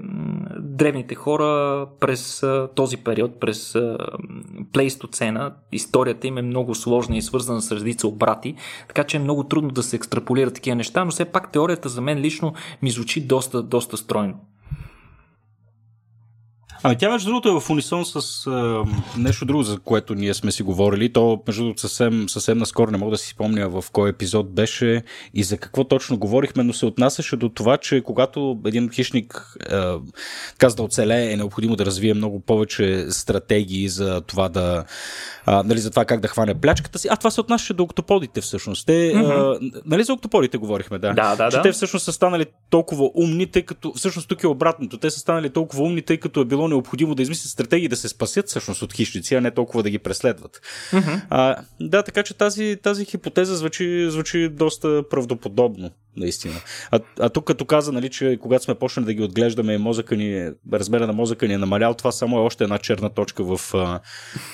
древните 0.59 1.15
хора 1.15 1.87
през 1.99 2.43
този 2.75 2.97
период, 2.97 3.39
през 3.39 3.77
плейстоцена, 4.73 5.53
историята 5.71 6.27
им 6.27 6.37
е 6.37 6.41
много 6.41 6.75
сложна 6.75 7.17
и 7.17 7.21
свързана 7.21 7.61
с 7.61 7.71
редица 7.71 8.07
обрати, 8.07 8.55
така 8.87 9.03
че 9.03 9.17
е 9.17 9.19
много 9.19 9.43
трудно 9.43 9.69
да 9.69 9.83
се 9.83 9.95
екстраполира 9.95 10.51
такива 10.51 10.75
неща, 10.75 11.05
но 11.05 11.11
все 11.11 11.25
пак 11.25 11.51
теорията 11.51 11.89
за 11.89 12.01
мен 12.01 12.19
лично 12.19 12.53
ми 12.81 12.91
звучи 12.91 13.27
доста, 13.27 13.63
доста 13.63 13.97
стройно. 13.97 14.33
Ами 16.83 16.95
тя, 16.97 17.09
между 17.09 17.29
другото, 17.29 17.49
е 17.49 17.59
в 17.59 17.69
унисон 17.69 18.05
с 18.05 18.47
а, 18.47 18.83
нещо 19.17 19.45
друго, 19.45 19.63
за 19.63 19.79
което 19.79 20.15
ние 20.15 20.33
сме 20.33 20.51
си 20.51 20.63
говорили. 20.63 21.13
То, 21.13 21.41
между 21.47 21.63
другото, 21.63 21.81
съвсем, 21.81 22.29
съвсем 22.29 22.57
наскоро 22.57 22.91
не 22.91 22.97
мога 22.97 23.11
да 23.11 23.17
си 23.17 23.29
спомня 23.29 23.69
в 23.69 23.85
кой 23.91 24.09
епизод 24.09 24.53
беше 24.53 25.03
и 25.33 25.43
за 25.43 25.57
какво 25.57 25.83
точно 25.83 26.17
говорихме, 26.17 26.63
но 26.63 26.73
се 26.73 26.85
отнасяше 26.85 27.35
до 27.35 27.49
това, 27.49 27.77
че 27.77 28.01
когато 28.01 28.59
един 28.65 28.89
хищник 28.89 29.55
а, 29.69 29.97
каза 30.57 30.75
да 30.75 30.83
оцелее, 30.83 31.31
е 31.31 31.37
необходимо 31.37 31.75
да 31.75 31.85
развие 31.85 32.13
много 32.13 32.39
повече 32.39 33.05
стратегии 33.09 33.89
за 33.89 34.21
това 34.21 34.49
да 34.49 34.83
а, 35.45 35.63
нали, 35.63 35.79
за 35.79 35.89
това 35.89 36.05
как 36.05 36.19
да 36.19 36.27
хване 36.27 36.53
плячката 36.53 36.99
си. 36.99 37.07
А 37.11 37.15
това 37.15 37.31
се 37.31 37.41
отнасяше 37.41 37.73
до 37.73 37.83
октоподите 37.83 38.41
всъщност. 38.41 38.85
Те, 38.85 38.91
mm-hmm. 38.91 39.57
а, 39.73 39.81
нали 39.85 40.03
за 40.03 40.13
октоподите 40.13 40.57
говорихме, 40.57 40.99
да? 40.99 41.13
Да, 41.13 41.35
да, 41.35 41.49
че 41.51 41.57
да. 41.57 41.63
те 41.63 41.71
всъщност 41.71 42.05
са 42.05 42.13
станали 42.13 42.45
толкова 42.69 43.09
умни, 43.15 43.47
тъй 43.47 43.61
като 43.61 43.93
всъщност 43.93 44.27
тук 44.27 44.43
е 44.43 44.47
обратното. 44.47 44.97
Те 44.97 45.09
са 45.09 45.19
станали 45.19 45.49
толкова 45.49 45.83
умни, 45.83 46.01
тъй 46.01 46.17
като 46.17 46.41
е 46.41 46.45
било 46.45 46.70
необходимо 46.71 47.15
да 47.15 47.21
измислят 47.21 47.51
стратегии 47.51 47.87
да 47.87 47.95
се 47.95 48.09
спасят 48.09 48.47
всъщност 48.47 48.81
от 48.81 48.93
хищници, 48.93 49.35
а 49.35 49.41
не 49.41 49.51
толкова 49.51 49.83
да 49.83 49.89
ги 49.89 49.99
преследват. 49.99 50.61
Mm-hmm. 50.91 51.21
А, 51.29 51.55
да, 51.79 52.03
така 52.03 52.23
че 52.23 52.33
тази, 52.33 52.77
тази 52.83 53.05
хипотеза 53.05 53.55
звучи, 53.55 54.07
звучи 54.09 54.49
доста 54.49 55.03
правдоподобно 55.09 55.91
наистина. 56.17 56.55
А, 56.91 56.99
а 57.19 57.29
тук 57.29 57.45
като 57.45 57.65
каза, 57.65 57.91
нали, 57.91 58.09
че 58.09 58.37
когато 58.41 58.63
сме 58.63 58.75
почнали 58.75 59.05
да 59.05 59.13
ги 59.13 59.23
отглеждаме, 59.23 59.77
мозъка 59.77 60.15
ни, 60.15 60.51
размера 60.73 61.07
на 61.07 61.13
мозъка 61.13 61.47
ни 61.47 61.53
е 61.53 61.57
намалял, 61.57 61.93
това 61.93 62.11
само 62.11 62.37
е 62.37 62.41
още 62.41 62.63
една 62.63 62.77
черна 62.77 63.09
точка 63.09 63.43
в 63.43 63.73
а, 63.73 63.99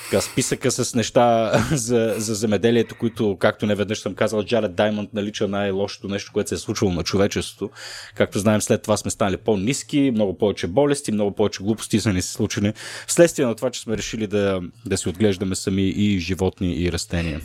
така, 0.10 0.22
списъка 0.22 0.72
с 0.72 0.96
неща 0.96 1.52
за, 1.72 2.15
за 2.17 2.36
земеделието, 2.36 2.96
които, 2.96 3.38
както 3.39 3.65
не 3.65 3.76
веднъж 3.76 4.00
съм 4.00 4.15
казал, 4.15 4.43
Джаред 4.43 4.76
Даймонд 4.76 5.13
налича 5.13 5.48
най-лошото 5.48 6.08
нещо, 6.08 6.32
което 6.34 6.50
се 6.50 6.56
е 6.56 6.58
случвало 6.58 6.93
на 6.93 7.04
човечеството. 7.04 7.70
Както 8.15 8.39
знаем, 8.39 8.62
след 8.62 8.82
това 8.82 8.98
сме 8.98 9.12
станали 9.12 9.38
по-низки, 9.38 10.12
много 10.13 10.38
повече 10.38 10.67
болести, 10.67 11.12
много 11.12 11.32
повече 11.36 11.63
глупости 11.63 12.00
са 12.00 12.13
ни 12.13 12.22
се 12.22 12.34
случили. 12.34 12.74
Вследствие 13.08 13.46
на 13.46 13.56
това, 13.56 13.70
че 13.70 13.82
сме 13.82 13.98
решили 13.98 14.28
да, 14.28 14.62
да 14.86 14.98
си 14.98 15.10
отглеждаме 15.10 15.56
сами 15.56 15.84
и 15.84 16.20
животни, 16.20 16.76
и 16.76 16.91
растения. 16.91 17.41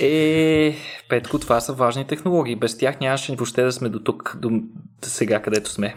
Е, 0.00 0.76
Петко, 1.08 1.38
това 1.38 1.60
са 1.60 1.72
важни 1.72 2.06
технологии. 2.06 2.56
Без 2.56 2.78
тях 2.78 3.00
нямаше 3.00 3.32
въобще 3.42 3.62
да 3.62 3.72
сме 3.72 3.88
до 3.88 4.00
тук, 4.00 4.36
до 4.40 4.60
сега, 5.02 5.42
където 5.42 5.70
сме. 5.70 5.94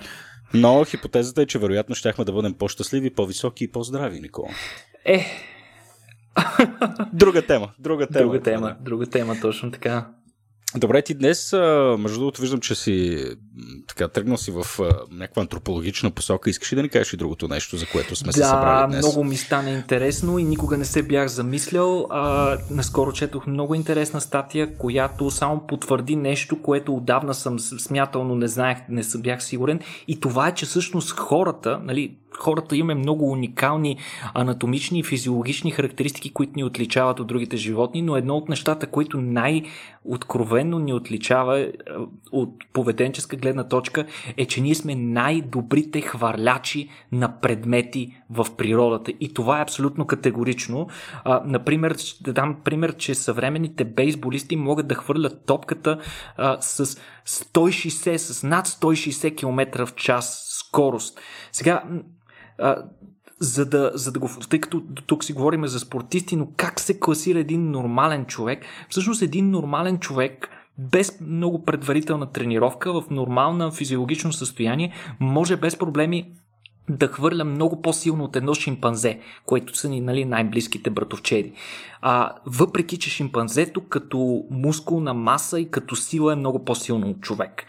Но 0.53 0.85
хипотезата 0.85 1.41
е, 1.41 1.45
че 1.45 1.59
вероятно 1.59 1.95
щяхме 1.95 2.25
да 2.25 2.33
бъдем 2.33 2.53
по-щастливи, 2.53 3.09
по-високи 3.09 3.63
и 3.63 3.71
по-здрави, 3.71 4.19
Никола. 4.19 4.49
Е. 5.05 5.25
друга 7.13 7.41
тема. 7.41 7.71
Друга 7.79 8.07
тема. 8.07 8.23
Друга 8.25 8.41
тема, 8.41 8.75
друга 8.81 9.05
тема, 9.05 9.35
точно 9.41 9.71
така. 9.71 10.07
Добре, 10.75 11.01
ти 11.01 11.13
днес, 11.13 11.53
между 11.99 12.19
другото, 12.19 12.41
виждам, 12.41 12.59
че 12.59 12.75
си 12.75 13.25
така 13.87 14.07
тръгнал 14.07 14.37
си 14.37 14.51
в 14.51 14.65
някаква 15.11 15.41
антропологична 15.41 16.11
посока. 16.11 16.49
Искаш 16.49 16.71
ли 16.71 16.75
да 16.75 16.81
ни 16.81 16.89
кажеш 16.89 17.13
и 17.13 17.17
другото 17.17 17.47
нещо, 17.47 17.77
за 17.77 17.85
което 17.85 18.15
сме 18.15 18.25
да, 18.25 18.33
се 18.33 18.43
събрали 18.43 18.87
днес? 18.87 19.01
Да, 19.01 19.07
много 19.07 19.23
ми 19.23 19.37
стана 19.37 19.69
интересно 19.69 20.39
и 20.39 20.43
никога 20.43 20.77
не 20.77 20.85
се 20.85 21.03
бях 21.03 21.27
замислял. 21.27 22.07
А, 22.09 22.57
наскоро 22.69 23.11
четох 23.13 23.47
много 23.47 23.75
интересна 23.75 24.21
статия, 24.21 24.77
която 24.77 25.31
само 25.31 25.67
потвърди 25.67 26.15
нещо, 26.15 26.61
което 26.61 26.95
отдавна 26.95 27.33
съм 27.33 27.59
смятал, 27.59 28.23
но 28.23 28.35
не 28.35 28.47
знаех, 28.47 28.77
не 28.89 29.03
съм 29.03 29.21
бях 29.21 29.43
сигурен. 29.43 29.79
И 30.07 30.19
това 30.19 30.47
е, 30.47 30.53
че 30.53 30.65
всъщност 30.65 31.11
хората, 31.11 31.79
нали, 31.83 32.15
хората 32.39 32.77
имаме 32.77 32.95
много 32.95 33.31
уникални 33.31 33.97
анатомични 34.33 34.99
и 34.99 35.03
физиологични 35.03 35.71
характеристики, 35.71 36.33
които 36.33 36.53
ни 36.55 36.63
отличават 36.63 37.19
от 37.19 37.27
другите 37.27 37.57
животни, 37.57 38.01
но 38.01 38.17
едно 38.17 38.37
от 38.37 38.49
нещата, 38.49 38.87
които 38.87 39.21
най-откровенно 39.21 40.79
ни 40.79 40.93
отличава 40.93 41.59
е, 41.59 41.71
от 42.31 42.49
поведенческа 42.73 43.37
гледна 43.45 43.63
точка 43.67 44.05
е, 44.37 44.45
че 44.45 44.61
ние 44.61 44.75
сме 44.75 44.95
най-добрите 44.95 46.01
хвърлячи 46.01 46.89
на 47.11 47.39
предмети 47.39 48.17
в 48.29 48.47
природата. 48.57 49.13
И 49.19 49.33
това 49.33 49.59
е 49.59 49.61
абсолютно 49.61 50.07
категорично. 50.07 50.87
А, 51.23 51.41
например, 51.45 51.97
ще 51.97 52.33
дам 52.33 52.57
пример, 52.63 52.95
че 52.95 53.15
съвременните 53.15 53.83
бейсболисти 53.85 54.55
могат 54.55 54.87
да 54.87 54.95
хвърлят 54.95 55.45
топката 55.45 55.99
а, 56.37 56.57
с 56.61 56.85
160, 57.25 58.17
с 58.17 58.43
над 58.43 58.67
160 58.67 59.37
км 59.37 59.85
в 59.85 59.95
час 59.95 60.45
скорост. 60.49 61.19
Сега, 61.51 61.83
а, 62.59 62.83
за 63.39 63.65
да, 63.65 63.91
за 63.93 64.11
да 64.11 64.19
го. 64.19 64.29
Тъй 64.49 64.59
като 64.59 64.81
тук 65.05 65.23
си 65.23 65.33
говорим 65.33 65.67
за 65.67 65.79
спортисти, 65.79 66.35
но 66.35 66.47
как 66.57 66.79
се 66.79 66.99
класира 66.99 67.39
един 67.39 67.71
нормален 67.71 68.25
човек? 68.25 68.65
Всъщност, 68.89 69.21
един 69.21 69.51
нормален 69.51 69.99
човек 69.99 70.49
без 70.77 71.21
много 71.21 71.63
предварителна 71.63 72.31
тренировка, 72.31 73.01
в 73.01 73.03
нормално 73.09 73.71
физиологично 73.71 74.33
състояние, 74.33 74.91
може 75.19 75.55
без 75.55 75.77
проблеми 75.77 76.31
да 76.89 77.07
хвърля 77.07 77.43
много 77.43 77.81
по-силно 77.81 78.23
от 78.23 78.35
едно 78.35 78.53
шимпанзе, 78.53 79.19
което 79.45 79.77
са 79.77 79.89
ни 79.89 80.01
нали, 80.01 80.25
най-близките 80.25 80.89
братовчеди. 80.89 81.53
А, 82.01 82.33
въпреки, 82.45 82.97
че 82.97 83.09
шимпанзето 83.09 83.81
като 83.81 84.43
мускулна 84.51 85.13
маса 85.13 85.59
и 85.59 85.71
като 85.71 85.95
сила 85.95 86.33
е 86.33 86.35
много 86.35 86.65
по-силно 86.65 87.09
от 87.09 87.21
човек. 87.21 87.65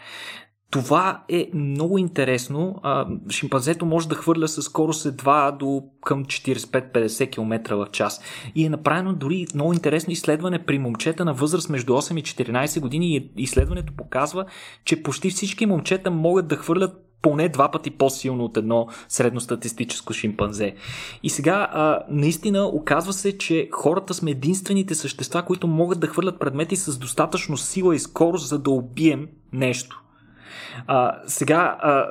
Това 0.71 1.23
е 1.29 1.49
много 1.53 1.97
интересно. 1.97 2.81
Шимпанзето 3.29 3.85
може 3.85 4.07
да 4.07 4.15
хвърля 4.15 4.47
със 4.47 4.65
скорост 4.65 5.05
едва 5.05 5.51
до 5.51 5.83
към 6.05 6.25
45-50 6.25 7.31
км 7.31 7.75
в 7.75 7.87
час. 7.91 8.21
И 8.55 8.65
е 8.65 8.69
направено 8.69 9.13
дори 9.13 9.47
много 9.53 9.73
интересно 9.73 10.13
изследване 10.13 10.65
при 10.65 10.79
момчета 10.79 11.25
на 11.25 11.33
възраст 11.33 11.69
между 11.69 11.93
8 11.93 12.19
и 12.19 12.23
14 12.23 12.79
години. 12.79 13.15
И 13.15 13.31
изследването 13.37 13.93
показва, 13.97 14.45
че 14.85 15.03
почти 15.03 15.29
всички 15.29 15.65
момчета 15.65 16.11
могат 16.11 16.47
да 16.47 16.55
хвърлят 16.55 17.03
поне 17.21 17.49
два 17.49 17.71
пъти 17.71 17.91
по-силно 17.91 18.45
от 18.45 18.57
едно 18.57 18.87
средностатистическо 19.09 20.13
шимпанзе. 20.13 20.75
И 21.23 21.29
сега, 21.29 21.69
а, 21.71 22.03
наистина, 22.09 22.65
оказва 22.65 23.13
се, 23.13 23.37
че 23.37 23.69
хората 23.71 24.13
сме 24.13 24.31
единствените 24.31 24.95
същества, 24.95 25.43
които 25.43 25.67
могат 25.67 25.99
да 25.99 26.07
хвърлят 26.07 26.39
предмети 26.39 26.75
с 26.75 26.97
достатъчно 26.97 27.57
сила 27.57 27.95
и 27.95 27.99
скорост, 27.99 28.47
за 28.47 28.59
да 28.59 28.69
убием 28.69 29.27
нещо. 29.53 30.03
А, 30.87 31.19
сега, 31.25 31.77
а, 31.79 32.07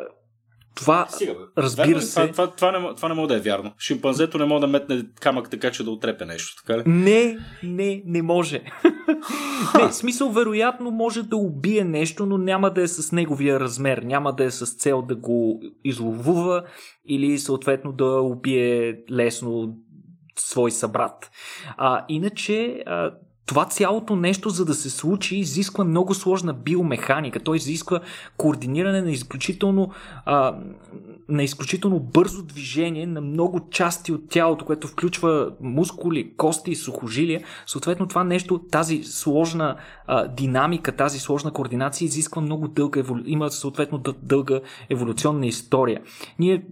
това, 0.77 1.07
Сега, 1.09 1.33
разбира 1.59 2.03
се... 2.03 2.15
Това, 2.15 2.33
това, 2.33 2.51
това, 2.51 2.79
не, 2.79 2.95
това 2.95 3.09
не 3.09 3.15
може 3.15 3.29
да 3.29 3.37
е 3.37 3.41
вярно. 3.41 3.73
Шимпанзето 3.79 4.39
не 4.39 4.45
може 4.45 4.61
да 4.61 4.67
метне 4.67 5.07
камък 5.21 5.51
така, 5.51 5.71
че 5.71 5.85
да 5.85 5.91
отрепе 5.91 6.25
нещо, 6.25 6.63
така 6.63 6.79
ли? 6.79 6.83
Не, 6.87 7.39
не, 7.63 8.03
не 8.07 8.23
може. 8.23 8.63
не, 9.79 9.89
в 9.89 9.95
смисъл, 9.95 10.31
вероятно 10.31 10.91
може 10.91 11.23
да 11.23 11.37
убие 11.37 11.85
нещо, 11.85 12.27
но 12.27 12.39
няма 12.39 12.71
да 12.71 12.83
е 12.83 12.89
с 12.89 13.13
неговия 13.13 13.61
размер. 13.61 13.99
Няма 13.99 14.33
да 14.33 14.45
е 14.45 14.51
с 14.51 14.67
цел 14.67 15.03
да 15.03 15.17
го 15.17 15.63
изловува 15.85 16.65
или 17.09 17.39
съответно 17.39 17.93
да 17.93 18.07
убие 18.07 18.99
лесно 19.11 19.77
свой 20.39 20.71
събрат. 20.71 21.31
А, 21.77 22.05
иначе, 22.09 22.83
а, 22.87 23.11
това 23.47 23.65
цялото 23.65 24.17
нещо, 24.17 24.51
за 24.51 24.65
да 24.65 24.75
се 24.75 24.91
случи, 24.91 25.37
изисква 25.37 25.85
много 25.85 26.15
сложна 26.15 26.55
биомеханика. 26.55 27.41
Той 27.41 27.57
изисква 27.57 28.01
координиране 28.37 29.03
на 29.03 29.11
изключително, 29.11 29.91
а, 30.25 30.57
на 31.29 31.43
изключително 31.43 32.01
бързо 32.01 32.43
движение 32.43 33.07
на 33.07 33.21
много 33.21 33.71
части 33.71 34.13
от 34.13 34.29
тялото, 34.29 34.65
което 34.65 34.89
включва 34.89 35.51
мускули, 35.61 36.37
кости 36.37 36.71
и 36.71 36.77
сухожилия. 36.77 37.43
Съответно, 37.67 38.09
това 38.09 38.25
нещо, 38.25 38.59
тази 38.71 39.03
сложна 39.05 39.77
а, 40.07 40.29
динамика, 40.29 40.93
тази 40.93 41.19
сложна 41.19 41.53
координация 41.53 42.07
изисква 42.07 42.43
много 42.43 42.69
дълга, 42.69 43.03
има 43.27 43.51
съответно 43.51 44.03
дълга 44.23 44.61
еволюционна 44.91 45.47
история. 45.47 46.03
Ние 46.39 46.63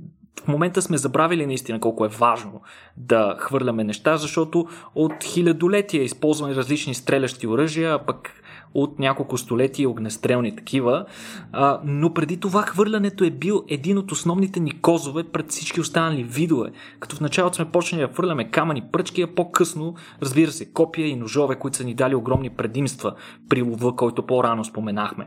в 0.45 0.49
момента 0.49 0.83
сме 0.83 0.97
забравили 0.97 1.47
наистина 1.47 1.81
колко 1.81 2.05
е 2.05 2.09
важно 2.09 2.61
да 2.97 3.37
хвърляме 3.39 3.85
неща, 3.85 4.17
защото 4.17 4.67
от 4.95 5.25
хилядолетия 5.25 6.03
използваме 6.03 6.55
различни 6.55 6.95
стрелящи 6.95 7.47
оръжия, 7.47 7.95
а 7.95 7.99
пък 7.99 8.31
от 8.75 8.99
няколко 8.99 9.39
столетия 9.39 9.91
огнестрелни 9.91 10.57
такива, 10.57 11.05
а, 11.53 11.81
но 11.85 12.15
преди 12.15 12.37
това 12.37 12.63
хвърлянето 12.63 13.25
е 13.25 13.31
бил 13.31 13.65
един 13.69 13.99
от 13.99 14.13
основните 14.13 14.61
ни 14.61 14.81
козове 14.81 15.25
пред 15.25 15.51
всички 15.51 15.81
останали 15.81 16.23
видове. 16.23 16.71
Като 17.01 17.17
в 17.17 17.21
началото 17.21 17.57
сме 17.57 17.71
почнали 17.71 18.03
да 18.03 18.13
хвърляме 18.13 18.51
камъни 18.51 18.83
пръчки, 18.93 19.23
а 19.23 19.35
по-късно, 19.35 19.95
разбира 20.23 20.53
се, 20.53 20.73
копия 20.73 21.07
и 21.09 21.17
ножове, 21.17 21.57
които 21.57 21.77
са 21.77 21.85
ни 21.85 21.95
дали 21.95 22.15
огромни 22.15 22.51
предимства 22.51 23.15
при 23.49 23.63
лова, 23.63 23.97
който 23.97 24.27
по-рано 24.27 24.65
споменахме. 24.65 25.27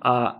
А, 0.00 0.36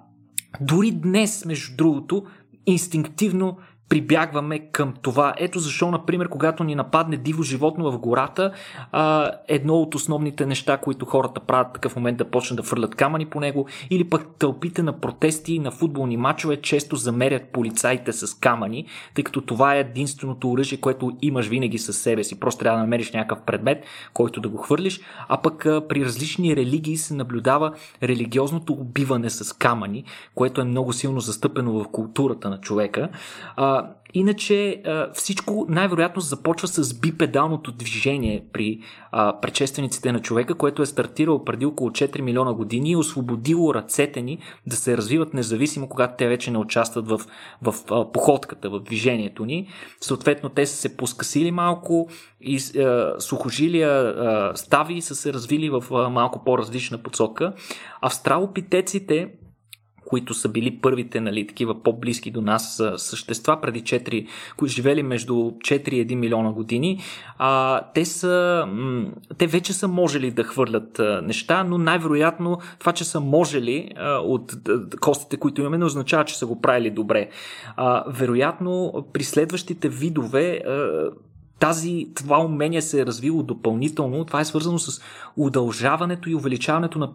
дори 0.60 0.90
днес, 0.90 1.44
между 1.44 1.76
другото, 1.76 2.24
инстинктивно 2.66 3.56
прибягваме 3.90 4.58
към 4.58 4.94
това. 5.02 5.34
Ето 5.36 5.58
защо, 5.58 5.90
например, 5.90 6.28
когато 6.28 6.64
ни 6.64 6.74
нападне 6.74 7.16
диво 7.16 7.42
животно 7.42 7.92
в 7.92 7.98
гората, 7.98 8.52
а, 8.92 9.30
едно 9.48 9.74
от 9.74 9.94
основните 9.94 10.46
неща, 10.46 10.76
които 10.76 11.06
хората 11.06 11.40
правят 11.40 11.72
такъв 11.72 11.96
момент 11.96 12.18
да 12.18 12.24
почнат 12.30 12.56
да 12.56 12.62
фърлят 12.62 12.94
камъни 12.94 13.26
по 13.26 13.40
него, 13.40 13.66
или 13.90 14.04
пък 14.10 14.26
тълпите 14.38 14.82
на 14.82 15.00
протести 15.00 15.58
на 15.58 15.70
футболни 15.70 16.16
матчове 16.16 16.56
често 16.56 16.96
замерят 16.96 17.42
полицаите 17.52 18.12
с 18.12 18.34
камъни, 18.34 18.86
тъй 19.14 19.24
като 19.24 19.40
това 19.40 19.74
е 19.74 19.80
единственото 19.80 20.50
оръжие, 20.50 20.80
което 20.80 21.12
имаш 21.22 21.46
винаги 21.46 21.78
със 21.78 21.98
себе 21.98 22.24
си. 22.24 22.40
Просто 22.40 22.60
трябва 22.60 22.78
да 22.78 22.82
намериш 22.82 23.12
някакъв 23.12 23.44
предмет, 23.44 23.84
който 24.14 24.40
да 24.40 24.48
го 24.48 24.56
хвърлиш, 24.56 25.00
а 25.28 25.42
пък 25.42 25.66
а, 25.66 25.88
при 25.88 26.04
различни 26.04 26.56
религии 26.56 26.96
се 26.96 27.14
наблюдава 27.14 27.72
религиозното 28.02 28.72
убиване 28.72 29.30
с 29.30 29.56
камъни, 29.56 30.04
което 30.34 30.60
е 30.60 30.64
много 30.64 30.92
силно 30.92 31.20
застъпено 31.20 31.72
в 31.72 31.88
културата 31.88 32.50
на 32.50 32.60
човека. 32.60 33.08
А, 33.56 33.79
Иначе 34.14 34.82
всичко 35.14 35.66
най-вероятно 35.68 36.22
започва 36.22 36.68
с 36.68 37.00
бипедалното 37.00 37.72
движение 37.72 38.44
при 38.52 38.80
предшествениците 39.42 40.12
на 40.12 40.20
човека, 40.20 40.54
което 40.54 40.82
е 40.82 40.86
стартирало 40.86 41.44
преди 41.44 41.66
около 41.66 41.90
4 41.90 42.20
милиона 42.20 42.52
години 42.52 42.90
и 42.90 42.96
освободило 42.96 43.74
ръцете 43.74 44.22
ни 44.22 44.38
да 44.66 44.76
се 44.76 44.96
развиват 44.96 45.34
независимо, 45.34 45.88
когато 45.88 46.14
те 46.18 46.28
вече 46.28 46.50
не 46.50 46.58
участват 46.58 47.08
в, 47.08 47.20
в 47.62 47.74
походката, 48.12 48.70
в 48.70 48.80
движението 48.80 49.44
ни. 49.44 49.68
Съответно, 50.00 50.48
те 50.48 50.66
са 50.66 50.76
се 50.76 50.96
поскъсили 50.96 51.50
малко 51.50 52.08
и 52.40 52.60
сухожилия 53.18 54.14
стави 54.54 55.02
са 55.02 55.14
се 55.14 55.32
развили 55.32 55.70
в 55.70 56.10
малко 56.10 56.44
по-различна 56.44 56.98
посока. 56.98 57.52
Австралопитеците 58.00 59.28
които 60.10 60.34
са 60.34 60.48
били 60.48 60.78
първите, 60.82 61.20
нали, 61.20 61.46
такива 61.46 61.82
по-близки 61.82 62.30
до 62.30 62.40
нас 62.40 62.82
същества 62.96 63.60
преди 63.60 63.82
4, 63.82 64.26
които 64.56 64.74
живели 64.74 65.02
между 65.02 65.34
4 65.34 65.88
и 65.88 66.06
1 66.06 66.14
милиона 66.14 66.52
години, 66.52 67.00
а, 67.38 67.80
те, 67.94 68.04
са, 68.04 68.66
те 69.38 69.46
вече 69.46 69.72
са 69.72 69.88
можели 69.88 70.30
да 70.30 70.44
хвърлят 70.44 71.00
неща, 71.22 71.64
но 71.64 71.78
най-вероятно 71.78 72.58
това, 72.78 72.92
че 72.92 73.04
са 73.04 73.20
можели 73.20 73.90
от 74.24 74.52
костите, 75.00 75.36
които 75.36 75.60
имаме, 75.60 75.78
не 75.78 75.84
означава, 75.84 76.24
че 76.24 76.38
са 76.38 76.46
го 76.46 76.60
правили 76.60 76.90
добре. 76.90 77.28
А, 77.76 78.04
вероятно, 78.08 79.04
при 79.12 79.24
следващите 79.24 79.88
видове 79.88 80.62
тази, 81.60 82.08
това 82.14 82.38
умение 82.38 82.82
се 82.82 83.00
е 83.00 83.06
развило 83.06 83.42
допълнително. 83.42 84.24
Това 84.24 84.40
е 84.40 84.44
свързано 84.44 84.78
с 84.78 85.02
удължаването 85.36 86.30
и 86.30 86.34
увеличаването 86.34 86.98
на 86.98 87.12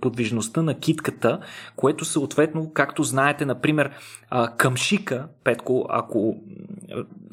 подвижността 0.00 0.62
на 0.62 0.78
китката, 0.78 1.40
което 1.76 2.04
съответно, 2.04 2.72
както 2.74 3.02
знаете, 3.02 3.46
например, 3.46 3.90
къмшика, 4.56 5.28
Петко, 5.44 5.86
ако 5.88 6.36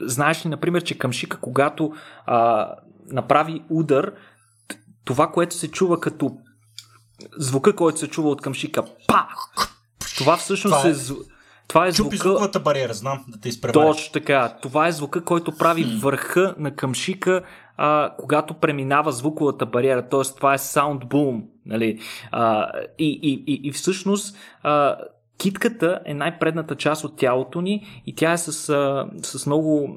знаеш 0.02 0.46
ли, 0.46 0.50
например, 0.50 0.84
че 0.84 0.98
къмшика, 0.98 1.38
когато 1.42 1.94
а, 2.26 2.70
направи 3.12 3.64
удар, 3.70 4.14
това, 5.04 5.32
което 5.32 5.56
се 5.56 5.72
чува 5.72 6.00
като 6.00 6.38
звука, 7.38 7.76
който 7.76 8.00
се 8.00 8.08
чува 8.08 8.30
от 8.30 8.42
камшика. 8.42 8.84
Па! 9.08 9.28
Това 10.18 10.38
всъщност 10.38 10.76
това 10.78 10.90
е... 10.90 10.92
е 10.92 11.35
това 11.68 11.88
е 11.88 11.94
Чупи 11.94 12.18
звука... 12.18 12.30
звуковата 12.30 12.60
бариера, 12.60 12.94
знам 12.94 13.26
да 13.28 13.40
те 13.40 13.50
изпревариш. 13.50 13.96
Точно 13.98 14.14
така. 14.14 14.58
Това 14.62 14.88
е 14.88 14.92
звука, 14.92 15.24
който 15.24 15.58
прави 15.58 15.84
върха 16.02 16.56
на 16.58 16.76
камшика, 16.76 17.42
а, 17.78 18.16
когато 18.18 18.54
преминава 18.54 19.12
звуковата 19.12 19.66
бариера. 19.66 20.10
Т.е. 20.10 20.36
това 20.36 20.54
е 20.54 20.58
sound 20.58 21.06
boom. 21.06 21.44
Нали? 21.66 22.00
А, 22.32 22.72
и, 23.00 23.20
и, 23.24 23.44
и, 23.48 23.62
и 23.64 23.72
всъщност 23.72 24.38
а, 24.64 24.98
китката 25.38 26.00
е 26.06 26.14
най-предната 26.14 26.76
част 26.76 27.04
от 27.04 27.18
тялото 27.18 27.62
ни 27.62 28.04
и 28.06 28.16
тя 28.16 28.32
е 28.32 28.38
с, 28.38 28.70
а, 28.70 29.06
с 29.24 29.46
много 29.46 29.96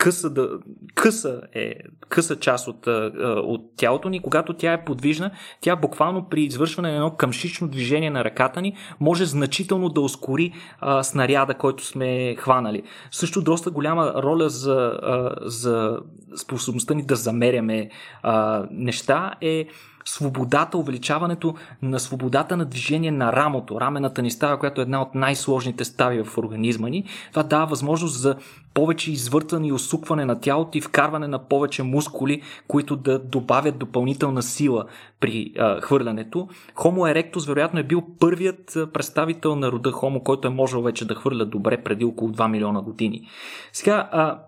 къса, 0.00 0.30
да, 0.30 0.48
къса 0.94 1.40
е 1.54 1.74
къса 2.08 2.36
част 2.36 2.68
от, 2.68 2.86
от 3.26 3.76
тялото 3.76 4.08
ни. 4.08 4.22
Когато 4.22 4.52
тя 4.52 4.72
е 4.72 4.84
подвижна, 4.84 5.30
тя 5.60 5.76
буквално 5.76 6.28
при 6.28 6.42
извършване 6.42 6.88
на 6.88 6.94
едно 6.94 7.10
къмшично 7.10 7.68
движение 7.68 8.10
на 8.10 8.24
ръката 8.24 8.60
ни 8.60 8.76
може 9.00 9.24
значително 9.24 9.88
да 9.88 10.00
ускори 10.00 10.52
а, 10.80 11.02
снаряда, 11.02 11.54
който 11.54 11.86
сме 11.86 12.36
хванали. 12.38 12.82
Също 13.10 13.42
доста 13.42 13.70
голяма 13.70 14.12
роля 14.22 14.48
за, 14.48 14.98
а, 15.02 15.34
за 15.40 15.98
способността 16.36 16.94
ни 16.94 17.02
да 17.02 17.16
замеряме 17.16 17.90
а, 18.22 18.66
неща 18.70 19.34
е 19.40 19.66
свободата, 20.04 20.78
увеличаването 20.78 21.54
на 21.82 22.00
свободата 22.00 22.56
на 22.56 22.64
движение 22.64 23.10
на 23.10 23.32
рамото, 23.32 23.80
рамената 23.80 24.22
ни 24.22 24.30
става, 24.30 24.58
която 24.58 24.80
е 24.80 24.82
една 24.82 25.02
от 25.02 25.14
най-сложните 25.14 25.84
стави 25.84 26.24
в 26.24 26.38
организма 26.38 26.88
ни. 26.88 27.04
Това 27.30 27.42
дава 27.42 27.66
възможност 27.66 28.20
за 28.20 28.36
повече 28.74 29.12
извъртване 29.12 29.68
и 29.68 29.72
усукване 29.72 30.24
на 30.24 30.40
тялото 30.40 30.78
и 30.78 30.80
вкарване 30.80 31.28
на 31.28 31.38
повече 31.38 31.82
мускули, 31.82 32.42
които 32.68 32.96
да 32.96 33.18
добавят 33.18 33.78
допълнителна 33.78 34.42
сила 34.42 34.84
при 35.20 35.52
а, 35.58 35.80
хвърлянето. 35.80 36.48
Homo 36.74 37.32
erectus 37.32 37.46
вероятно 37.48 37.80
е 37.80 37.82
бил 37.82 38.02
първият 38.20 38.78
представител 38.92 39.56
на 39.56 39.72
рода 39.72 39.92
Homo, 39.92 40.22
който 40.22 40.48
е 40.48 40.50
можел 40.50 40.82
вече 40.82 41.04
да 41.04 41.14
хвърля 41.14 41.44
добре 41.44 41.82
преди 41.82 42.04
около 42.04 42.30
2 42.30 42.50
милиона 42.50 42.80
години. 42.80 43.28
Сега, 43.72 44.08
а, 44.12 44.38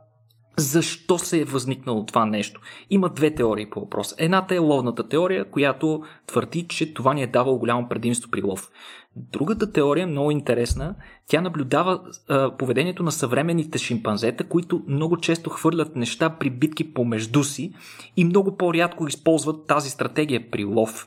защо 0.57 1.19
се 1.19 1.41
е 1.41 1.45
възникнало 1.45 2.07
това 2.07 2.27
нещо? 2.27 2.61
Има 2.91 3.09
две 3.09 3.35
теории 3.35 3.71
по 3.71 3.81
въпрос. 3.81 4.15
Едната 4.19 4.55
е 4.55 4.59
ловната 4.59 5.09
теория, 5.09 5.51
която 5.51 6.03
твърди, 6.27 6.67
че 6.69 6.95
това 6.95 7.15
ни 7.15 7.23
е 7.23 7.27
давало 7.27 7.59
голямо 7.59 7.89
предимство 7.89 8.31
при 8.31 8.43
лов. 8.43 8.71
Другата 9.17 9.73
теория 9.73 10.03
е 10.03 10.07
много 10.07 10.31
интересна. 10.31 10.95
Тя 11.27 11.41
наблюдава 11.41 12.01
а, 12.29 12.57
поведението 12.57 13.03
на 13.03 13.13
съвременните 13.13 13.79
шимпанзета, 13.79 14.49
които 14.49 14.83
много 14.89 15.17
често 15.17 15.51
хвърлят 15.51 15.97
неща 15.97 16.31
при 16.31 16.51
битки 16.51 16.95
помежду 16.95 17.45
си 17.45 17.73
и 18.17 18.25
много 18.25 18.57
по-рядко 18.57 19.07
използват 19.07 19.67
тази 19.67 19.91
стратегия 19.91 20.51
при 20.51 20.65
лов. 20.65 21.07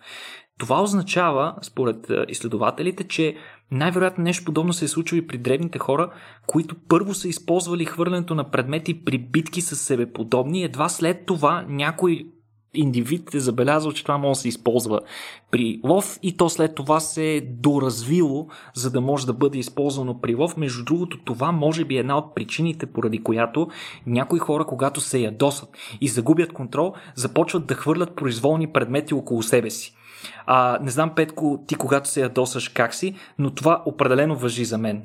Това 0.58 0.82
означава, 0.82 1.56
според 1.62 2.08
изследователите, 2.28 3.04
че 3.04 3.36
най-вероятно 3.72 4.24
нещо 4.24 4.46
подобно 4.46 4.74
се 4.74 4.86
е 4.86 4.88
случило 4.88 5.20
и 5.20 5.28
при 5.28 5.38
древните 5.38 5.80
хора, 5.80 6.12
които 6.48 6.76
първо 6.88 7.14
са 7.14 7.28
използвали 7.28 7.86
хвърлянето 7.86 8.36
на 8.36 8.52
предмети 8.52 9.06
при 9.06 9.18
битки 9.18 9.62
с 9.62 9.76
себе 9.76 10.14
подобни. 10.14 10.64
Едва 10.64 10.90
след 10.90 11.26
това 11.26 11.66
някой 11.70 12.26
индивид 12.76 13.34
е 13.34 13.40
забелязал, 13.40 13.92
че 13.92 14.04
това 14.04 14.18
може 14.18 14.38
да 14.38 14.42
се 14.42 14.48
използва 14.48 15.00
при 15.52 15.80
лов 15.84 16.20
и 16.24 16.38
то 16.38 16.50
след 16.50 16.76
това 16.76 17.00
се 17.00 17.36
е 17.36 17.42
доразвило, 17.42 18.48
за 18.74 18.92
да 18.92 19.02
може 19.02 19.26
да 19.26 19.34
бъде 19.34 19.58
използвано 19.58 20.22
при 20.22 20.36
лов. 20.36 20.58
Между 20.58 20.84
другото, 20.84 21.18
това 21.26 21.52
може 21.52 21.86
би 21.86 21.96
е 21.96 22.00
една 22.00 22.18
от 22.18 22.36
причините, 22.36 22.86
поради 22.86 23.24
която 23.24 23.68
някои 24.08 24.40
хора, 24.40 24.66
когато 24.66 25.02
се 25.02 25.20
ядосат 25.20 25.70
и 26.02 26.08
загубят 26.08 26.54
контрол, 26.54 26.94
започват 27.16 27.66
да 27.66 27.74
хвърлят 27.74 28.16
произволни 28.16 28.68
предмети 28.68 29.14
около 29.14 29.44
себе 29.44 29.70
си. 29.70 29.96
А, 30.46 30.80
не 30.82 30.92
знам, 30.92 31.16
Петко, 31.16 31.64
ти 31.68 31.76
когато 31.76 32.10
се 32.10 32.22
ядосаш 32.22 32.70
как 32.70 32.94
си, 32.94 33.16
но 33.40 33.52
това 33.52 33.84
определено 33.86 34.36
въжи 34.36 34.66
за 34.66 34.78
мен. 34.78 35.04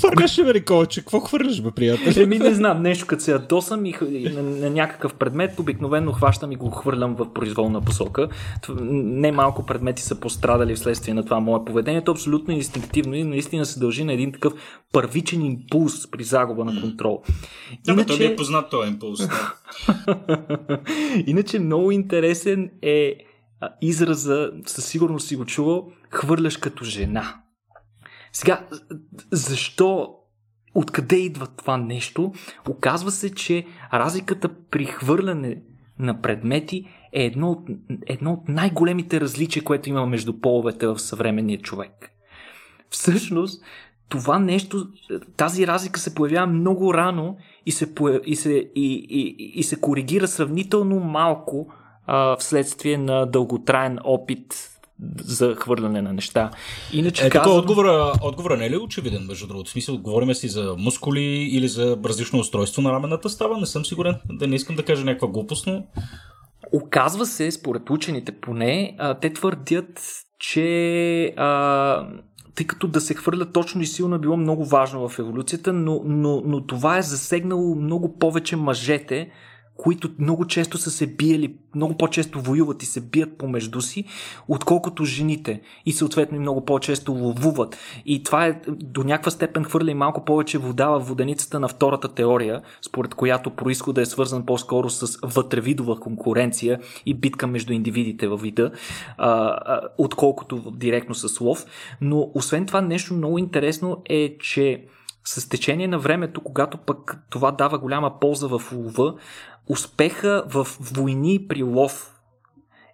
Хвърляш 0.00 0.38
ли, 0.38 0.44
бе, 0.44 0.52
Николче? 0.52 1.00
Какво 1.00 1.20
хвърляш, 1.20 1.62
бе, 1.62 1.70
приятел? 1.70 2.22
Еми, 2.22 2.38
не 2.38 2.54
знам, 2.54 2.82
нещо 2.82 3.06
като 3.06 3.22
се 3.22 3.32
ядосам 3.32 3.86
и, 3.86 3.94
на, 4.34 4.42
на, 4.42 4.70
някакъв 4.70 5.14
предмет, 5.14 5.58
обикновено 5.58 6.12
хващам 6.12 6.52
и 6.52 6.56
го 6.56 6.70
хвърлям 6.70 7.14
в 7.14 7.32
произволна 7.32 7.80
посока. 7.80 8.28
Не 8.90 9.32
малко 9.32 9.66
предмети 9.66 10.02
са 10.02 10.20
пострадали 10.20 10.74
вследствие 10.74 11.14
на 11.14 11.24
това 11.24 11.40
мое 11.40 11.64
поведение. 11.64 12.04
То 12.04 12.10
е 12.10 12.14
абсолютно 12.14 12.54
инстинктивно 12.54 13.14
и 13.14 13.24
наистина 13.24 13.66
се 13.66 13.80
дължи 13.80 14.04
на 14.04 14.12
един 14.12 14.32
такъв 14.32 14.52
първичен 14.92 15.44
импулс 15.44 16.10
при 16.10 16.24
загуба 16.24 16.64
на 16.64 16.80
контрол. 16.80 17.22
Да, 17.84 17.92
Иначе... 17.92 18.18
той 18.18 18.26
е 18.26 18.36
познат 18.36 18.70
този 18.70 18.88
импулс. 18.88 19.18
Да. 19.28 19.54
Иначе 21.26 21.58
много 21.58 21.90
интересен 21.90 22.70
е 22.82 23.14
израза, 23.80 24.50
със 24.66 24.86
сигурност 24.86 25.28
си 25.28 25.36
го 25.36 25.44
чувал, 25.44 25.92
хвърляш 26.10 26.56
като 26.56 26.84
жена. 26.84 27.42
Сега, 28.32 28.66
защо 29.32 30.14
откъде 30.74 31.16
идва 31.16 31.46
това 31.46 31.76
нещо? 31.76 32.32
Оказва 32.68 33.10
се, 33.10 33.34
че 33.34 33.66
разликата 33.92 34.50
при 34.70 34.84
хвърляне 34.84 35.62
на 35.98 36.20
предмети 36.20 36.88
е 37.12 37.24
едно 37.24 37.50
от, 37.50 37.68
едно 38.06 38.32
от 38.32 38.48
най-големите 38.48 39.20
различия, 39.20 39.64
което 39.64 39.88
има 39.88 40.06
между 40.06 40.40
половете 40.40 40.86
в 40.86 40.98
съвременния 40.98 41.58
човек. 41.58 42.10
Всъщност, 42.90 43.62
това 44.08 44.38
нещо, 44.38 44.86
тази 45.36 45.66
разлика 45.66 46.00
се 46.00 46.14
появява 46.14 46.46
много 46.46 46.94
рано 46.94 47.36
и 47.66 47.72
се, 47.72 47.94
и 48.26 48.36
се, 48.36 48.52
и, 48.74 49.06
и, 49.08 49.52
и 49.54 49.62
се 49.62 49.80
коригира 49.80 50.28
сравнително 50.28 51.00
малко 51.00 51.72
а, 52.08 52.36
вследствие 52.36 52.98
на 52.98 53.26
дълготраен 53.26 53.98
опит 54.04 54.70
за 55.20 55.54
хвърляне 55.54 56.02
на 56.02 56.12
неща. 56.12 56.50
Иначе 56.92 57.26
е, 57.26 57.30
казвам... 57.30 57.58
отговора, 57.58 58.12
отговора 58.22 58.56
не 58.56 58.66
е 58.66 58.70
ли 58.70 58.76
очевиден, 58.76 59.26
между 59.28 59.46
другото? 59.46 59.68
В 59.68 59.72
смисъл, 59.72 59.98
говорим 59.98 60.34
си 60.34 60.48
за 60.48 60.74
мускули 60.78 61.48
или 61.52 61.68
за 61.68 61.98
различно 62.04 62.38
устройство 62.38 62.82
на 62.82 62.92
рамената 62.92 63.28
става? 63.28 63.58
Не 63.58 63.66
съм 63.66 63.84
сигурен, 63.84 64.16
да 64.32 64.46
не 64.46 64.54
искам 64.56 64.76
да 64.76 64.82
кажа 64.82 65.04
някаква 65.04 65.28
глупост, 65.28 65.66
но... 65.66 65.84
Оказва 66.72 67.26
се, 67.26 67.50
според 67.50 67.90
учените 67.90 68.32
поне, 68.32 68.96
а, 68.98 69.14
те 69.14 69.32
твърдят, 69.32 70.00
че 70.38 71.34
а, 71.36 72.08
тъй 72.54 72.66
като 72.66 72.88
да 72.88 73.00
се 73.00 73.14
хвърля 73.14 73.52
точно 73.52 73.82
и 73.82 73.86
силно 73.86 74.14
е 74.14 74.18
било 74.18 74.36
много 74.36 74.64
важно 74.64 75.08
в 75.08 75.18
еволюцията, 75.18 75.72
но, 75.72 76.02
но, 76.04 76.42
но 76.44 76.66
това 76.66 76.98
е 76.98 77.02
засегнало 77.02 77.74
много 77.74 78.18
повече 78.18 78.56
мъжете, 78.56 79.30
които 79.78 80.10
много 80.18 80.46
често 80.46 80.78
са 80.78 80.90
се 80.90 81.06
биели, 81.06 81.54
много 81.74 81.96
по-често 81.96 82.40
воюват 82.40 82.82
и 82.82 82.86
се 82.86 83.00
бият 83.00 83.38
помежду 83.38 83.80
си, 83.80 84.04
отколкото 84.48 85.04
жените. 85.04 85.60
И 85.86 85.92
съответно 85.92 86.36
и 86.36 86.40
много 86.40 86.64
по-често 86.64 87.12
ловуват. 87.12 87.78
И 88.06 88.22
това 88.22 88.46
е 88.46 88.60
до 88.68 89.04
някаква 89.04 89.30
степен 89.30 89.64
хвърля 89.64 89.90
и 89.90 89.94
малко 89.94 90.24
повече 90.24 90.58
вода 90.58 90.88
в 90.88 90.98
воденицата 90.98 91.60
на 91.60 91.68
втората 91.68 92.08
теория, 92.08 92.62
според 92.82 93.14
която 93.14 93.50
происхода 93.50 94.00
е 94.00 94.06
свързан 94.06 94.46
по-скоро 94.46 94.90
с 94.90 95.18
вътревидова 95.22 96.00
конкуренция 96.00 96.80
и 97.06 97.14
битка 97.14 97.46
между 97.46 97.72
индивидите 97.72 98.28
във 98.28 98.42
вида, 98.42 98.70
а, 99.18 99.30
а, 99.30 99.80
отколкото 99.98 100.72
директно 100.76 101.14
с 101.14 101.40
лов. 101.40 101.66
Но 102.00 102.30
освен 102.34 102.66
това 102.66 102.80
нещо 102.80 103.14
много 103.14 103.38
интересно 103.38 104.02
е, 104.08 104.36
че 104.38 104.84
с 105.28 105.48
течение 105.48 105.88
на 105.88 105.98
времето, 105.98 106.40
когато 106.40 106.78
пък 106.78 107.16
това 107.30 107.50
дава 107.50 107.78
голяма 107.78 108.20
полза 108.20 108.46
в 108.48 108.62
лова, 108.72 109.14
успеха 109.68 110.44
в 110.46 110.68
войни 110.80 111.46
при 111.48 111.62
лов 111.62 112.14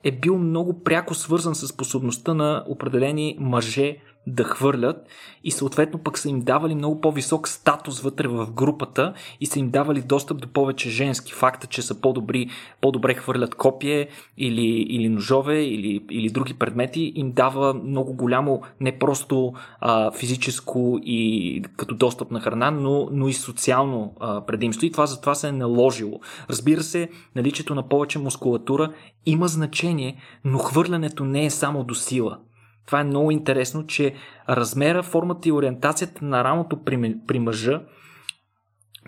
е 0.05 0.12
бил 0.12 0.39
много 0.39 0.82
пряко 0.82 1.14
свързан 1.14 1.55
с 1.55 1.68
способността 1.68 2.35
на 2.35 2.64
определени 2.68 3.37
мъже 3.41 3.97
да 4.27 4.45
хвърлят 4.45 5.07
и 5.45 5.51
съответно 5.51 5.99
пък 5.99 6.18
са 6.18 6.29
им 6.29 6.41
давали 6.41 6.75
много 6.75 7.01
по-висок 7.01 7.49
статус 7.49 8.01
вътре 8.01 8.29
в 8.29 8.51
групата 8.51 9.14
и 9.41 9.47
са 9.47 9.59
им 9.59 9.70
давали 9.70 10.03
достъп 10.03 10.41
до 10.41 10.49
повече 10.49 10.91
женски. 10.91 11.33
Факта, 11.33 11.66
че 11.66 11.83
са 11.83 12.01
по-добри, 12.01 12.51
по-добре 12.81 13.14
хвърлят 13.14 13.55
копие 13.55 14.09
или, 14.39 14.66
или 14.66 15.09
ножове 15.09 15.62
или, 15.62 16.05
или 16.11 16.31
други 16.31 16.55
предмети 16.55 17.12
им 17.14 17.33
дава 17.33 17.75
много 17.75 18.14
голямо 18.14 18.62
не 18.81 18.99
просто 18.99 19.55
а, 19.81 20.11
физическо 20.11 20.99
и 21.03 21.62
като 21.77 21.95
достъп 21.95 22.31
на 22.31 22.41
храна, 22.41 22.70
но, 22.70 23.09
но 23.12 23.29
и 23.29 23.33
социално 23.33 24.14
а, 24.20 24.41
предимство 24.47 24.87
и 24.87 24.93
това 24.93 25.07
затова 25.07 25.35
се 25.35 25.49
е 25.49 25.53
наложило. 25.53 26.20
Разбира 26.51 26.83
се, 26.83 27.09
наличието 27.37 27.75
на 27.75 27.89
повече 27.89 28.18
мускулатура 28.18 28.93
има 29.27 29.49
значение, 29.49 30.16
но 30.45 30.59
хвърлянето 30.59 31.25
не 31.25 31.45
е 31.45 31.51
само 31.51 31.85
до 31.85 31.95
сила. 31.95 32.39
Това 32.87 33.01
е 33.01 33.05
много 33.05 33.30
интересно, 33.30 33.87
че 33.87 34.14
размера, 34.49 35.03
формата 35.03 35.49
и 35.49 35.53
ориентацията 35.53 36.24
на 36.24 36.45
рамото 36.45 36.85
при, 36.85 37.16
при 37.26 37.39
мъжа 37.39 37.80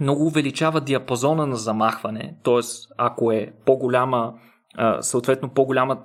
много 0.01 0.27
увеличава 0.27 0.81
диапазона 0.81 1.47
на 1.47 1.57
замахване, 1.57 2.37
т.е. 2.45 2.61
ако 2.99 3.33
е 3.33 3.53
по-голяма 3.67 4.35
съответно 5.01 5.49
по-голяма, 5.49 5.99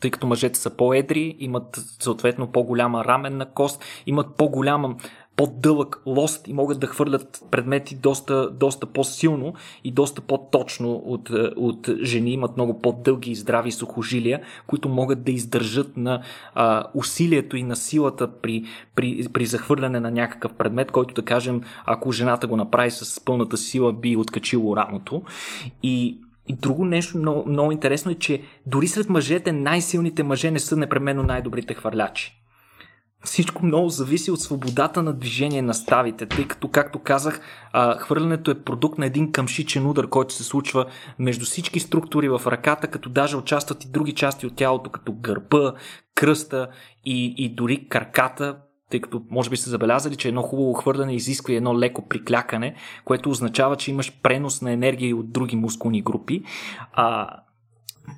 тъй 0.00 0.10
като 0.10 0.26
мъжете 0.26 0.58
са 0.58 0.76
по-едри, 0.76 1.36
имат 1.38 1.80
съответно 2.00 2.52
по-голяма 2.52 3.04
раменна 3.04 3.52
кост, 3.52 3.84
имат 4.06 4.36
по-голяма 4.36 4.96
по-дълъг 5.36 6.02
лост 6.06 6.48
и 6.48 6.52
могат 6.52 6.80
да 6.80 6.86
хвърлят 6.86 7.44
предмети 7.50 7.96
доста, 7.96 8.50
доста 8.50 8.86
по-силно 8.86 9.54
и 9.84 9.90
доста 9.90 10.20
по-точно 10.20 10.92
от, 10.92 11.30
е, 11.30 11.50
от 11.56 11.88
жени. 12.02 12.32
Имат 12.32 12.56
много 12.56 12.80
по-дълги 12.80 13.30
и 13.30 13.34
здрави 13.34 13.72
сухожилия, 13.72 14.40
които 14.66 14.88
могат 14.88 15.24
да 15.24 15.32
издържат 15.32 15.96
на 15.96 16.22
а, 16.54 16.84
усилието 16.94 17.56
и 17.56 17.62
на 17.62 17.76
силата 17.76 18.28
при, 18.40 18.64
при, 18.94 19.26
при 19.32 19.46
захвърляне 19.46 20.00
на 20.00 20.10
някакъв 20.10 20.54
предмет, 20.54 20.90
който 20.90 21.14
да 21.14 21.22
кажем, 21.22 21.60
ако 21.84 22.12
жената 22.12 22.46
го 22.46 22.56
направи 22.56 22.90
с 22.90 23.24
пълната 23.24 23.56
сила, 23.56 23.92
би 23.92 24.16
откачило 24.16 24.76
рамото. 24.76 25.22
И 25.82 26.18
и 26.48 26.52
друго 26.52 26.84
нещо 26.84 27.18
много, 27.18 27.48
много 27.48 27.72
интересно 27.72 28.10
е, 28.10 28.14
че 28.14 28.42
дори 28.66 28.88
сред 28.88 29.08
мъжете 29.08 29.52
най-силните 29.52 30.22
мъже 30.22 30.50
не 30.50 30.58
са 30.58 30.76
непременно 30.76 31.22
най-добрите 31.22 31.74
хвърлячи 31.74 32.45
всичко 33.24 33.66
много 33.66 33.88
зависи 33.88 34.30
от 34.30 34.40
свободата 34.40 35.02
на 35.02 35.12
движение 35.12 35.62
на 35.62 35.74
ставите, 35.74 36.26
тъй 36.26 36.48
като, 36.48 36.68
както 36.68 36.98
казах, 36.98 37.40
хвърлянето 37.98 38.50
е 38.50 38.62
продукт 38.62 38.98
на 38.98 39.06
един 39.06 39.32
къмшичен 39.32 39.86
удар, 39.86 40.08
който 40.08 40.34
се 40.34 40.44
случва 40.44 40.86
между 41.18 41.44
всички 41.44 41.80
структури 41.80 42.28
в 42.28 42.42
ръката, 42.46 42.88
като 42.88 43.08
даже 43.08 43.36
участват 43.36 43.84
и 43.84 43.88
други 43.88 44.12
части 44.12 44.46
от 44.46 44.56
тялото, 44.56 44.90
като 44.90 45.12
гърба, 45.12 45.74
кръста 46.14 46.68
и, 47.04 47.34
и 47.38 47.54
дори 47.54 47.88
карката, 47.88 48.56
тъй 48.90 49.00
като 49.00 49.22
може 49.30 49.50
би 49.50 49.56
сте 49.56 49.70
забелязали, 49.70 50.16
че 50.16 50.28
едно 50.28 50.42
хубаво 50.42 50.72
хвърляне 50.72 51.14
изисква 51.14 51.54
едно 51.54 51.78
леко 51.78 52.08
приклякане, 52.08 52.74
което 53.04 53.30
означава, 53.30 53.76
че 53.76 53.90
имаш 53.90 54.20
пренос 54.22 54.62
на 54.62 54.72
енергия 54.72 55.08
и 55.08 55.14
от 55.14 55.32
други 55.32 55.56
мускулни 55.56 56.02
групи. 56.02 56.42
А, 56.92 57.28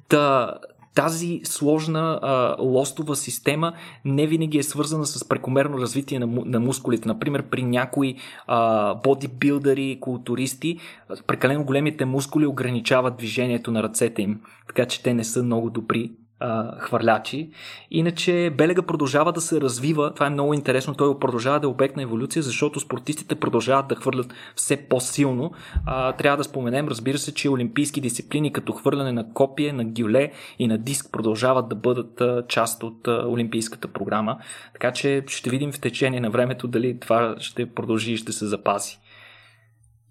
та, 0.09 0.55
тази 0.99 1.41
сложна 1.45 2.21
а, 2.23 2.57
лостова 2.59 3.15
система 3.15 3.73
не 4.05 4.27
винаги 4.27 4.59
е 4.59 4.63
свързана 4.63 5.07
с 5.07 5.29
прекомерно 5.29 5.79
развитие 5.79 6.19
на, 6.19 6.27
на 6.27 6.61
мускулите. 6.61 7.09
Например, 7.09 7.43
при 7.43 7.63
някои 7.63 8.17
а, 8.47 8.95
бодибилдъри, 8.95 9.99
културисти, 10.01 10.79
прекалено 11.27 11.65
големите 11.65 12.05
мускули 12.05 12.47
ограничават 12.47 13.17
движението 13.17 13.71
на 13.71 13.83
ръцете 13.83 14.23
им, 14.23 14.41
така 14.67 14.87
че 14.87 15.03
те 15.03 15.15
не 15.15 15.25
са 15.25 15.43
много 15.43 15.71
добри 15.71 16.11
а, 16.41 16.81
хвърлячи. 16.81 17.51
Иначе 17.91 18.51
Белега 18.57 18.83
продължава 18.83 19.33
да 19.33 19.41
се 19.41 19.61
развива. 19.61 20.15
Това 20.15 20.27
е 20.27 20.31
много 20.31 20.55
интересно. 20.55 20.95
Той 20.95 21.19
продължава 21.19 21.61
да 21.61 21.67
е 21.67 21.71
обект 21.71 21.97
на 21.97 22.03
еволюция, 22.03 22.43
защото 22.43 22.81
спортистите 22.81 23.35
продължават 23.35 23.89
да 23.89 23.95
хвърлят 23.95 24.35
все 24.57 24.77
по-силно. 24.77 25.53
А, 25.87 26.13
трябва 26.13 26.37
да 26.37 26.45
споменем, 26.45 26.89
разбира 26.89 27.19
се, 27.19 27.35
че 27.35 27.51
олимпийски 27.51 28.01
дисциплини 28.01 28.53
като 28.53 28.73
хвърляне 28.73 29.13
на 29.13 29.33
копие, 29.33 29.73
на 29.73 29.85
гюле 29.85 30.33
и 30.59 30.67
на 30.67 30.79
диск 30.79 31.13
продължават 31.13 31.69
да 31.69 31.75
бъдат 31.75 32.21
а, 32.21 32.45
част 32.49 32.83
от 32.83 33.09
а, 33.09 33.25
олимпийската 33.29 33.89
програма. 33.89 34.39
Така 34.73 34.93
че 34.93 35.25
ще 35.27 35.51
видим 35.51 35.73
в 35.73 35.81
течение 35.81 36.21
на 36.21 36.31
времето 36.31 36.69
дали 36.69 37.01
това 37.01 37.35
ще 37.39 37.75
продължи 37.75 38.13
и 38.13 38.17
ще 38.17 38.33
се 38.33 38.47
запази. 38.47 38.99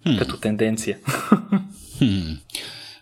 Хм. 0.04 0.18
Като 0.18 0.40
тенденция. 0.40 0.98
Хм. 1.98 2.34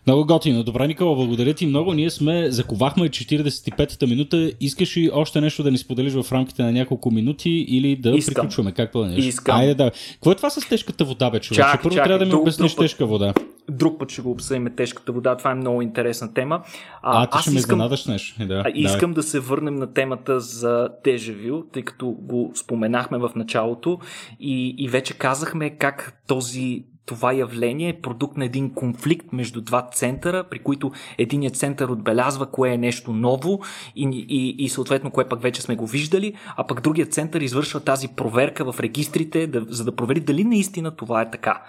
Много 0.07 0.25
готино. 0.25 0.63
Добре, 0.63 0.87
Никола, 0.87 1.15
благодаря 1.15 1.53
ти 1.53 1.65
много. 1.65 1.93
Ние 1.93 2.09
сме, 2.09 2.51
заковахме 2.51 3.09
45-та 3.09 4.07
минута. 4.07 4.51
Искаш 4.61 4.97
ли 4.97 5.09
още 5.13 5.41
нещо 5.41 5.63
да 5.63 5.71
ни 5.71 5.77
споделиш 5.77 6.13
в 6.13 6.31
рамките 6.31 6.63
на 6.63 6.71
няколко 6.71 7.11
минути 7.11 7.49
или 7.49 7.95
да 7.95 8.09
Искам. 8.09 8.33
приключваме? 8.33 8.71
Как 8.71 8.91
планираш? 8.91 9.25
Искам. 9.25 9.57
Айде 9.57 9.75
да. 9.75 9.91
Какво 10.13 10.31
е 10.31 10.35
това 10.35 10.49
с 10.49 10.69
тежката 10.69 11.05
вода, 11.05 11.29
бе, 11.29 11.39
човече? 11.39 11.61
Чак, 11.61 11.83
Първо 11.83 11.95
чак, 11.95 12.03
трябва 12.03 12.19
да 12.19 12.25
ми 12.25 12.31
друг- 12.31 12.41
обясниш 12.41 12.71
друг 12.71 12.77
път. 12.77 12.85
тежка 12.85 13.05
вода. 13.05 13.33
Друг 13.69 13.99
път 13.99 14.11
ще 14.11 14.21
го 14.21 14.31
обсъдим 14.31 14.67
тежката 14.77 15.11
вода. 15.11 15.37
Това 15.37 15.51
е 15.51 15.55
много 15.55 15.81
интересна 15.81 16.33
тема. 16.33 16.61
А, 17.01 17.25
ти 17.25 17.29
аз 17.31 17.41
ще 17.41 17.51
ме 17.51 17.57
искам, 17.57 17.71
изненадаш 17.71 18.05
нещо. 18.05 18.43
Е, 18.43 18.45
Да, 18.45 18.63
а, 18.65 18.71
искам 18.75 19.13
да 19.13 19.23
се 19.23 19.39
върнем 19.39 19.75
на 19.75 19.93
темата 19.93 20.39
за 20.39 20.89
Дежавю, 21.03 21.63
тъй 21.63 21.81
като 21.81 22.07
го 22.09 22.51
споменахме 22.55 23.17
в 23.17 23.29
началото 23.35 23.99
и, 24.39 24.75
и 24.77 24.87
вече 24.87 25.13
казахме 25.13 25.69
как 25.69 26.21
този 26.27 26.83
това 27.05 27.33
явление 27.33 27.89
е 27.89 28.01
продукт 28.01 28.37
на 28.37 28.45
един 28.45 28.73
конфликт 28.73 29.33
между 29.33 29.61
два 29.61 29.89
центъра, 29.93 30.43
при 30.43 30.59
които 30.59 30.91
единият 31.17 31.55
център 31.55 31.89
отбелязва 31.89 32.45
кое 32.45 32.69
е 32.69 32.77
нещо 32.77 33.13
ново 33.13 33.61
и, 33.95 34.25
и, 34.29 34.63
и 34.63 34.69
съответно 34.69 35.11
кое 35.11 35.27
пък 35.29 35.41
вече 35.41 35.61
сме 35.61 35.75
го 35.75 35.87
виждали, 35.87 36.33
а 36.57 36.67
пък 36.67 36.81
другият 36.81 37.13
център 37.13 37.41
извършва 37.41 37.79
тази 37.79 38.07
проверка 38.07 38.71
в 38.71 38.79
регистрите, 38.79 39.47
да, 39.47 39.65
за 39.69 39.85
да 39.85 39.95
провери 39.95 40.19
дали 40.19 40.43
наистина 40.43 40.95
това 40.95 41.21
е 41.21 41.31
така. 41.31 41.61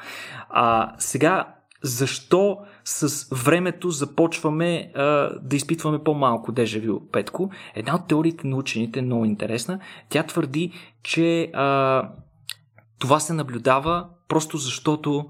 А, 0.49 0.93
сега, 0.99 1.55
защо 1.83 2.59
с 2.85 3.29
времето 3.45 3.91
започваме 3.91 4.93
а, 4.95 5.03
да 5.43 5.57
изпитваме 5.57 6.05
по-малко 6.05 6.53
дежавю, 6.53 7.01
Петко? 7.13 7.51
Една 7.75 7.95
от 7.95 8.09
теориите 8.09 8.47
на 8.47 8.57
учените 8.57 8.99
е 8.99 9.03
много 9.03 9.25
интересна. 9.25 9.81
Тя 10.09 10.23
твърди, 10.23 10.73
че 11.03 11.51
а, 11.55 12.09
това 12.99 13.21
се 13.21 13.33
наблюдава 13.33 14.09
просто 14.29 14.57
защото 14.57 15.27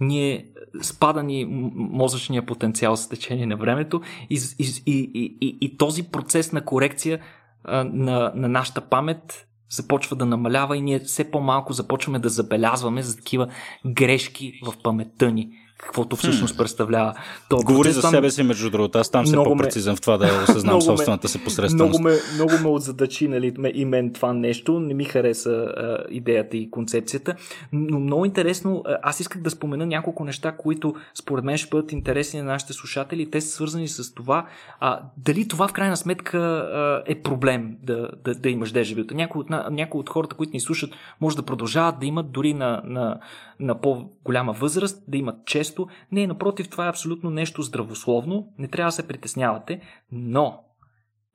ние 0.00 0.46
спада 0.82 1.22
ни 1.22 1.46
мозъчния 1.74 2.46
потенциал 2.46 2.96
с 2.96 3.08
течение 3.08 3.46
на 3.46 3.56
времето 3.56 4.00
и, 4.30 4.40
и, 4.58 4.82
и, 4.86 5.36
и, 5.40 5.58
и 5.60 5.76
този 5.76 6.02
процес 6.02 6.52
на 6.52 6.64
корекция 6.64 7.20
а, 7.64 7.84
на, 7.84 8.32
на 8.34 8.48
нашата 8.48 8.80
памет 8.80 9.48
започва 9.70 10.16
да 10.16 10.26
намалява 10.26 10.76
и 10.76 10.80
ние 10.80 10.98
все 10.98 11.30
по-малко 11.30 11.72
започваме 11.72 12.18
да 12.18 12.28
забелязваме 12.28 13.02
за 13.02 13.16
такива 13.16 13.48
грешки 13.86 14.60
в 14.64 14.82
паметта 14.82 15.32
ни, 15.32 15.50
каквото 15.78 16.16
всъщност 16.16 16.56
представлява. 16.56 17.14
То 17.48 17.56
Говори 17.56 17.92
за 17.92 18.00
там- 18.00 18.10
себе 18.10 18.30
си, 18.30 18.42
между 18.42 18.70
другото. 18.70 18.98
Аз 18.98 19.10
там 19.10 19.24
все 19.24 19.36
Много 19.36 19.50
ме- 19.50 19.56
по-прецизен 19.56 19.96
в 19.96 20.00
това 20.00 20.16
да 20.16 20.42
осъзнам 20.48 20.82
собствената 20.82 21.28
си 21.28 21.44
посредственост. 21.44 22.00
Много 22.00 22.08
ме, 22.08 22.14
много 22.34 22.52
ме 22.62 22.68
отзадачи 22.68 23.28
нали, 23.28 23.54
и 23.74 23.84
мен 23.84 24.12
това 24.12 24.32
нещо. 24.32 24.80
Не 24.80 24.94
ми 24.94 25.04
хареса 25.04 25.50
а, 25.50 25.98
идеята 26.10 26.56
и 26.56 26.70
концепцията. 26.70 27.34
Но 27.72 28.00
много 28.00 28.24
интересно, 28.24 28.84
аз 29.02 29.20
исках 29.20 29.42
да 29.42 29.50
спомена 29.50 29.86
няколко 29.86 30.24
неща, 30.24 30.52
които 30.52 30.94
според 31.14 31.44
мен 31.44 31.56
ще 31.56 31.68
бъдат 31.70 31.92
интересни 31.92 32.40
на 32.40 32.46
нашите 32.46 32.72
слушатели. 32.72 33.30
Те 33.30 33.40
са 33.40 33.48
свързани 33.48 33.88
с 33.88 34.14
това 34.14 34.46
а, 34.80 35.00
дали 35.16 35.48
това 35.48 35.68
в 35.68 35.72
крайна 35.72 35.96
сметка 35.96 36.38
а, 36.38 37.02
е 37.06 37.14
проблем 37.14 37.76
да, 37.82 38.08
да, 38.24 38.34
да 38.34 38.48
имаш 38.48 38.72
дежавюта. 38.72 39.14
Някои 39.14 39.40
от, 39.40 39.50
някои 39.70 40.00
от 40.00 40.10
хората, 40.10 40.36
които 40.36 40.50
ни 40.52 40.60
слушат, 40.60 40.90
може 41.20 41.36
да 41.36 41.42
продължават 41.42 41.98
да 42.00 42.06
имат 42.06 42.32
дори 42.32 42.54
на, 42.54 42.82
на, 42.84 43.18
на 43.60 43.80
по-голяма 43.80 44.52
възраст, 44.52 45.04
да 45.08 45.16
имат 45.16 45.46
често. 45.46 45.88
Не, 46.12 46.26
напротив, 46.26 46.68
това 46.68 46.86
е 46.86 46.90
абсолютно 46.90 47.30
нещо 47.30 47.62
здравословно. 47.62 48.52
Не 48.58 48.68
трябва 48.68 48.88
да 48.88 48.92
се 48.92 49.08
притеснявате, 49.08 49.80
но 50.12 50.64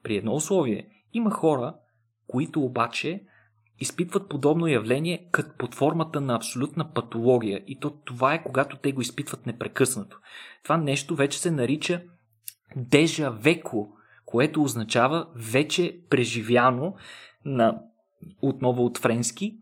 при 0.04 0.18
едно 0.18 0.34
условие. 0.34 0.88
Има 1.14 1.32
хора, 1.32 1.76
които 2.28 2.62
обаче 2.62 3.24
изпитват 3.80 4.30
подобно 4.30 4.68
явление 4.68 5.28
като 5.32 5.58
под 5.58 5.76
формата 5.76 6.22
на 6.22 6.36
абсолютна 6.36 6.94
патология. 6.94 7.64
И 7.68 7.80
то 7.80 7.90
това 7.90 8.34
е 8.34 8.44
когато 8.44 8.78
те 8.78 8.92
го 8.92 9.02
изпитват 9.02 9.46
непрекъснато. 9.46 10.20
Това 10.64 10.78
нещо 10.78 11.16
вече 11.16 11.40
се 11.40 11.52
нарича 11.52 12.02
дежа 12.76 13.32
веко, 13.32 13.90
което 14.26 14.64
означава 14.64 15.28
вече 15.36 16.00
преживяно 16.10 16.96
на, 17.46 17.82
отново 18.42 18.86
от 18.86 18.98
френски. 18.98 19.58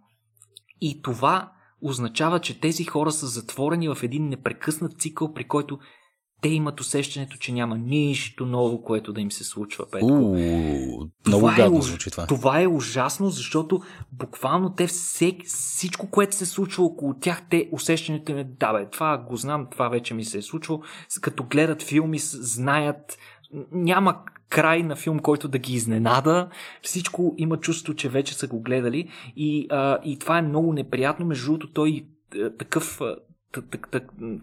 И 0.81 1.01
това 1.01 1.51
означава, 1.81 2.39
че 2.39 2.59
тези 2.59 2.83
хора 2.83 3.11
са 3.11 3.27
затворени 3.27 3.87
в 3.89 3.97
един 4.03 4.29
непрекъснат 4.29 5.01
цикъл, 5.01 5.33
при 5.33 5.43
който 5.43 5.79
те 6.41 6.49
имат 6.49 6.81
усещането, 6.81 7.37
че 7.37 7.51
няма 7.51 7.77
нищо 7.77 8.45
ново, 8.45 8.83
което 8.83 9.13
да 9.13 9.21
им 9.21 9.31
се 9.31 9.43
случва. 9.43 9.85
Петко. 9.91 10.07
Уу, 10.07 10.35
много 10.35 11.09
Това 11.23 11.53
е 11.53 11.57
гадно 11.57 11.77
уж- 11.77 11.81
звучи 11.81 12.11
това. 12.11 12.27
Това 12.27 12.61
е 12.61 12.67
ужасно, 12.67 13.29
защото 13.29 13.81
буквално 14.11 14.69
те 14.69 14.87
всек, 14.87 15.35
всичко, 15.45 16.07
което 16.07 16.35
се 16.35 16.45
случва 16.45 16.83
около 16.83 17.13
тях, 17.13 17.43
те 17.49 17.69
усещането 17.71 18.31
им 18.31 18.37
е, 18.37 18.43
да 18.43 18.73
бе, 18.73 18.89
това 18.89 19.17
го 19.19 19.35
знам, 19.35 19.67
това 19.71 19.89
вече 19.89 20.13
ми 20.13 20.25
се 20.25 20.37
е 20.37 20.41
случвало. 20.41 20.81
С- 21.09 21.19
Като 21.19 21.43
гледат 21.43 21.83
филми, 21.83 22.17
знаят, 22.19 23.17
няма 23.71 24.17
край 24.51 24.83
на 24.83 24.95
филм, 24.95 25.19
който 25.19 25.47
да 25.47 25.57
ги 25.57 25.73
изненада. 25.73 26.49
Всичко 26.81 27.35
има 27.37 27.57
чувство, 27.57 27.95
че 27.95 28.09
вече 28.09 28.33
са 28.33 28.47
го 28.47 28.61
гледали 28.61 29.09
и, 29.35 29.67
а, 29.69 29.99
и 30.03 30.19
това 30.19 30.37
е 30.37 30.41
много 30.41 30.73
неприятно. 30.73 31.25
Между 31.25 31.45
другото, 31.45 31.73
той 31.73 32.05
такъв 32.59 33.01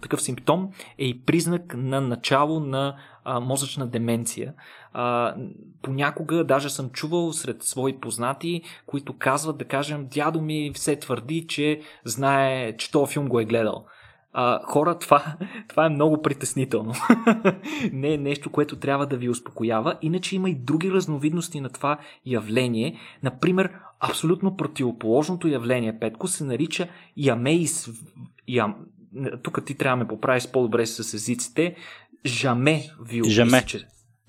такъв 0.02 0.22
симптом 0.22 0.70
е 0.98 1.04
и 1.04 1.24
признак 1.24 1.74
на 1.76 2.00
начало 2.00 2.60
на 2.60 2.96
а, 3.24 3.40
мозъчна 3.40 3.86
деменция. 3.86 4.54
А, 4.92 5.34
понякога 5.82 6.44
даже 6.44 6.70
съм 6.70 6.90
чувал 6.90 7.32
сред 7.32 7.62
свои 7.62 8.00
познати, 8.00 8.62
които 8.86 9.18
казват, 9.18 9.58
да 9.58 9.64
кажем, 9.64 10.08
дядо 10.10 10.40
ми 10.40 10.70
все 10.74 10.98
твърди, 10.98 11.46
че 11.46 11.80
знае, 12.04 12.76
че 12.76 12.90
този 12.90 13.12
филм 13.12 13.28
го 13.28 13.40
е 13.40 13.44
гледал. 13.44 13.86
А, 14.40 14.60
хора, 14.64 14.98
това, 15.00 15.36
това 15.68 15.86
е 15.86 15.88
много 15.88 16.22
притеснително. 16.22 16.94
Не 17.92 18.14
е 18.14 18.18
нещо, 18.18 18.50
което 18.50 18.76
трябва 18.76 19.06
да 19.06 19.16
ви 19.16 19.28
успокоява. 19.28 19.98
Иначе 20.02 20.36
има 20.36 20.50
и 20.50 20.54
други 20.54 20.90
разновидности 20.90 21.60
на 21.60 21.68
това 21.68 21.98
явление. 22.26 22.98
Например, 23.22 23.70
абсолютно 24.00 24.56
противоположното 24.56 25.48
явление, 25.48 25.98
Петко, 25.98 26.28
се 26.28 26.44
нарича 26.44 26.88
ямеис... 27.16 27.90
Ям... 28.48 28.76
Тук 29.42 29.64
ти 29.64 29.74
трябва 29.74 29.98
да 29.98 30.04
ме 30.04 30.08
поправиш 30.08 30.50
по-добре 30.50 30.86
с 30.86 31.14
езиците. 31.14 31.76
Жаме 32.26 32.82
вил. 33.00 33.24
Жаме. 33.24 33.64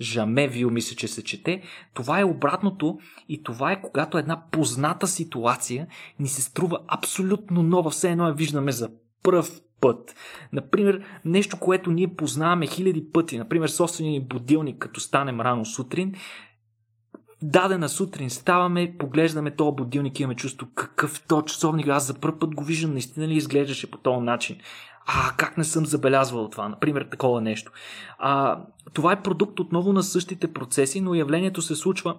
Жаме 0.01 0.47
Вил, 0.47 0.69
мисля, 0.69 0.95
че 0.95 1.07
се 1.07 1.23
чете. 1.23 1.61
Това 1.93 2.19
е 2.19 2.23
обратното 2.23 2.99
и 3.29 3.43
това 3.43 3.71
е 3.71 3.81
когато 3.81 4.17
една 4.17 4.43
позната 4.51 5.07
ситуация 5.07 5.87
ни 6.19 6.27
се 6.27 6.41
струва 6.41 6.79
абсолютно 6.87 7.63
нова, 7.63 7.89
все 7.89 8.11
едно 8.11 8.27
я 8.27 8.33
виждаме 8.33 8.71
за 8.71 8.89
пръв 9.23 9.61
път. 9.81 10.15
Например, 10.53 11.01
нещо, 11.25 11.59
което 11.59 11.91
ние 11.91 12.15
познаваме 12.15 12.67
хиляди 12.67 13.11
пъти, 13.13 13.37
например, 13.37 13.67
собствения 13.67 14.11
ни 14.11 14.27
будилник, 14.27 14.77
като 14.77 14.99
станем 14.99 15.41
рано 15.41 15.65
сутрин, 15.65 16.13
дадена 17.41 17.89
сутрин 17.89 18.29
ставаме, 18.29 18.95
поглеждаме 18.99 19.55
този 19.55 19.75
будилник 19.75 20.19
и 20.19 20.23
имаме 20.23 20.35
чувство 20.35 20.67
какъв 20.75 21.23
то 21.27 21.41
часовник, 21.41 21.87
аз 21.87 22.07
за 22.07 22.13
първ 22.13 22.39
път 22.39 22.55
го 22.55 22.63
виждам, 22.63 22.91
наистина 22.91 23.27
ли 23.27 23.33
изглеждаше 23.33 23.91
по 23.91 23.97
този 23.97 24.25
начин. 24.25 24.57
А, 25.05 25.33
как 25.37 25.57
не 25.57 25.63
съм 25.63 25.85
забелязвал 25.85 26.49
това? 26.49 26.69
Например, 26.69 27.07
такова 27.11 27.41
нещо. 27.41 27.71
А, 28.17 28.59
това 28.93 29.11
е 29.11 29.23
продукт 29.23 29.59
отново 29.59 29.93
на 29.93 30.03
същите 30.03 30.53
процеси, 30.53 31.01
но 31.01 31.15
явлението 31.15 31.61
се 31.61 31.75
случва 31.75 32.15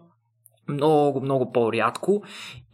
много, 0.70 1.20
много 1.20 1.52
по-рядко 1.52 2.22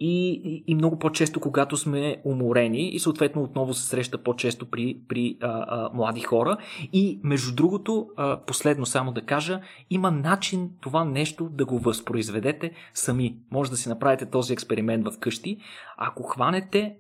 и, 0.01 0.63
и, 0.67 0.75
много 0.75 0.99
по-често, 0.99 1.41
когато 1.41 1.77
сме 1.77 2.17
уморени 2.25 2.89
и 2.89 2.99
съответно 2.99 3.43
отново 3.43 3.75
се 3.75 3.87
среща 3.87 4.19
по-често 4.19 4.71
при, 4.71 4.97
при 5.09 5.37
а, 5.41 5.65
а, 5.69 5.91
млади 5.95 6.21
хора. 6.21 6.57
И 6.93 7.21
между 7.23 7.55
другото, 7.55 8.09
а, 8.17 8.41
последно 8.41 8.87
само 8.87 9.13
да 9.13 9.23
кажа, 9.23 9.61
има 9.91 10.11
начин 10.11 10.71
това 10.81 11.05
нещо 11.05 11.49
да 11.53 11.65
го 11.65 11.79
възпроизведете 11.79 12.73
сами. 12.95 13.37
Може 13.51 13.71
да 13.71 13.77
си 13.77 13.89
направите 13.89 14.27
този 14.27 14.53
експеримент 14.53 15.05
в 15.05 15.19
къщи. 15.19 15.59
Ако 15.97 16.23
хванете 16.23 16.97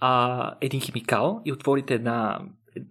а, 0.00 0.54
един 0.60 0.80
химикал 0.80 1.42
и 1.44 1.52
отворите 1.52 1.94
една 1.94 2.40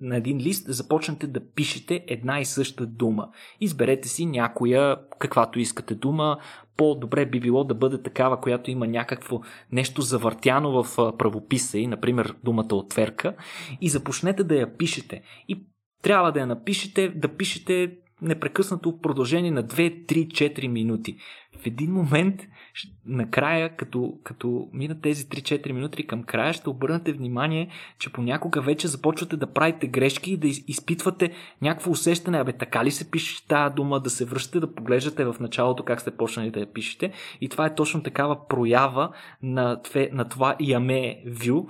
на 0.01 0.17
един 0.17 0.37
лист 0.37 0.65
започнете 0.73 1.27
да 1.27 1.39
пишете 1.39 2.05
една 2.07 2.39
и 2.39 2.45
съща 2.45 2.85
дума. 2.85 3.29
Изберете 3.61 4.07
си 4.07 4.25
някоя, 4.25 4.97
каквато 5.19 5.59
искате 5.59 5.95
дума. 5.95 6.37
По-добре 6.77 7.25
би 7.25 7.39
било 7.39 7.63
да 7.63 7.73
бъде 7.73 8.01
такава, 8.01 8.41
която 8.41 8.71
има 8.71 8.87
някакво 8.87 9.41
нещо 9.71 10.01
завъртяно 10.01 10.83
в 10.83 10.95
правописа 11.17 11.77
и, 11.77 11.87
например, 11.87 12.35
думата 12.43 12.73
отверка. 12.75 13.35
И 13.81 13.89
започнете 13.89 14.43
да 14.43 14.55
я 14.55 14.77
пишете. 14.77 15.21
И 15.47 15.65
трябва 16.03 16.31
да 16.31 16.39
я 16.39 16.47
напишете, 16.47 17.09
да 17.09 17.27
пишете 17.27 17.97
непрекъснато 18.21 18.91
в 18.91 19.01
продължение 19.01 19.51
на 19.51 19.63
2, 19.63 20.05
3, 20.05 20.27
4 20.27 20.67
минути. 20.67 21.17
В 21.61 21.65
един 21.65 21.91
момент, 21.91 22.41
накрая, 23.05 23.75
като, 23.75 24.13
като 24.23 24.69
минат 24.73 25.01
тези 25.01 25.25
3-4 25.25 25.71
минути 25.71 26.07
към 26.07 26.23
края, 26.23 26.53
ще 26.53 26.69
обърнете 26.69 27.13
внимание, 27.13 27.69
че 27.99 28.13
понякога 28.13 28.61
вече 28.61 28.87
започвате 28.87 29.37
да 29.37 29.53
правите 29.53 29.87
грешки 29.87 30.31
и 30.31 30.37
да 30.37 30.47
изпитвате 30.47 31.31
някакво 31.61 31.91
усещане, 31.91 32.39
абе 32.39 32.53
така 32.53 32.85
ли 32.85 32.91
се 32.91 33.11
пише 33.11 33.47
тази 33.47 33.75
дума, 33.75 33.99
да 33.99 34.09
се 34.09 34.25
връщате, 34.25 34.59
да 34.59 34.75
поглеждате 34.75 35.25
в 35.25 35.35
началото 35.39 35.83
как 35.83 36.01
сте 36.01 36.11
почнали 36.11 36.51
да 36.51 36.59
я 36.59 36.73
пишете. 36.73 37.11
И 37.41 37.49
това 37.49 37.65
е 37.65 37.75
точно 37.75 38.03
такава 38.03 38.47
проява 38.47 39.11
на, 39.43 39.81
на 40.11 40.29
това 40.29 40.55
яме 40.59 41.23
вю, 41.27 41.65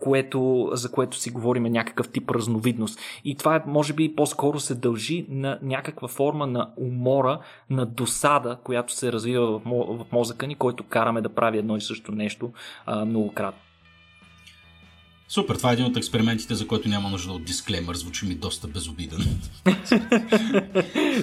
което, 0.00 0.70
за 0.72 0.92
което 0.92 1.16
си 1.16 1.30
говорим 1.30 1.66
е 1.66 1.70
някакъв 1.70 2.08
тип 2.08 2.30
разновидност. 2.30 3.00
И 3.24 3.36
това 3.36 3.62
може 3.66 3.92
би 3.92 4.14
по-скоро 4.14 4.60
се 4.60 4.74
дължи 4.74 5.26
на 5.28 5.58
някаква 5.62 6.08
форма 6.08 6.46
на 6.46 6.70
умора, 6.76 7.40
на 7.70 7.86
досада, 7.86 8.27
която 8.64 8.92
се 8.92 9.12
развива 9.12 9.58
в 9.66 10.04
мозъка 10.12 10.46
ни, 10.46 10.54
който 10.54 10.84
караме 10.84 11.20
да 11.20 11.28
прави 11.28 11.58
едно 11.58 11.76
и 11.76 11.80
също 11.80 12.12
нещо 12.12 12.52
а, 12.86 13.04
многократно. 13.04 13.60
Супер, 15.28 15.56
това 15.56 15.70
е 15.70 15.72
един 15.72 15.84
от 15.84 15.96
експериментите, 15.96 16.54
за 16.54 16.66
който 16.66 16.88
няма 16.88 17.10
нужда 17.10 17.32
от 17.32 17.44
дисклеймър. 17.44 17.94
Звучи 17.96 18.26
ми 18.26 18.34
доста 18.34 18.68
безобиден. 18.68 19.18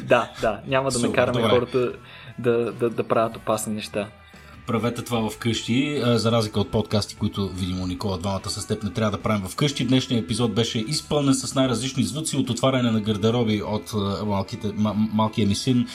да, 0.03 0.31
да, 0.41 0.61
няма 0.67 0.89
да 0.89 0.91
Супер, 0.91 1.07
ме 1.07 1.13
караме 1.15 1.41
добре. 1.41 1.49
хората 1.49 1.91
да, 2.39 2.71
да, 2.71 2.89
да 2.89 3.03
правят 3.03 3.37
опасни 3.37 3.73
неща 3.73 4.09
правете 4.67 5.01
това 5.01 5.29
вкъщи, 5.29 6.01
за 6.05 6.31
разлика 6.31 6.59
от 6.59 6.71
подкасти, 6.71 7.15
които 7.15 7.49
видимо 7.49 7.87
Никола 7.87 8.17
двамата 8.17 8.49
с 8.49 8.67
теб 8.67 8.83
не 8.83 8.89
трябва 8.89 9.17
да 9.17 9.23
правим 9.23 9.47
вкъщи. 9.47 9.85
Днешният 9.85 10.23
епизод 10.23 10.53
беше 10.53 10.79
изпълнен 10.79 11.33
с 11.33 11.55
най-различни 11.55 12.03
звуци 12.03 12.37
от 12.37 12.49
отваряне 12.49 12.91
на 12.91 13.01
гардероби 13.01 13.61
от 13.61 13.93
малките, 14.25 14.71
малкия 15.13 15.47
ми 15.47 15.55
син 15.55 15.87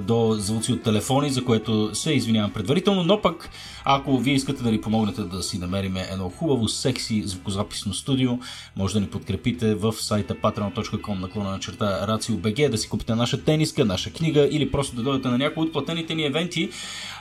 до 0.00 0.34
звуци 0.38 0.72
от 0.72 0.82
телефони, 0.82 1.30
за 1.30 1.44
което 1.44 1.94
се 1.94 2.12
извинявам 2.12 2.52
предварително, 2.52 3.02
но 3.02 3.20
пък 3.22 3.50
ако 3.84 4.18
вие 4.18 4.34
искате 4.34 4.62
да 4.62 4.70
ни 4.70 4.80
помогнете 4.80 5.22
да 5.22 5.42
си 5.42 5.58
намерим 5.58 5.96
едно 5.96 6.28
хубаво, 6.30 6.68
секси 6.68 7.22
звукозаписно 7.26 7.94
студио, 7.94 8.38
може 8.76 8.94
да 8.94 9.00
ни 9.00 9.06
подкрепите 9.06 9.74
в 9.74 9.92
сайта 9.92 10.34
patreon.com 10.34 11.20
наклона 11.20 11.50
на 11.50 11.60
черта 11.60 12.06
RACIO.BG, 12.06 12.68
да 12.68 12.78
си 12.78 12.88
купите 12.88 13.14
наша 13.14 13.44
тениска, 13.44 13.84
наша 13.84 14.10
книга 14.10 14.48
или 14.50 14.70
просто 14.70 14.96
да 14.96 15.02
дойдете 15.02 15.28
на 15.28 15.38
някои 15.38 15.62
от 15.62 15.72
платените 15.72 16.14
ни 16.14 16.24
евенти 16.24 16.70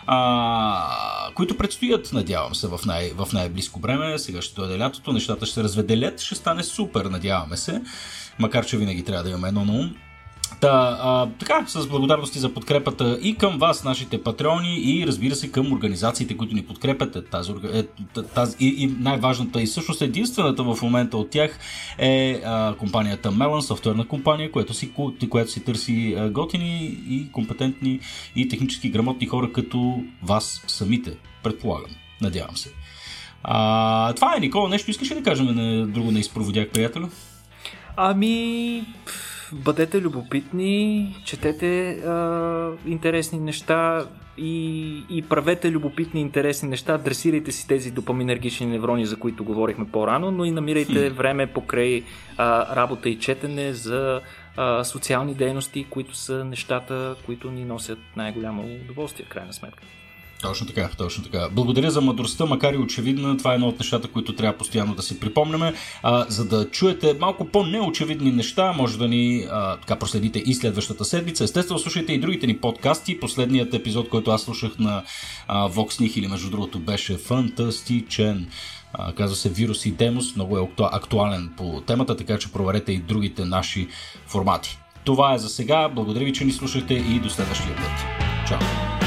а, 0.08 0.85
които 1.36 1.58
предстоят, 1.58 2.14
надявам 2.14 2.56
се, 2.56 2.68
в, 2.68 2.80
най- 2.86 3.12
в 3.16 3.28
най-близко 3.34 3.80
време. 3.80 4.20
Сега 4.20 4.42
ще 4.42 4.56
дойде 4.56 4.80
лятото, 4.80 5.14
нещата 5.14 5.46
ще 5.46 5.56
се 5.56 5.64
разведелят, 5.64 6.22
ще 6.22 6.36
стане 6.36 6.64
супер, 6.64 7.06
надяваме 7.06 7.58
се. 7.58 7.82
Макар, 8.40 8.66
че 8.66 8.78
винаги 8.78 9.04
трябва 9.04 9.24
да 9.24 9.30
имаме 9.30 9.48
едно 9.48 9.66
на 9.66 9.74
ум. 9.74 9.96
Та, 10.62 10.98
а, 11.02 11.30
така, 11.40 11.66
с 11.68 11.88
благодарности 11.88 12.40
за 12.40 12.54
подкрепата 12.54 13.20
и 13.22 13.36
към 13.36 13.58
вас, 13.58 13.84
нашите 13.84 14.24
патреони, 14.24 14.80
и 14.80 15.08
разбира 15.08 15.36
се 15.36 15.52
към 15.52 15.74
организациите, 15.74 16.38
които 16.38 16.56
ни 16.56 16.66
подкрепят. 16.66 17.16
Е, 17.16 17.26
тази, 17.26 17.52
е, 17.74 17.84
тази, 18.36 18.56
и, 18.60 18.84
и 18.84 18.88
най-важната 19.00 19.62
и 19.62 19.66
всъщност 19.66 20.02
единствената 20.02 20.64
в 20.64 20.82
момента 20.82 21.18
от 21.18 21.30
тях 21.30 21.60
е 21.98 22.42
а, 22.46 22.76
компанията 22.76 23.32
Melon, 23.32 23.60
софтуерна 23.60 24.08
компания, 24.08 24.52
която 24.52 24.74
си, 24.74 24.92
която 25.30 25.52
си 25.52 25.64
търси 25.64 26.16
а, 26.18 26.30
готини 26.30 26.98
и 27.10 27.32
компетентни 27.32 28.00
и 28.36 28.48
технически 28.48 28.90
грамотни 28.90 29.28
хора 29.28 29.52
като 29.52 30.04
вас 30.24 30.64
самите, 30.68 31.18
предполагам. 31.44 31.92
Надявам 32.22 32.58
се. 32.58 32.70
А, 33.44 34.14
това 34.14 34.36
е, 34.38 34.40
Никола. 34.40 34.70
Нещо 34.70 34.92
искаш 34.92 35.12
ли 35.12 35.16
да 35.16 35.24
кажем 35.24 35.46
на 35.46 35.88
друго 35.88 36.12
на 36.12 36.20
изпроводяк, 36.20 36.72
приятелю? 36.72 37.08
Ами 37.98 38.84
бъдете 39.54 40.02
любопитни, 40.02 41.16
четете 41.26 41.90
а, 41.90 42.72
интересни 42.86 43.40
неща 43.40 44.06
и, 44.38 45.04
и 45.10 45.22
правете 45.22 45.72
любопитни, 45.72 46.22
интересни 46.22 46.70
неща. 46.70 46.94
Адресирайте 46.94 47.52
си 47.52 47.68
тези 47.68 47.92
допаминергични 47.92 48.66
неврони, 48.66 49.06
за 49.06 49.16
които 49.20 49.44
говорихме 49.44 49.88
по-рано, 49.92 50.32
но 50.32 50.46
и 50.46 50.52
намирайте 50.52 51.10
време 51.10 51.48
покрай 51.48 52.04
а, 52.38 52.76
работа 52.76 53.10
и 53.10 53.20
четене 53.20 53.74
за 53.74 54.22
а, 54.58 54.84
социални 54.84 55.34
дейности, 55.34 55.88
които 55.90 56.16
са 56.16 56.46
нещата, 56.46 57.16
които 57.26 57.52
ни 57.52 57.66
носят 57.66 58.00
най-голямо 58.16 58.64
удоволствие 58.84 59.26
в 59.26 59.30
крайна 59.30 59.54
сметка. 59.54 59.84
Точно 60.42 60.68
така, 60.68 60.90
точно 60.98 61.24
така. 61.24 61.48
Благодаря 61.52 61.92
за 61.92 62.02
мъдростта, 62.02 62.46
макар 62.46 62.74
и 62.74 62.78
очевидна. 62.78 63.38
Това 63.38 63.52
е 63.52 63.56
едно 63.56 63.68
от 63.68 63.80
нещата, 63.80 64.08
които 64.08 64.36
трябва 64.36 64.58
постоянно 64.58 64.96
да 64.96 65.02
си 65.02 65.20
припомняме. 65.20 65.74
А, 66.04 66.26
за 66.30 66.46
да 66.46 66.70
чуете 66.70 67.18
малко 67.20 67.46
по-неочевидни 67.46 68.32
неща, 68.32 68.74
може 68.74 68.98
да 68.98 69.08
ни 69.08 69.48
а, 69.52 69.78
така 69.78 69.96
проследите 69.96 70.40
и 70.40 70.54
следващата 70.54 71.06
седмица. 71.06 71.44
Естествено, 71.44 71.80
слушайте 71.80 72.14
и 72.14 72.20
другите 72.20 72.48
ни 72.48 72.58
подкасти. 72.58 73.20
Последният 73.20 73.74
епизод, 73.74 74.10
който 74.10 74.32
аз 74.32 74.42
слушах 74.42 74.80
на 74.80 75.04
а, 75.48 75.70
Vox 75.70 76.18
или 76.18 76.28
между 76.28 76.50
другото 76.50 76.80
беше 76.80 77.18
фантастичен. 77.18 78.48
А, 78.94 79.14
казва 79.14 79.36
се 79.36 79.50
Вирус 79.50 79.86
и 79.86 79.92
Демос, 79.92 80.36
много 80.36 80.58
е 80.58 80.68
актуален 80.80 81.54
по 81.58 81.82
темата, 81.82 82.18
така 82.18 82.38
че 82.38 82.52
проверете 82.52 82.92
и 82.92 82.98
другите 82.98 83.46
наши 83.46 83.88
формати. 84.28 84.78
Това 85.04 85.34
е 85.34 85.38
за 85.38 85.50
сега. 85.50 85.90
Благодаря 85.90 86.26
ви, 86.26 86.34
че 86.34 86.46
ни 86.46 86.52
слушахте 86.52 86.94
и 86.94 87.20
до 87.20 87.30
следващия 87.30 87.76
път. 87.76 87.92
Чао! 88.48 89.05